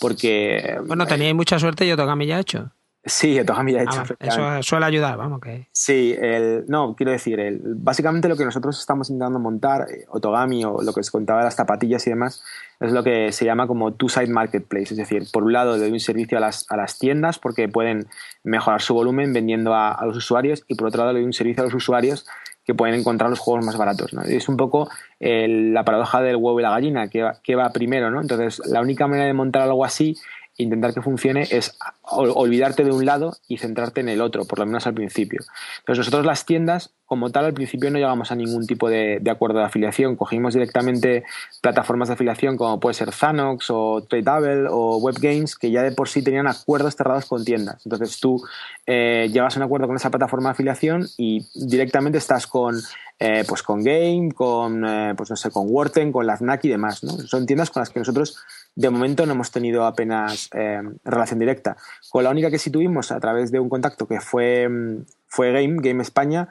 [0.00, 0.78] porque...
[0.84, 2.72] Bueno, teníais mucha suerte y yo toca ya hecho.
[3.02, 4.02] Sí, el Togami ya hecho.
[4.18, 5.40] eso suele ayudar, vamos.
[5.40, 10.04] que Sí, el, no, quiero decir, el, básicamente lo que nosotros estamos intentando montar, eh,
[10.10, 12.44] Otogami o lo que os contaba de las zapatillas y demás,
[12.78, 14.92] es lo que se llama como two-side marketplace.
[14.92, 17.68] Es decir, por un lado le doy un servicio a las, a las tiendas porque
[17.68, 18.06] pueden
[18.44, 21.62] mejorar su volumen vendiendo a, los usuarios y por otro lado le doy un servicio
[21.62, 22.26] a los usuarios
[22.64, 24.12] que pueden encontrar los juegos más baratos.
[24.12, 24.22] ¿no?
[24.22, 28.10] Es un poco la paradoja del huevo y la gallina, que va, que va primero.
[28.10, 28.20] ¿no?
[28.20, 30.16] Entonces, la única manera de montar algo así
[30.62, 34.66] intentar que funcione es olvidarte de un lado y centrarte en el otro, por lo
[34.66, 35.40] menos al principio.
[35.80, 39.58] Entonces nosotros las tiendas, como tal, al principio no llegamos a ningún tipo de, acuerdo
[39.58, 40.16] de afiliación.
[40.16, 41.24] Cogimos directamente
[41.60, 46.08] plataformas de afiliación como puede ser Zanox o Tradeable o WebGames, que ya de por
[46.08, 47.84] sí tenían acuerdos cerrados con tiendas.
[47.84, 48.42] Entonces tú
[48.86, 52.76] eh, llevas un acuerdo con esa plataforma de afiliación y directamente estás con
[53.22, 56.26] eh, pues con Game, con eh, pues no sé, con Worten, con
[56.62, 57.12] y demás, ¿no?
[57.18, 58.38] Son tiendas con las que nosotros
[58.74, 61.76] de momento no hemos tenido apenas eh, relación directa.
[62.10, 65.52] Con la única que sí tuvimos a través de un contacto que fue, mm, fue
[65.52, 66.48] Game, Game España,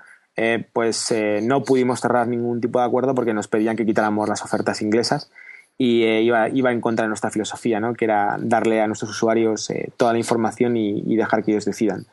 [0.72, 4.82] pues no pudimos cerrar ningún tipo de acuerdo porque nos pedían que quitáramos las ofertas
[4.82, 5.30] inglesas
[5.78, 7.94] y iba, iba, en contra de nuestra filosofía, ¿no?
[7.94, 9.68] que era darle a nuestros usuarios
[9.98, 12.06] toda la información y, dejar que ellos decidan.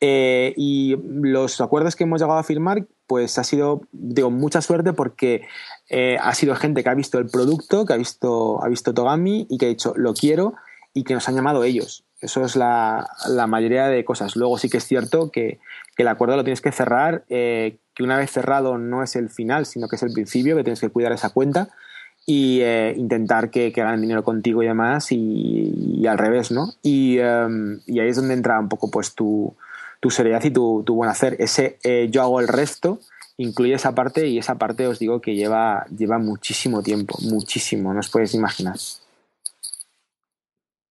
[0.00, 5.46] y los acuerdos que hemos llegado a firmar pues ha sido, digo, mucha suerte porque
[5.88, 9.46] eh, ha sido gente que ha visto el producto, que ha visto, ha visto Togami
[9.50, 10.54] y que ha dicho, lo quiero
[10.92, 12.04] y que nos han llamado ellos.
[12.20, 13.06] Eso es la,
[13.48, 14.36] mayoría de cosas.
[14.36, 15.58] Luego sí que es cierto que,
[15.98, 19.66] el acuerdo lo tienes que cerrar, eh, que una vez cerrado no es el final,
[19.66, 21.68] sino que es el principio, que tienes que cuidar esa cuenta
[22.26, 26.72] y eh, intentar que, ganen dinero contigo y demás y, al revés, ¿no?
[26.82, 29.54] Y, y, ahí es donde entra un poco pues tu,
[30.04, 31.34] tu seriedad y tu, tu buen hacer.
[31.38, 33.00] Ese eh, yo hago el resto
[33.38, 38.00] incluye esa parte y esa parte os digo que lleva, lleva muchísimo tiempo, muchísimo, no
[38.00, 38.76] os podéis imaginar.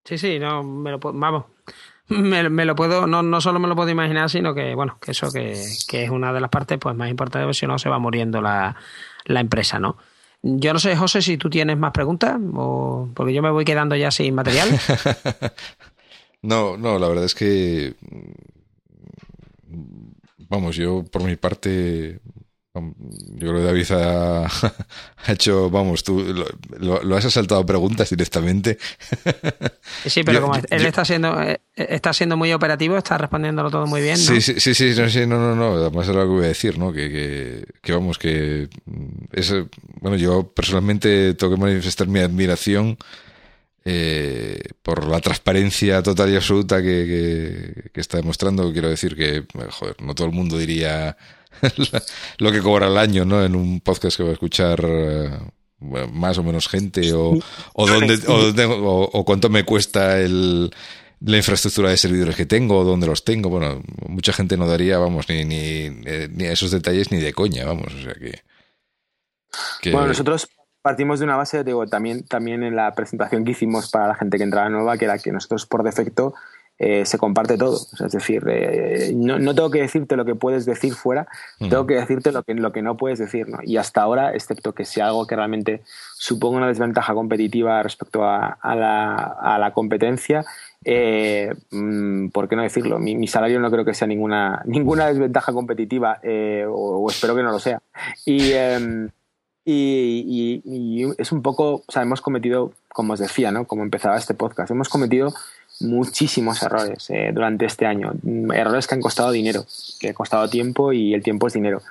[0.04, 1.44] Sí, sí, no, me lo vamos,
[2.08, 5.30] me, lo puedo, no, no solo me lo puedo imaginar, sino que, bueno, que eso
[5.30, 8.74] que, es una de las partes pues más importantes, si no se va muriendo la,
[9.26, 9.96] la empresa, ¿no?
[10.42, 13.94] Yo no sé, José, si tú tienes más preguntas, o porque yo me voy quedando
[13.94, 14.68] ya sin material.
[16.42, 17.94] no, no, la verdad es que
[20.48, 22.20] vamos, yo por mi parte,
[22.74, 24.48] yo creo que David ha,
[25.28, 26.24] hecho, vamos, tú
[26.78, 28.78] lo, has asaltado preguntas directamente.
[30.06, 34.00] Sí, pero como él está siendo eh, está siendo muy operativo, está respondiéndolo todo muy
[34.00, 34.14] bien.
[34.14, 34.18] ¿no?
[34.18, 36.92] Sí, sí, sí, sí, no, no, no, además es lo que voy a decir, ¿no?
[36.92, 38.68] Que, que, vamos, que
[39.32, 39.54] es,
[40.00, 42.96] bueno, yo personalmente tengo que manifestar mi admiración
[43.86, 48.72] eh, por la transparencia total y absoluta que, está demostrando.
[48.72, 51.16] Quiero decir que, joder, no todo el mundo diría
[52.38, 53.44] lo que cobra al año, ¿no?
[53.44, 55.38] En un podcast que va a escuchar eh,
[56.12, 57.38] más o menos gente o,
[57.74, 60.70] o, dónde, o, cuánto me cuesta el,
[61.20, 63.50] la infraestructura de servidores que tengo o dónde los tengo.
[63.50, 67.34] Bueno, mucha gente no daría, vamos, ni, ni, eh, ni a esos detalles ni de
[67.34, 67.92] coña, vamos.
[67.92, 68.40] O sea que.
[69.92, 70.48] Bueno, nosotros
[70.84, 74.36] partimos de una base, digo, también, también en la presentación que hicimos para la gente
[74.36, 76.34] que entraba nueva, que era que nosotros por defecto
[76.78, 77.74] eh, se comparte todo.
[78.04, 81.26] es decir, eh, no, no, tengo que decirte lo que puedes decir fuera,
[81.58, 83.48] tengo que decirte lo que, lo que no puedes decir.
[83.48, 83.60] ¿no?
[83.62, 85.80] Y hasta ahora, excepto que sea algo que realmente
[86.18, 90.44] suponga una desventaja competitiva respecto a, a, la, a la, competencia,
[90.84, 92.98] eh, mm, ¿por qué no decirlo?
[92.98, 97.34] Mi, mi, salario no creo que sea ninguna, ninguna desventaja competitiva, eh, o, o, espero
[97.34, 97.80] que no lo sea.
[98.26, 99.08] Y, eh,
[99.64, 103.66] y, y, y, es un poco, o sea, hemos cometido, como os decía, ¿no?
[103.66, 105.32] Como empezaba este podcast, hemos cometido
[105.80, 108.12] muchísimos errores eh, durante este año.
[108.54, 109.64] Errores que han costado dinero,
[109.98, 111.82] que ha costado tiempo y el tiempo es dinero.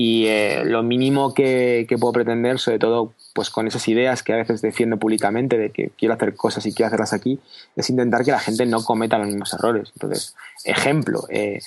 [0.00, 4.32] Y eh, lo mínimo que, que, puedo pretender, sobre todo pues con esas ideas que
[4.32, 7.40] a veces defiendo públicamente de que quiero hacer cosas y quiero hacerlas aquí,
[7.74, 9.90] es intentar que la gente no cometa los mismos errores.
[9.96, 11.58] Entonces, ejemplo, eh,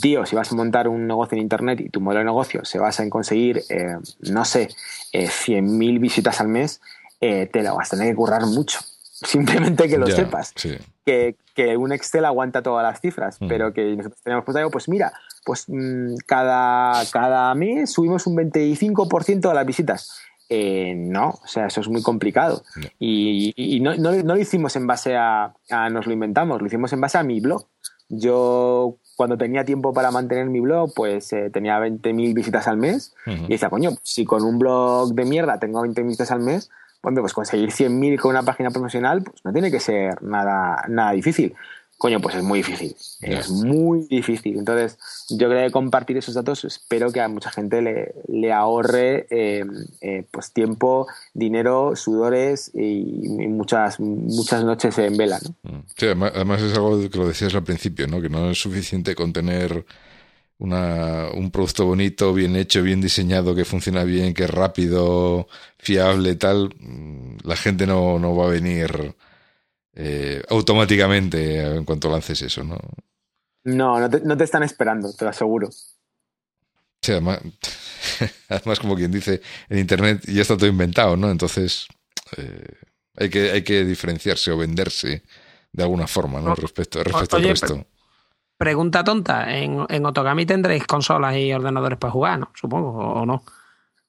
[0.00, 2.78] tío, si vas a montar un negocio en Internet y tu modelo de negocio se
[2.78, 4.70] basa en conseguir, eh, no sé,
[5.12, 6.80] eh, 100.000 visitas al mes,
[7.20, 8.78] eh, te lo vas a tener que currar mucho
[9.12, 10.52] simplemente que lo sepas.
[10.56, 10.74] sí.
[11.04, 13.48] Que, que un Excel aguanta todas las cifras, Mm.
[13.48, 15.12] pero que nosotros tenemos pues pues mira,
[15.48, 20.20] pues mm, cada, cada mes subimos un 25% de las visitas.
[20.50, 22.62] Eh, no, o sea, eso es muy complicado.
[22.76, 22.86] No.
[22.98, 26.92] Y, no, no- no lo hicimos en base a, a nos lo inventamos, lo hicimos
[26.92, 27.66] en base a mi blog.
[28.10, 33.14] Yo, cuando tenía tiempo para mantener mi blog, pues eh, tenía 20.000 visitas al mes
[33.26, 36.70] y decía, coño, si con un blog de mierda tengo 20 visitas al mes,
[37.00, 41.54] pues conseguir 100.000 con una página profesional, pues no tiene que ser nada, nada difícil.
[41.98, 42.94] Coño, pues es muy difícil.
[43.20, 44.56] Es muy difícil.
[44.56, 44.96] Entonces,
[45.30, 49.64] yo creo que compartir esos datos, espero que a mucha gente le, le ahorre eh,
[50.00, 55.40] eh, pues tiempo, dinero, sudores y, y muchas, muchas noches en vela.
[55.42, 55.72] ¿no?
[55.72, 55.82] Mm.
[55.96, 58.20] Sí, además, además es algo que lo decías al principio, ¿no?
[58.20, 59.84] Que no es suficiente con tener
[60.58, 65.48] una, un producto bonito, bien hecho, bien diseñado, que funciona bien, que es rápido,
[65.78, 66.72] fiable, tal.
[66.78, 69.16] Mm, La gente no, no va a venir
[70.00, 72.78] eh, automáticamente en cuanto lances eso, ¿no?
[73.64, 75.68] No, no te, no te están esperando, te lo aseguro.
[77.02, 77.40] Sí, además,
[78.48, 81.30] además, como quien dice, en Internet ya está todo inventado, ¿no?
[81.30, 81.86] Entonces,
[82.36, 82.64] eh,
[83.16, 85.22] hay, que, hay que diferenciarse o venderse
[85.72, 86.52] de alguna forma, ¿no?
[86.52, 87.84] O- Respecto, respecto al oye, resto.
[88.56, 89.56] Pregunta tonta.
[89.56, 92.50] En, en Otogami tendréis consolas y ordenadores para jugar, ¿no?
[92.54, 93.42] Supongo, o, o no.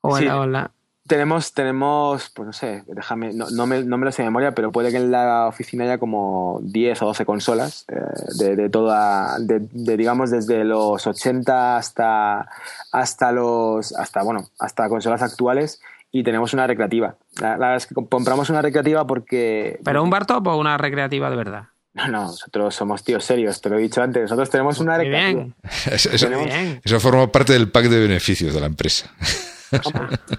[0.02, 0.72] O en la- o en la-
[1.10, 4.52] Tenemos, tenemos, pues no sé, déjame, no, no me, no me lo sé de memoria,
[4.54, 7.96] pero puede que en la oficina haya como 10 o 12 consolas eh,
[8.38, 12.48] de, de toda, de, de, digamos desde los 80 hasta,
[12.92, 15.82] hasta los, hasta bueno, hasta consolas actuales
[16.12, 17.16] y tenemos una recreativa.
[17.42, 20.78] La, la verdad es que compramos una recreativa porque ¿Pero un bar top o una
[20.78, 21.64] recreativa de verdad?
[21.96, 25.42] no, no, nosotros somos tíos serios, te lo he dicho antes, nosotros tenemos una recreativa.
[25.42, 25.56] bien.
[25.92, 26.80] Eso, eso- tenemos- Bien.
[26.84, 29.12] eso forma parte del pack de beneficios de la empresa.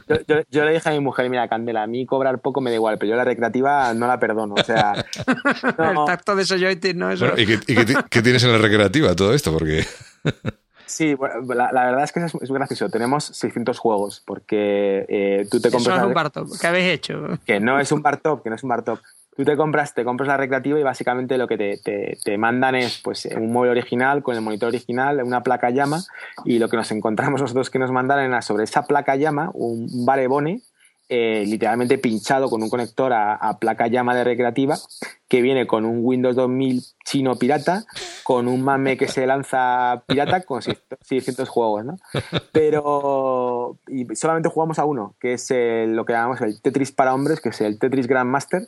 [0.09, 2.71] Yo, yo- yo le dije a mi mujer, mira, Candela, a mí cobrar poco me
[2.71, 4.55] da igual, pero yo la recreativa no la perdono.
[4.55, 4.93] O sea,
[5.79, 7.11] no, El tacto de joysticks, ¿no?
[7.11, 7.27] Eso.
[7.27, 9.53] Bueno, ¿Y, qué, y qué ti- qué tienes en la recreativa todo esto?
[9.53, 9.85] Porque
[10.87, 12.89] sí, bueno, la, la verdad es que es, es gracioso.
[12.91, 15.97] Tenemos 600 juegos porque eh, tú te Eso compras...
[15.97, 16.49] es la- un bar top.
[16.61, 17.39] ¿Qué habéis hecho?
[17.47, 18.99] que no es un bar top, que no es un bar top.
[19.41, 21.79] Tú te compras, te compras la recreativa y básicamente lo que te,
[22.23, 26.03] te- mandan es pues un móvil original con el monitor original, una placa llama
[26.45, 30.05] y lo que nos encontramos nosotros que nos mandaron era sobre esa placa llama un
[30.05, 30.61] barebone
[31.09, 34.77] eh, literalmente pinchado con un conector a, placa llama de recreativa
[35.27, 37.85] que viene con un Windows 2000 chino pirata,
[38.23, 41.97] con un mame que se lanza pirata con 600 juegos, ¿no?
[42.53, 47.15] Pero y solamente jugamos a uno, que es el- lo que llamamos el Tetris para
[47.15, 48.63] hombres, que es el Tetris Grandmaster,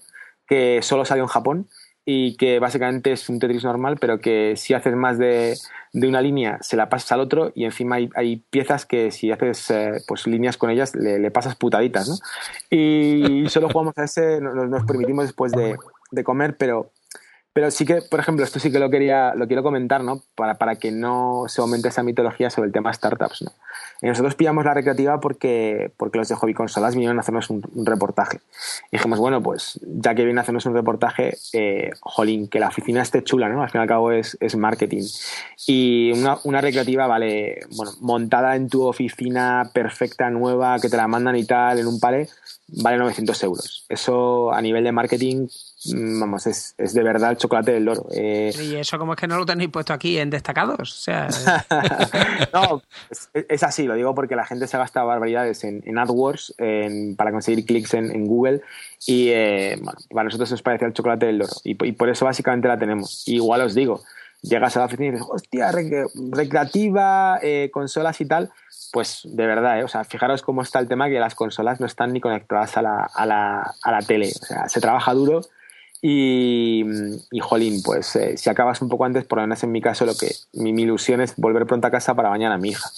[0.46, 1.68] que solo salió en Japón
[2.04, 5.56] y que básicamente es un Tetris normal, pero que si haces más de,
[5.92, 9.30] de una línea se la pasas al otro y encima hay, hay piezas que si
[9.30, 12.16] haces eh, pues líneas con ellas le, le pasas putaditas, ¿no?
[12.70, 15.76] Y solo jugamos a ese, nos, nos permitimos después de,
[16.10, 16.90] de comer, pero
[17.54, 20.22] pero sí que, por ejemplo, esto sí que lo quería, lo quiero comentar, ¿no?
[20.34, 23.52] Para, para que no se aumente esa mitología sobre el tema startups, ¿no?
[24.02, 27.62] Y nosotros pillamos la recreativa porque, porque los de Hobby Consolas vinieron a hacernos un,
[27.86, 28.40] reportaje.
[28.90, 32.68] Y dijimos, bueno, pues ya que vienen a hacernos un reportaje, eh, jolín, que la
[32.68, 33.62] oficina esté chula, ¿no?
[33.62, 35.04] Al fin y al cabo es, es marketing.
[35.68, 41.06] Y una, una recreativa, vale, bueno, montada en tu oficina perfecta, nueva, que te la
[41.06, 42.28] mandan y tal, en un palé,
[42.74, 43.84] vale 900 euros.
[43.88, 45.46] Eso a nivel de marketing,
[45.92, 48.06] mm, vamos, es, es de verdad el chocolate del loro.
[48.14, 50.78] Eh, ¿Y eso cómo es que no lo tenéis puesto aquí en destacados?
[50.80, 51.28] O sea,
[52.52, 56.54] no, es, es así, lo digo porque la gente se gasta barbaridades en, en AdWords
[56.58, 58.62] en- para conseguir clics en, en Google
[59.06, 62.24] y eh, bueno, para nosotros nos parece el chocolate del loro y, y por eso
[62.24, 63.22] básicamente la tenemos.
[63.26, 64.02] Y igual os digo,
[64.42, 68.50] llegas a la oficina y dices, hostia, rec- recreativa, eh, consolas y tal,
[68.92, 69.84] pues de verdad, ¿eh?
[69.84, 72.82] o sea, fijaros cómo está el tema que las consolas no están ni conectadas a
[72.82, 74.30] la, a la, a la tele.
[74.40, 75.40] O sea, se trabaja duro
[76.02, 76.84] y,
[77.30, 80.04] y jolín, pues eh, si acabas un poco antes, por lo menos en mi caso,
[80.04, 82.90] lo que mi, ilusión es volver pronto a casa para bañar a mi hija.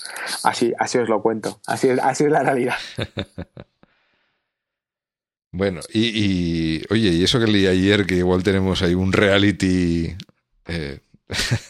[0.42, 1.60] Así, así os lo cuento.
[1.66, 2.76] Así, así es la realidad.
[5.52, 10.16] bueno, y, oye, y eso que leí ayer, que igual tenemos ahí un reality
[10.66, 10.98] eh,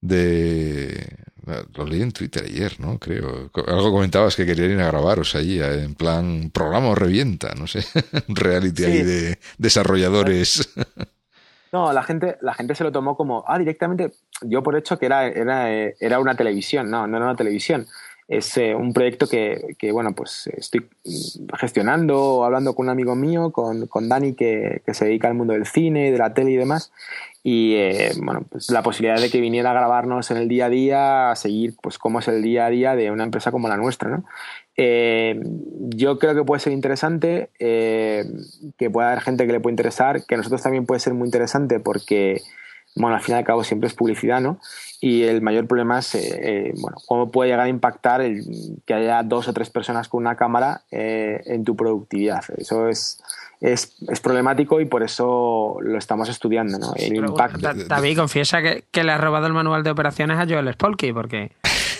[0.00, 1.26] de
[1.74, 2.98] lo leí en Twitter ayer, ¿no?
[2.98, 3.50] Creo.
[3.66, 7.84] Algo comentabas que querían ir a grabaros allí, en plan programa o revienta, no sé.
[8.28, 10.74] Un reality ahí de desarrolladores.
[11.72, 14.12] No, la gente, la gente se lo tomó como, ah, directamente,
[14.42, 16.90] yo por hecho que era, era, era una televisión.
[16.90, 17.86] No, no era una televisión.
[18.28, 20.88] Es eh, un proyecto que, que, bueno, pues estoy
[21.58, 25.52] gestionando, hablando con un amigo mío, con, con Dani, que, que, se dedica al mundo
[25.52, 26.92] del cine, de la tele y demás
[27.48, 30.68] y eh, bueno, pues la posibilidad de que viniera a grabarnos en el día a
[30.68, 33.76] día, a seguir pues cómo es el día a día de una empresa como la
[33.76, 34.24] nuestra, ¿no?
[34.76, 35.40] Eh,
[35.94, 38.24] yo creo que puede ser interesante, eh,
[38.76, 41.26] que pueda haber gente que le puede interesar, que a nosotros también puede ser muy
[41.26, 42.42] interesante porque,
[42.96, 44.58] bueno, al fin y al cabo siempre es publicidad, ¿no?
[45.00, 46.18] Y el mayor problema es,
[46.80, 48.42] bueno, cómo puede llegar a impactar el,
[48.84, 52.42] que haya dos o tres personas con una cámara en tu productividad.
[52.58, 53.22] Eso es
[53.60, 56.94] es, es, problemático y por eso lo estamos estudiando, ¿no?
[56.96, 57.72] El impacto.
[57.86, 61.52] David confiesa que, que, le ha robado el manual de operaciones a Joel Spolky, porque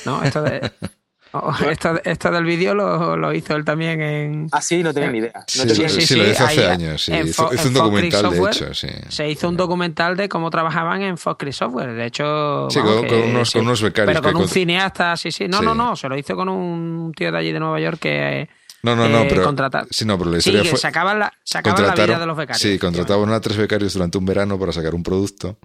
[0.05, 0.23] ¿no?
[0.23, 0.61] esto, de,
[1.71, 4.49] esto, esto, del vídeo lo, lo, hizo él también en...
[4.53, 5.33] Ah, sí, no tenía ni idea.
[5.35, 7.13] No sí, tenía sí, sí, lo hizo hace años, sí.
[7.15, 8.89] Hizo, hizo un documental, de hecho, sí.
[9.09, 12.69] Se hizo un documental de cómo trabajaban en Fox Software, de hecho...
[12.71, 14.21] Sí, vamos, con, con, unos, con, unos, becarios.
[14.21, 15.49] Pero con un cineasta, sí, sí.
[15.49, 18.49] No, no, no, se lo hizo con un tío de allí de Nueva York que
[18.95, 19.43] no, no, no, eh, pero.
[19.43, 19.87] Contratar.
[19.91, 20.79] Sí, no, pero la historia sí, fue.
[20.79, 22.63] Se acaba la, se acaba la vida de los becarios.
[22.63, 25.59] Sí, contrataban a tres becarios durante un verano para sacar un producto.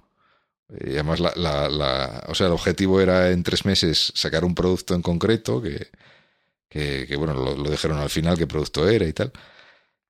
[0.80, 4.54] Y además, la, la, la, o sea, el objetivo era en tres meses sacar un
[4.54, 5.88] producto en concreto, que,
[6.68, 9.32] que, que bueno, lo, lo, dijeron al final qué producto era y tal.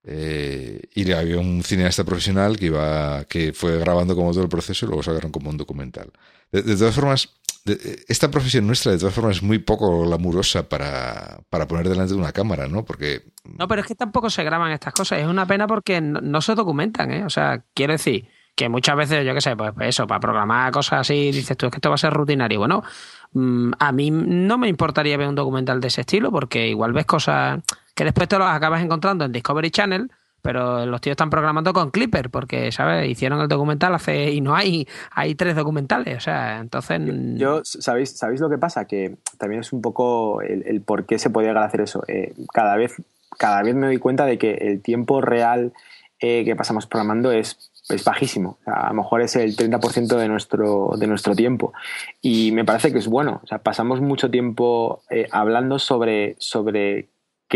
[0.05, 4.85] Eh, y había un cineasta profesional que iba, que fue grabando como todo el proceso
[4.85, 6.11] y luego sacaron como un documental.
[6.51, 7.29] De, de todas formas,
[7.65, 12.19] esta profesión nuestra, de todas formas, es muy poco glamurosa para, para, poner delante de
[12.19, 12.83] una cámara, ¿no?
[12.83, 13.23] Porque.
[13.57, 15.19] No, pero es que tampoco se graban estas cosas.
[15.19, 17.25] Es una pena porque no, se documentan, ¿eh?
[17.25, 21.01] O sea, quiero decir que muchas veces, yo qué sé, pues, eso, para programar cosas
[21.01, 22.59] así, dices tú, es que esto va a ser rutinario.
[22.59, 22.83] Bueno,
[23.31, 27.05] mmm, a mí no me importaría ver un documental de ese estilo porque igual ves
[27.05, 27.61] cosas
[27.95, 30.11] que después te las acabas encontrando en Discovery Channel
[30.43, 33.09] pero los tíos están programando con Clipper porque, ¿sabes?
[33.09, 37.01] Hicieron el documental hace y no hay hay tres documentales, o sea, entonces...
[37.35, 38.85] Yo, ¿sabéis, ¿sabéis lo que pasa?
[38.85, 42.03] Que también es un poco el, el por qué se podía llegar a hacer eso.
[42.07, 43.01] Eh, cada, vez,
[43.39, 45.73] cada vez me doy cuenta de que el tiempo real
[46.19, 48.57] eh, que pasamos programando es es bajísimo.
[48.61, 51.73] O sea, a lo mejor es el 30% de nuestro, de nuestro tiempo.
[52.21, 53.41] Y me parece que es bueno.
[53.43, 57.09] O sea, pasamos mucho tiempo eh, hablando sobre, sobre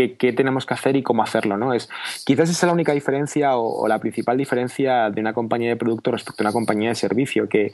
[0.06, 1.56] qué, tenemos que hacer y cómo hacerlo.
[1.56, 1.72] ¿no?
[1.72, 1.88] Es,
[2.24, 6.12] quizás esa es la única diferencia o, la principal diferencia de una compañía de producto
[6.12, 7.72] respecto a una compañía de servicio, que,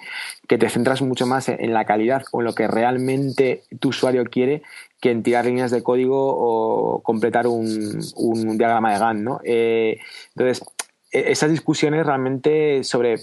[0.48, 4.24] que te centras mucho más en, la calidad o en lo que realmente tu usuario
[4.24, 4.62] quiere
[5.00, 9.20] que en tirar líneas de código o completar un, un diagrama de Gantt.
[9.20, 9.40] ¿no?
[9.44, 9.98] Eh,
[10.34, 10.64] entonces,
[11.14, 13.20] e, esas discusiones realmente sobre eh,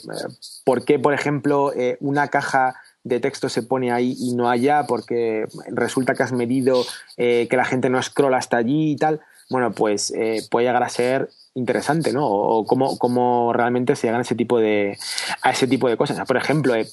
[0.64, 4.86] por qué, por ejemplo, eh, una caja de texto se pone ahí y no allá
[4.88, 6.84] porque resulta que has medido
[7.18, 9.22] eh, que la gente no scrolla hasta allí y tal,
[9.52, 12.26] bueno, pues eh, puede llegar a ser interesante, ¿no?
[12.26, 14.98] O cómo, cómo, realmente se llegan a ese tipo de,
[15.42, 16.26] a ese tipo de cosas.
[16.26, 16.88] Por ejemplo, eh,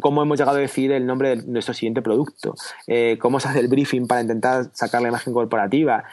[0.00, 2.54] cómo hemos llegado a decidir el nombre de nuestro siguiente producto,
[2.86, 6.04] eh, cómo se hace el briefing para intentar sacar la imagen corporativa,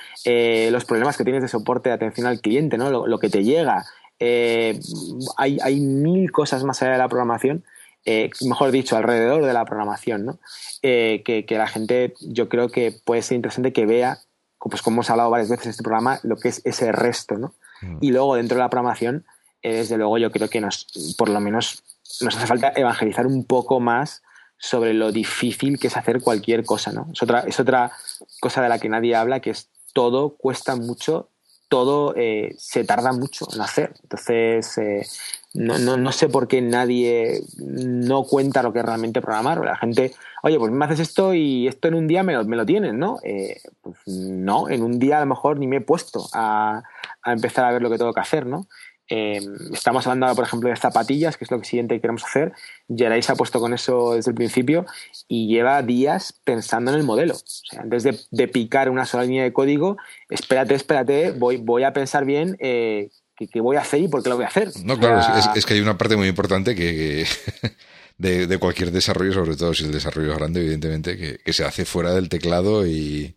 [0.70, 3.08] los problemas que tienes de soporte de atención al cliente, ¿no?
[3.08, 3.86] Lo que te llega.
[4.20, 7.64] hay, hay mil cosas más allá de la programación
[8.06, 10.40] eh, mejor dicho, alrededor de la programación, ¿no?
[10.82, 14.20] Eh, que, que, la gente, yo creo que puede ser interesante que vea,
[14.60, 17.54] pues como hemos hablado varias veces en este programa, lo que es ese resto, ¿no?
[17.82, 17.98] Mm.
[18.02, 19.26] Y luego dentro de la programación,
[19.62, 20.88] eh, desde luego yo creo que nos,
[21.18, 21.84] por lo menos,
[22.22, 24.22] nos hace falta evangelizar un poco más
[24.58, 27.10] sobre lo difícil que es hacer cualquier cosa, ¿no?
[27.12, 27.92] Es otra, es otra
[28.40, 31.30] cosa de la que nadie habla, que es todo cuesta mucho,
[31.70, 33.94] todo eh, se tarda mucho en hacer.
[34.04, 35.08] Entonces, eh,
[35.56, 39.64] no, no, no, sé por qué nadie no cuenta lo que es realmente programar.
[39.64, 40.14] La gente,
[40.44, 42.94] oye, pues me haces esto y esto en un día me lo, me lo tienes,
[42.94, 43.20] ¿no?
[43.24, 46.84] Eh, pues no, en un día a lo mejor ni me he puesto a,
[47.24, 48.68] a empezar a ver lo que tengo que hacer, ¿no?
[49.08, 49.40] Eh,
[49.72, 52.54] estamos hablando, por ejemplo, de zapatillas, que es lo siguiente que queremos hacer.
[52.94, 54.86] Geray se ha puesto con eso desde el principio
[55.28, 57.36] y lleva días pensando en el modelo.
[57.36, 59.98] O sea, antes de, de picar una sola línea de código,
[60.30, 64.30] espérate, espérate, voy, voy a pensar bien eh, qué, voy a hacer y por qué
[64.30, 64.72] lo voy a hacer.
[64.84, 67.26] No, claro, o sea, es, es, que hay una parte muy importante que,
[67.62, 67.70] que
[68.18, 71.66] de, de, cualquier desarrollo, sobre todo si el desarrollo es grande, evidentemente, que, que, se
[71.66, 73.36] hace fuera del teclado y,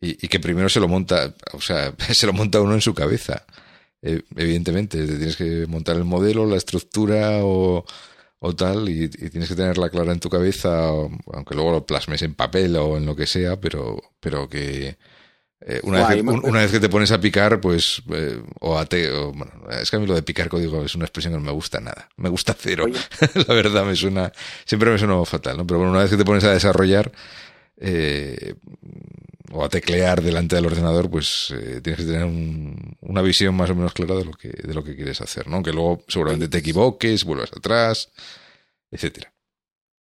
[0.00, 3.44] y, que primero se lo monta, o sea, se lo monta uno en su cabeza.
[4.02, 7.84] Eh, evidentemente, tienes que montar el modelo, la estructura o,
[8.56, 12.76] tal, y, tienes que tenerla clara en tu cabeza, aunque luego lo plasmes en papel
[12.76, 14.96] o en lo que sea, pero, pero que
[15.60, 18.84] eh, una, vez que, una, vez que, te pones a picar, pues, eh, o a
[18.84, 21.44] te, bueno, es que a mí lo de picar código es una expresión que no
[21.44, 22.08] me gusta nada.
[22.16, 22.84] Me gusta cero.
[23.48, 24.32] la verdad me suena,
[24.64, 25.66] siempre me suena fatal, ¿no?
[25.66, 27.10] Pero bueno, una vez que te pones a desarrollar,
[27.78, 28.54] eh,
[29.52, 32.26] o a teclear delante del ordenador, pues eh, tienes que tener
[33.00, 35.62] una visión más o menos clara de lo que, de lo que quieres hacer, ¿no?
[35.62, 38.12] Que luego seguramente te equivoques, vuelvas atrás,
[38.90, 39.32] etcétera.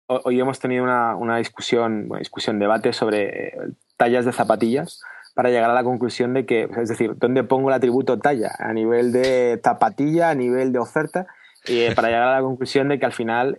[0.07, 3.53] Hoy hemos tenido una, una discusión, una discusión, debate sobre
[3.97, 5.01] tallas de zapatillas
[5.35, 8.53] para llegar a la conclusión de que, es decir, ¿dónde pongo el atributo talla?
[8.59, 11.27] A nivel de zapatilla, a nivel de oferta,
[11.67, 13.57] y para llegar a la conclusión de que al final,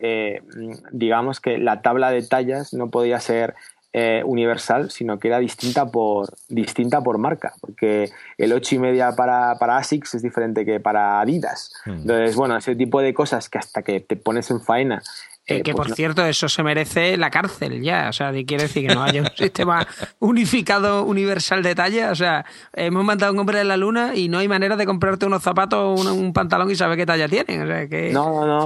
[0.91, 3.55] digamos que la tabla de tallas no podía ser
[3.95, 8.09] eh, universal, sino que era distinta por, distinta por marca, porque
[8.39, 11.71] el 8 y media para, para ASICS es diferente que para Adidas.
[11.85, 12.01] Hmm.
[12.01, 15.03] Entonces, bueno, ese tipo de cosas que hasta que te pones en faena
[15.45, 18.07] eh, que pues por cierto, eso se merece la cárcel ya.
[18.09, 19.85] O sea, quiere decir que no haya un sistema
[20.19, 22.11] unificado, universal de talla.
[22.11, 25.25] O sea, hemos mandado un hombre en la luna y no hay manera de comprarte
[25.25, 27.63] unos zapatos, un, un pantalón y saber qué talla tienen.
[27.63, 28.65] O sea, que, no, no,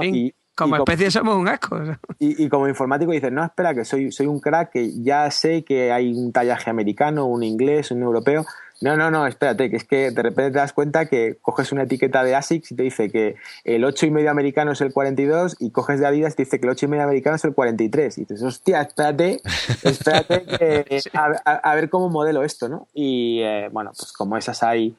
[0.58, 1.80] Como especie somos un asco.
[2.18, 5.92] Y, como informático dices, no, espera, que soy, soy un crack, que ya sé que
[5.92, 8.44] hay un tallaje americano, un inglés, un europeo.
[8.80, 11.82] No, no, no, espérate, que es que de repente te das cuenta que coges una
[11.82, 13.34] etiqueta de ASICS y te dice que
[13.64, 16.60] el 8 y medio americano es el 42 y coges de Adidas y te dice
[16.60, 18.18] que el 8 y medio americano es el 43.
[18.18, 19.40] Y dices, hostia, espérate,
[19.82, 20.44] espérate
[21.44, 22.86] a, ver cómo modelo esto, ¿no?
[22.94, 24.96] Y eh, bueno, pues como esas hay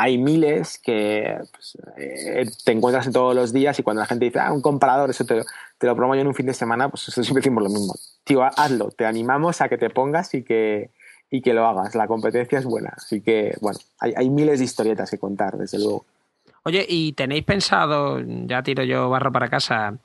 [0.00, 4.26] hay miles que pues, eh, te encuentras en todos los días y cuando la gente
[4.26, 5.42] dice, ah, un comparador, eso te,
[5.80, 7.94] lo promo yo en un fin de semana, pues eso siempre decimos lo mismo.
[8.22, 10.90] Tío, hazlo, te animamos a que te pongas y que,
[11.30, 11.94] y que lo hagas.
[11.94, 12.92] La competencia es buena.
[12.96, 16.04] Así que, bueno, hay, hay miles de historietas que contar, desde luego.
[16.64, 19.98] Oye, ¿y tenéis pensado, ya tiro yo barro para casa,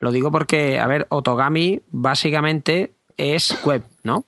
[0.00, 4.24] lo digo porque, a ver, Otogami básicamente es web, ¿no?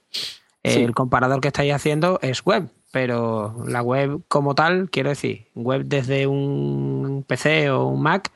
[0.62, 5.84] El comparador que estáis haciendo es web pero la web como tal, quiero decir, web
[5.84, 8.32] desde un PC o un Mac,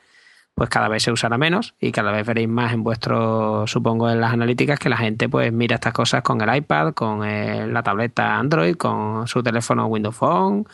[0.55, 4.21] pues cada vez se usará menos y cada vez veréis más en vuestro, supongo, en
[4.21, 8.37] las analíticas que la gente pues mira estas cosas con el iPad, con la tableta
[8.37, 10.65] Android, con su teléfono Windows Phone,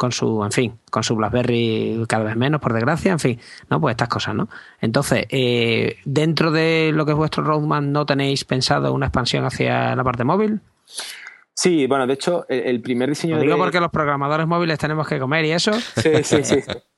[0.00, 3.38] con su, en fin, con su BlackBerry cada vez menos, por desgracia, en fin,
[3.68, 3.80] ¿no?
[3.80, 4.48] Pues estas cosas, ¿no?
[4.80, 9.94] Entonces, eh, dentro de lo que es vuestro roadmap, ¿no tenéis pensado una expansión hacia
[9.94, 10.60] la parte móvil?
[11.54, 15.18] Sí, bueno, de hecho, el, primer diseño Lo digo porque los programadores móviles tenemos que
[15.18, 15.72] comer y eso.
[15.74, 16.56] Sí, sí, sí.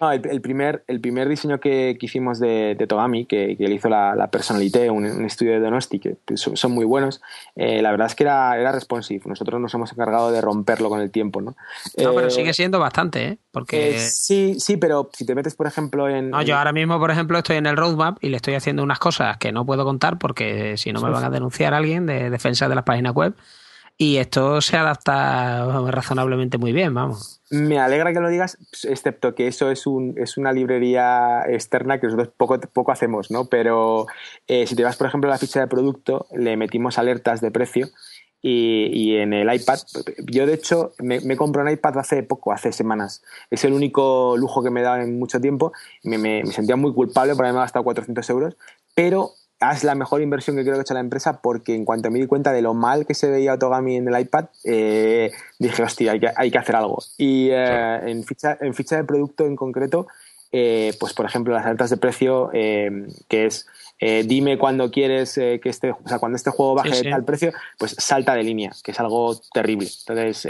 [0.00, 4.14] No, el, primer, el primer diseño que, hicimos de, de Togami, que, le hizo la,
[4.14, 7.20] la Personalité, un, estudio de Donosti, que son, muy buenos,
[7.56, 9.22] eh, la verdad es que era, era responsive.
[9.26, 11.56] Nosotros nos hemos encargado de romperlo con el tiempo, ¿no?
[11.96, 13.38] No, pero eh, sigue siendo bastante, ¿eh?
[13.50, 13.96] Porque...
[13.96, 16.30] Eh, sí, sí, pero si te metes, por ejemplo, en...
[16.30, 19.00] No, yo ahora mismo, por ejemplo, estoy en el roadmap y le estoy haciendo unas
[19.00, 22.30] cosas que no puedo contar porque si no me van a denunciar a alguien de
[22.30, 23.34] defensa de las páginas web
[24.00, 27.42] y esto se adapta razonablemente muy bien, vamos.
[27.50, 32.06] Me alegra que lo digas, excepto que eso es, un, es una librería externa que
[32.06, 33.46] nosotros poco, poco hacemos, ¿no?
[33.46, 34.06] Pero
[34.46, 37.50] eh, si te vas, por ejemplo, a la ficha de producto, le metimos alertas de
[37.50, 37.88] precio
[38.40, 39.80] y, en el iPad,
[40.28, 43.24] yo de hecho me, me compré un iPad hace poco, hace semanas.
[43.50, 45.72] Es el único lujo que me he dado en mucho tiempo.
[46.04, 48.56] Me, me, me sentía muy culpable por haberme gastado 400 euros,
[48.94, 52.10] pero haz la mejor inversión que creo que ha hecho la empresa porque en cuanto
[52.10, 55.82] me di cuenta de lo mal que se veía Otogami en el iPad, eh, dije,
[55.82, 56.98] hostia, hay que, hay que hacer algo.
[57.16, 60.06] Y eh, en, ficha, en ficha de producto en concreto,
[60.52, 63.66] eh, pues por ejemplo las alertas de precio, que es
[64.00, 67.96] dime cuando quieres que este, o sea, cuando este juego baje de tal precio, pues
[67.98, 69.88] salta de línea, que es algo terrible.
[70.06, 70.48] Entonces,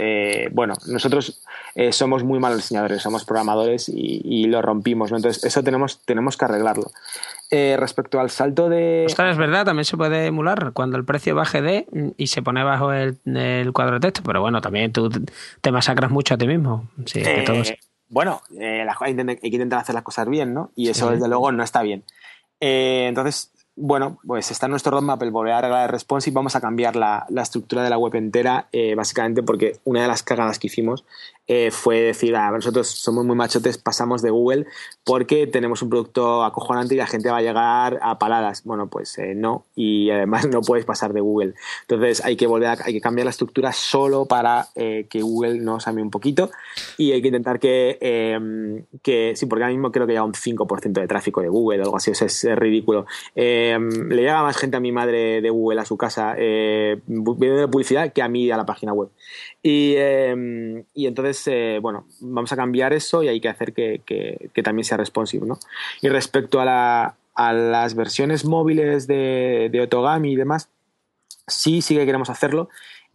[0.53, 1.41] bueno, nosotros
[1.89, 5.17] somos muy malos diseñadores, somos programadores y, y, lo rompimos, ¿no?
[5.17, 6.91] Entonces, eso tenemos, tenemos que arreglarlo.
[7.51, 9.05] Eh, respecto al salto de.
[9.07, 12.63] Ostras, es verdad, también se puede emular cuando el precio baje de y se pone
[12.63, 13.17] bajo el,
[13.73, 15.09] cuadro de texto, pero bueno, también tú
[15.59, 16.87] te masacras mucho a ti mismo.
[17.15, 17.75] Eh,
[18.07, 20.71] bueno, eh, hay, que intentar hacer las cosas bien, ¿no?
[20.75, 22.03] Y eso, desde luego, no está bien.
[22.59, 26.35] entonces, bueno, pues está en nuestro roadmap el volver a arreglar el responsive.
[26.35, 30.59] Vamos a cambiar la, estructura de la web entera, básicamente porque una de las cagadas
[30.59, 31.03] que hicimos
[31.51, 34.67] eh, fue decir, ah, nosotros somos muy machotes, pasamos de Google
[35.03, 38.63] porque tenemos un producto acojonante y la gente va a llegar a paladas.
[38.65, 41.55] Bueno, pues eh, no, y además no puedes pasar de Google.
[41.81, 45.57] Entonces hay que volver a, hay que cambiar la estructura solo para eh, que Google
[45.57, 46.51] nos ame un poquito
[46.99, 50.33] y hay que intentar que, em, que sí, porque ahora mismo creo que ya un
[50.33, 53.07] 5% de tráfico de Google o algo así, o sea, es, ridículo.
[53.33, 58.13] le llega más gente a mi madre de Google a su casa eh, viendo publicidad
[58.13, 59.09] que a mí a la página web.
[59.63, 64.01] Y, em, y entonces, eh, bueno, vamos a cambiar eso y hay que hacer que,
[64.05, 65.57] que, también sea responsive, ¿no?
[66.01, 70.69] Y respecto a, la, las versiones móviles de, de Otogami y demás,
[71.47, 72.69] sí, sí que queremos hacerlo.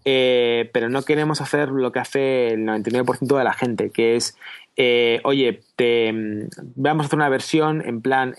[0.06, 4.36] Eh, pero no queremos hacer lo que hace el 99% de la gente, que es,
[4.76, 8.34] eh, oye, te, mm, vamos a hacer una versión en plan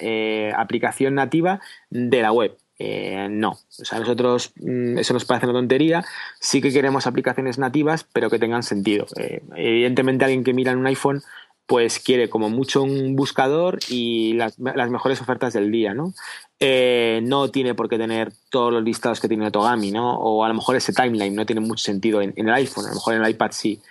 [0.55, 1.59] aplicación nativa
[1.89, 2.55] de la web.
[2.79, 6.05] No, o sea, nosotros mm, eso nos parece una tontería.
[6.39, 9.05] Sí que queremos aplicaciones nativas, pero que tengan sentido.
[9.55, 11.21] evidentemente, alguien que mira en un iPhone
[11.65, 16.13] pues quiere como mucho un buscador y las, mejores ofertas del día, ¿no?
[16.59, 20.15] Eh, no tiene por qué tener todos los listados que tiene Otogami, ¿no?
[20.15, 22.95] O a lo mejor ese timeline no tiene mucho sentido en, el iPhone, a lo
[22.95, 23.81] mejor en el iPad sí.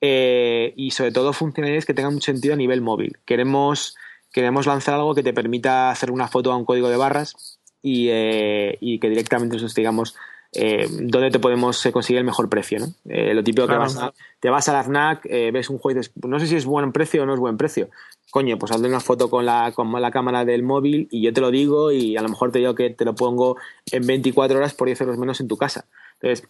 [0.00, 3.18] Eh, y sobre todo funcionalidades que tengan mucho sentido a nivel móvil.
[3.24, 3.96] Queremos,
[4.30, 7.51] queremos lanzar algo que te permita hacer una foto a un código de barras
[7.82, 10.14] y, eh, y que directamente nosotros digamos
[10.54, 12.78] eh, dónde te podemos eh, conseguir el mejor precio.
[12.78, 12.86] ¿no?
[13.06, 13.98] Eh, lo típico que vas
[14.38, 16.92] te vas a la FNAC, ves un juego y dices, no sé si es buen
[16.92, 17.88] precio o no es buen precio.
[18.30, 21.40] Coño, pues hazle una foto con la, con la cámara del móvil y yo te
[21.40, 23.56] lo digo y a lo mejor te digo que te lo pongo
[23.90, 25.84] en 24 horas por 10 euros menos en tu casa.
[26.20, 26.48] Entonces,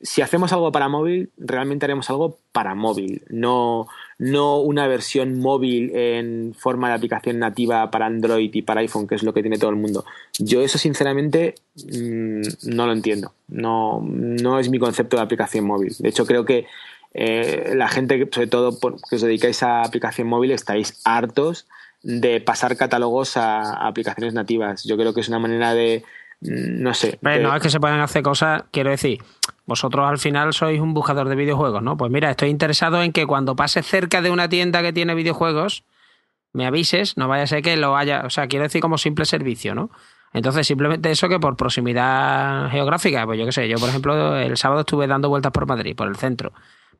[0.00, 3.88] si hacemos algo para móvil, realmente haremos algo para móvil, no,
[4.18, 9.14] no una versión móvil en forma de aplicación nativa para Android y para iPhone, que
[9.14, 10.04] es lo que tiene todo el mundo.
[10.38, 13.32] Yo eso sinceramente mm, no lo entiendo.
[13.48, 15.94] No, no es mi concepto de aplicación móvil.
[15.98, 16.66] De hecho, creo que
[17.12, 21.66] eh, la gente, sobre todo que os dedicáis a aplicación móvil, estáis hartos
[22.02, 24.84] de pasar catálogos a aplicaciones nativas.
[24.84, 26.04] Yo creo que es una manera de,
[26.46, 27.18] no sé.
[27.22, 29.22] No es que se puedan hacer cosas, quiero decir,
[29.64, 31.96] vosotros al final sois un buscador de videojuegos, ¿no?
[31.96, 35.84] Pues mira, estoy interesado en que cuando pases cerca de una tienda que tiene videojuegos,
[36.52, 39.24] me avises, no vaya a ser que lo haya, o sea, quiero decir como simple
[39.24, 39.90] servicio, ¿no?
[40.32, 44.56] Entonces, simplemente eso que por proximidad geográfica, pues yo qué sé, yo por ejemplo el
[44.56, 46.52] sábado estuve dando vueltas por Madrid, por el centro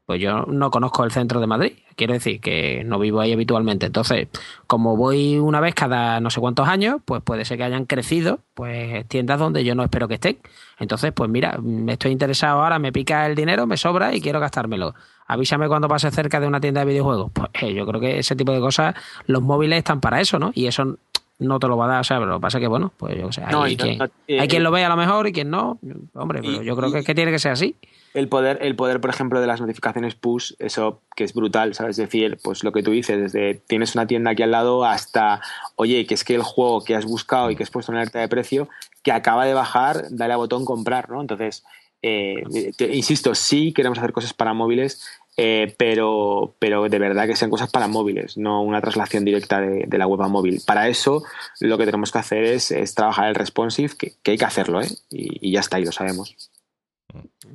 [0.06, 1.72] pues yo no conozco el centro de Madrid.
[1.96, 3.86] Quiero decir que no vivo ahí habitualmente.
[3.86, 4.28] Entonces,
[4.68, 8.38] como voy una vez cada no sé cuántos años, pues puede ser que hayan crecido
[8.54, 10.38] pues tiendas donde yo no espero que estén.
[10.78, 14.38] Entonces, pues mira, me estoy interesado ahora, me pica el dinero, me sobra y quiero
[14.38, 14.94] gastármelo.
[15.26, 17.32] Avísame cuando pase cerca de una tienda de videojuegos.
[17.32, 18.94] Pues eh, yo creo que ese tipo de cosas,
[19.26, 20.52] los móviles están para eso, ¿no?
[20.54, 20.98] Y eso
[21.40, 22.92] no te lo va a dar, o sea, pero lo que pasa es que, bueno,
[22.96, 25.80] pues yo sé, hay, quien, hay quien lo ve a lo mejor y quien no.
[26.14, 27.74] Hombre, pero yo creo que, que tiene que ser así
[28.16, 31.98] el poder, el poder, por ejemplo, de las notificaciones push, eso que es brutal, ¿sabes?
[31.98, 35.42] Es decir, pues lo que tú dices, desde tienes una tienda aquí al lado hasta,
[35.74, 38.18] oye, que es que el juego que has buscado y que has puesto en alerta
[38.18, 38.70] de precio,
[39.02, 41.20] que acaba de bajar, dale a botón comprar, ¿no?
[41.20, 41.62] Entonces,
[42.00, 42.42] eh,
[42.90, 45.04] insisto, sí queremos hacer cosas para móviles,
[45.36, 49.98] eh, pero, pero de verdad que sean cosas para móviles, no una traslación directa de,
[49.98, 50.62] la web a móvil.
[50.66, 51.22] Para eso
[51.60, 54.88] lo que tenemos que hacer es, trabajar el responsive, que, hay que hacerlo, ¿eh?
[55.10, 56.34] Y, y ya está, y lo sabemos.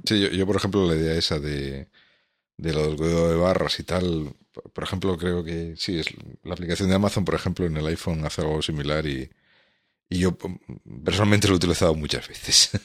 [0.06, 1.88] Sí, yo, por ejemplo, la idea esa de,
[2.58, 4.36] de lo del código de barras y tal,
[4.74, 6.08] por ejemplo, creo que sí, es
[6.44, 9.30] la aplicación de Amazon, por ejemplo, en el iPhone hace algo similar y,
[10.10, 10.38] y yo
[11.04, 12.72] personalmente lo he utilizado muchas veces.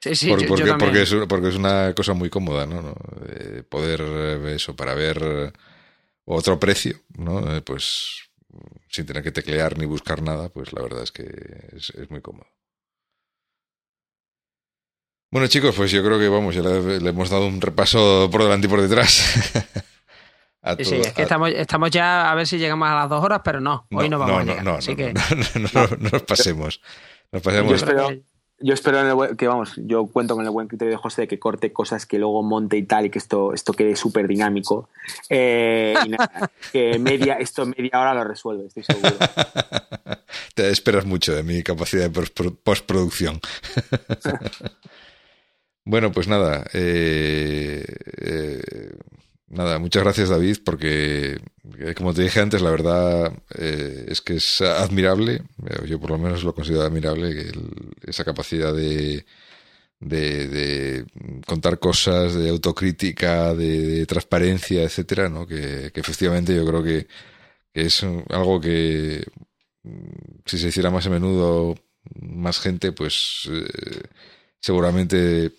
[0.00, 2.94] Sí, sí, porque, porque, es, porque es una cosa muy cómoda, ¿no?
[3.68, 5.52] poder ver eso para ver
[6.24, 7.56] otro precio, ¿no?
[7.56, 8.30] Eh, pues
[8.88, 11.24] sin tener que teclear ni buscar nada, pues la verdad es que
[11.72, 12.46] es muy cómodo.
[15.30, 18.66] Bueno, chicos, pues yo creo que vamos, ya le, hemos dado un repaso por delante
[18.66, 19.12] y por detrás.
[20.82, 23.60] sí, es que estamos, estamos ya a ver si llegamos a las dos horas, pero
[23.60, 24.64] no, hoy no, vamos a llegar.
[24.64, 25.12] No, así que...
[25.12, 26.80] no, nos pasemos.
[27.30, 27.68] Nos pasemos.
[27.68, 28.10] Yo espero,
[28.60, 31.72] yo espero que, vamos, yo cuento con el buen criterio de José de que corte
[31.72, 34.88] cosas que luego monte y tal y que esto, esto quede súper dinámico.
[35.28, 39.14] Eh, y nada, que media, esto media hora lo resuelve, estoy seguro.
[40.54, 43.40] Te esperas mucho de mi capacidad de postproducción.
[45.88, 46.66] Bueno, pues nada.
[46.74, 47.82] Eh,
[48.18, 48.90] eh,
[49.48, 51.38] nada, muchas gracias David, porque
[51.78, 55.44] eh, como te dije antes, la verdad es que es admirable.
[55.86, 57.52] Yo por lo menos lo considero admirable,
[58.06, 59.24] esa capacidad de,
[60.00, 61.06] de,
[61.46, 65.46] contar cosas, de autocrítica, de, transparencia, etcétera, ¿no?
[65.46, 67.06] Que, efectivamente yo creo que,
[67.72, 69.24] es algo que
[69.84, 71.76] mm, si se hiciera más a menudo
[72.20, 73.48] más gente, pues
[74.60, 75.52] seguramente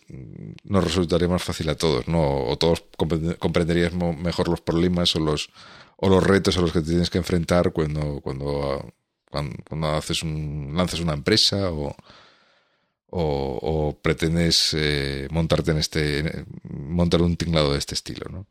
[0.64, 2.46] nos resultaría más fácil a todos, ¿no?
[2.46, 2.84] O todos
[3.40, 5.50] comprenderíamos mejor los problemas o los,
[5.98, 8.94] o los retos a los que te tienes que enfrentar cuando, cuando,
[9.30, 11.96] cuando, haces un, lanzas una empresa o,
[13.12, 18.48] o, pretendes eh, montarte en este, montar un tinglado de este estilo, ¿no?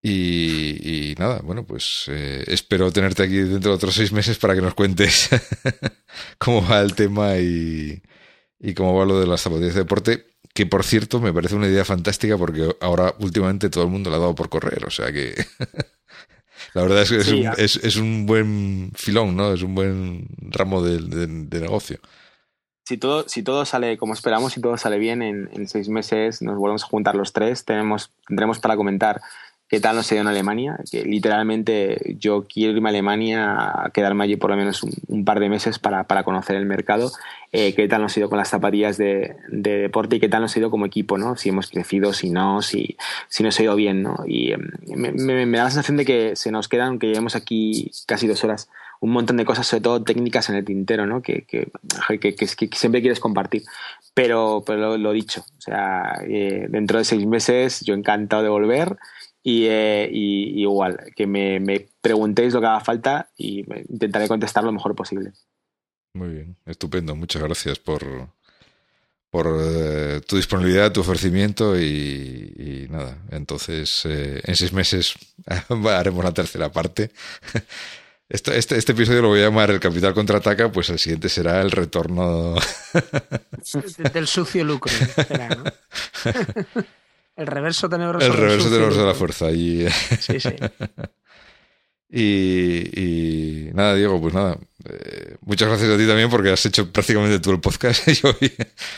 [0.00, 4.60] Y, nada, bueno, pues eh, espero tenerte aquí dentro de otros seis meses para que
[4.62, 5.28] nos cuentes
[6.38, 8.00] cómo va el tema y,
[8.60, 11.68] y cómo va lo de las zapatillas de deporte, que por cierto me parece una
[11.68, 15.12] idea fantástica porque ahora últimamente todo el mundo la ha dado por correr, o sea
[15.12, 15.34] que
[16.74, 19.52] la verdad es que es, un, es, un, buen filón, ¿no?
[19.52, 21.98] Es un buen ramo de, de, negocio.
[22.84, 26.40] Si todo, si todo sale como esperamos, si todo sale bien, en, en seis meses
[26.42, 29.20] nos volvemos a juntar los tres, tenemos, tendremos para comentar
[29.68, 33.90] qué tal nos ha ido en Alemania, que literalmente yo quiero irme a Alemania a
[33.90, 37.12] quedarme allí por lo menos un, par de meses para, para conocer el mercado,
[37.52, 40.40] eh, qué tal nos ha ido con las zapatillas de, de, deporte y qué tal
[40.42, 41.36] nos ha ido como equipo, ¿no?
[41.36, 42.96] Si hemos crecido, si no, si,
[43.28, 44.16] si nos ha ido bien, ¿no?
[44.26, 47.90] Y em, me, me, da la sensación de que se nos quedan, aunque llevemos aquí
[48.06, 48.70] casi dos horas,
[49.00, 51.20] un montón de cosas, sobre todo técnicas en el tintero, ¿no?
[51.20, 51.70] Que, que,
[52.18, 53.62] que, que siempre quieres compartir.
[54.14, 58.96] Pero, pero lo, dicho, o sea, eh, dentro de seis meses yo encantado de volver
[59.44, 64.94] eh, y, igual, que me, preguntéis lo que haga falta y intentaré contestar lo mejor
[64.94, 65.32] posible.
[66.14, 67.14] Muy bien, estupendo.
[67.14, 68.30] Muchas gracias por,
[69.30, 73.18] por eh, tu disponibilidad, tu ofrecimiento y, nada.
[73.30, 75.14] Entonces, eh, en seis meses
[75.90, 77.10] haremos la tercera parte.
[78.30, 81.62] Este, este, este, episodio lo voy a llamar El Capital Contraataca, pues el siguiente será
[81.62, 82.56] el retorno
[84.12, 84.92] del sucio lucro.
[87.38, 88.26] El reverso tenebroso.
[88.26, 89.50] El reverso tenebroso de la fuerza.
[89.52, 89.86] Y...
[90.18, 90.50] Sí, sí.
[92.10, 94.58] y, nada, Diego, pues nada.
[94.84, 98.08] Eh, muchas gracias a ti también porque has hecho prácticamente todo el podcast.
[98.24, 98.52] hoy,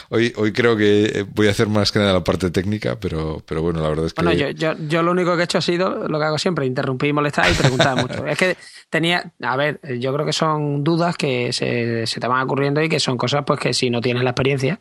[0.08, 3.60] hoy, hoy, creo que voy a hacer más que nada la parte técnica, pero, pero
[3.60, 4.24] bueno, la verdad es que.
[4.24, 6.64] Bueno, yo, yo, yo lo único que he hecho ha sido lo que hago siempre:
[6.64, 8.24] interrumpir, molestar y preguntar mucho.
[8.26, 8.56] es que
[8.88, 9.30] tenía.
[9.42, 13.00] A ver, yo creo que son dudas que se, se te van ocurriendo y que
[13.00, 14.80] son cosas pues que si no tienes la experiencia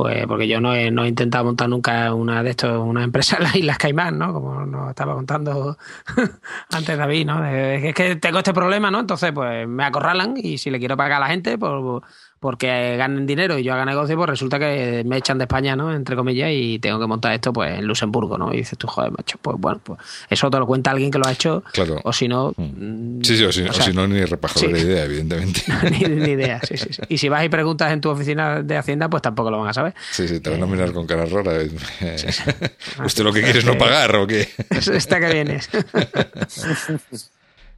[0.00, 3.36] pues porque yo no he, no he intentado montar nunca una de estos, una empresa
[3.38, 4.32] en las Islas Caimán, ¿no?
[4.32, 5.76] Como nos estaba contando
[6.70, 7.44] antes David, ¿no?
[7.44, 9.00] Es que tengo este problema, ¿no?
[9.00, 12.02] Entonces, pues me acorralan y si le quiero pagar a la gente, pues
[12.40, 15.94] porque ganen dinero y yo haga negocio, pues resulta que me echan de España, ¿no?
[15.94, 18.52] Entre comillas, y tengo que montar esto pues en Luxemburgo, ¿no?
[18.54, 20.00] Y dices tú, joder, macho, pues bueno, pues
[20.30, 21.62] eso te lo cuenta alguien que lo ha hecho.
[21.72, 22.00] Claro.
[22.02, 22.54] O si no.
[22.56, 23.18] Mm.
[23.18, 25.62] Mm, sí, sí, o si, no, ni repajado la idea, evidentemente.
[25.90, 27.02] ni, idea, sí, sí, sí.
[27.10, 29.74] Y si vas y preguntas en tu oficina de Hacienda, pues tampoco lo van a
[29.74, 29.94] saber.
[30.10, 31.52] Sí, sí, te van a mirar eh, con cara rara.
[33.04, 34.48] ¿Usted lo que quiere es no pagar o qué?
[34.70, 35.68] Está que vienes.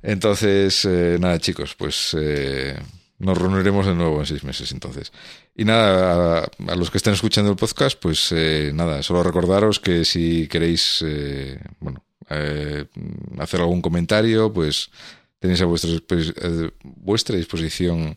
[0.05, 2.17] Entonces, eh, nada, chicos, pues.
[2.17, 2.77] Eh,
[3.23, 5.13] nos reuniremos de nuevo en seis meses entonces.
[5.55, 10.05] Y nada, a, los que estén escuchando el podcast, pues eh, nada, solo recordaros que
[10.05, 12.85] si queréis, eh, bueno, eh,
[13.39, 14.91] hacer algún comentario, pues
[15.39, 15.91] tenéis a vuestra,
[16.83, 18.17] vuestra disposición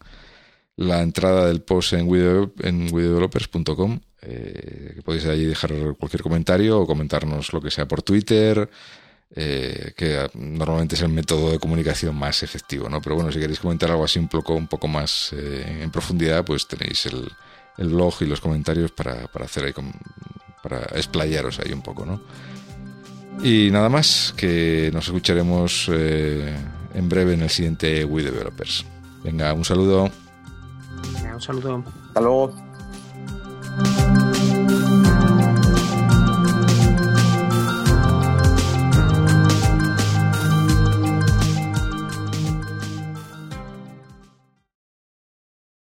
[0.75, 7.61] la entrada del post en videodevelopers.com, que podéis allí dejar cualquier comentario o comentarnos lo
[7.61, 8.69] que sea por Twitter,
[9.31, 13.01] eh, que normalmente es el método de comunicación más efectivo, ¿no?
[13.01, 16.45] Pero bueno, si queréis comentar algo así un poco, un poco más eh, en profundidad,
[16.45, 17.31] pues tenéis el,
[17.77, 19.73] el, blog y los comentarios para, para hacer ahí,
[20.61, 22.21] para explayaros ahí un poco, ¿no?
[23.43, 26.55] Y nada más, que nos escucharemos eh,
[26.93, 28.85] en breve en el siguiente We Developers.
[29.23, 30.09] Venga, un saludo.
[31.33, 31.83] un saludo.
[32.07, 32.55] Hasta luego.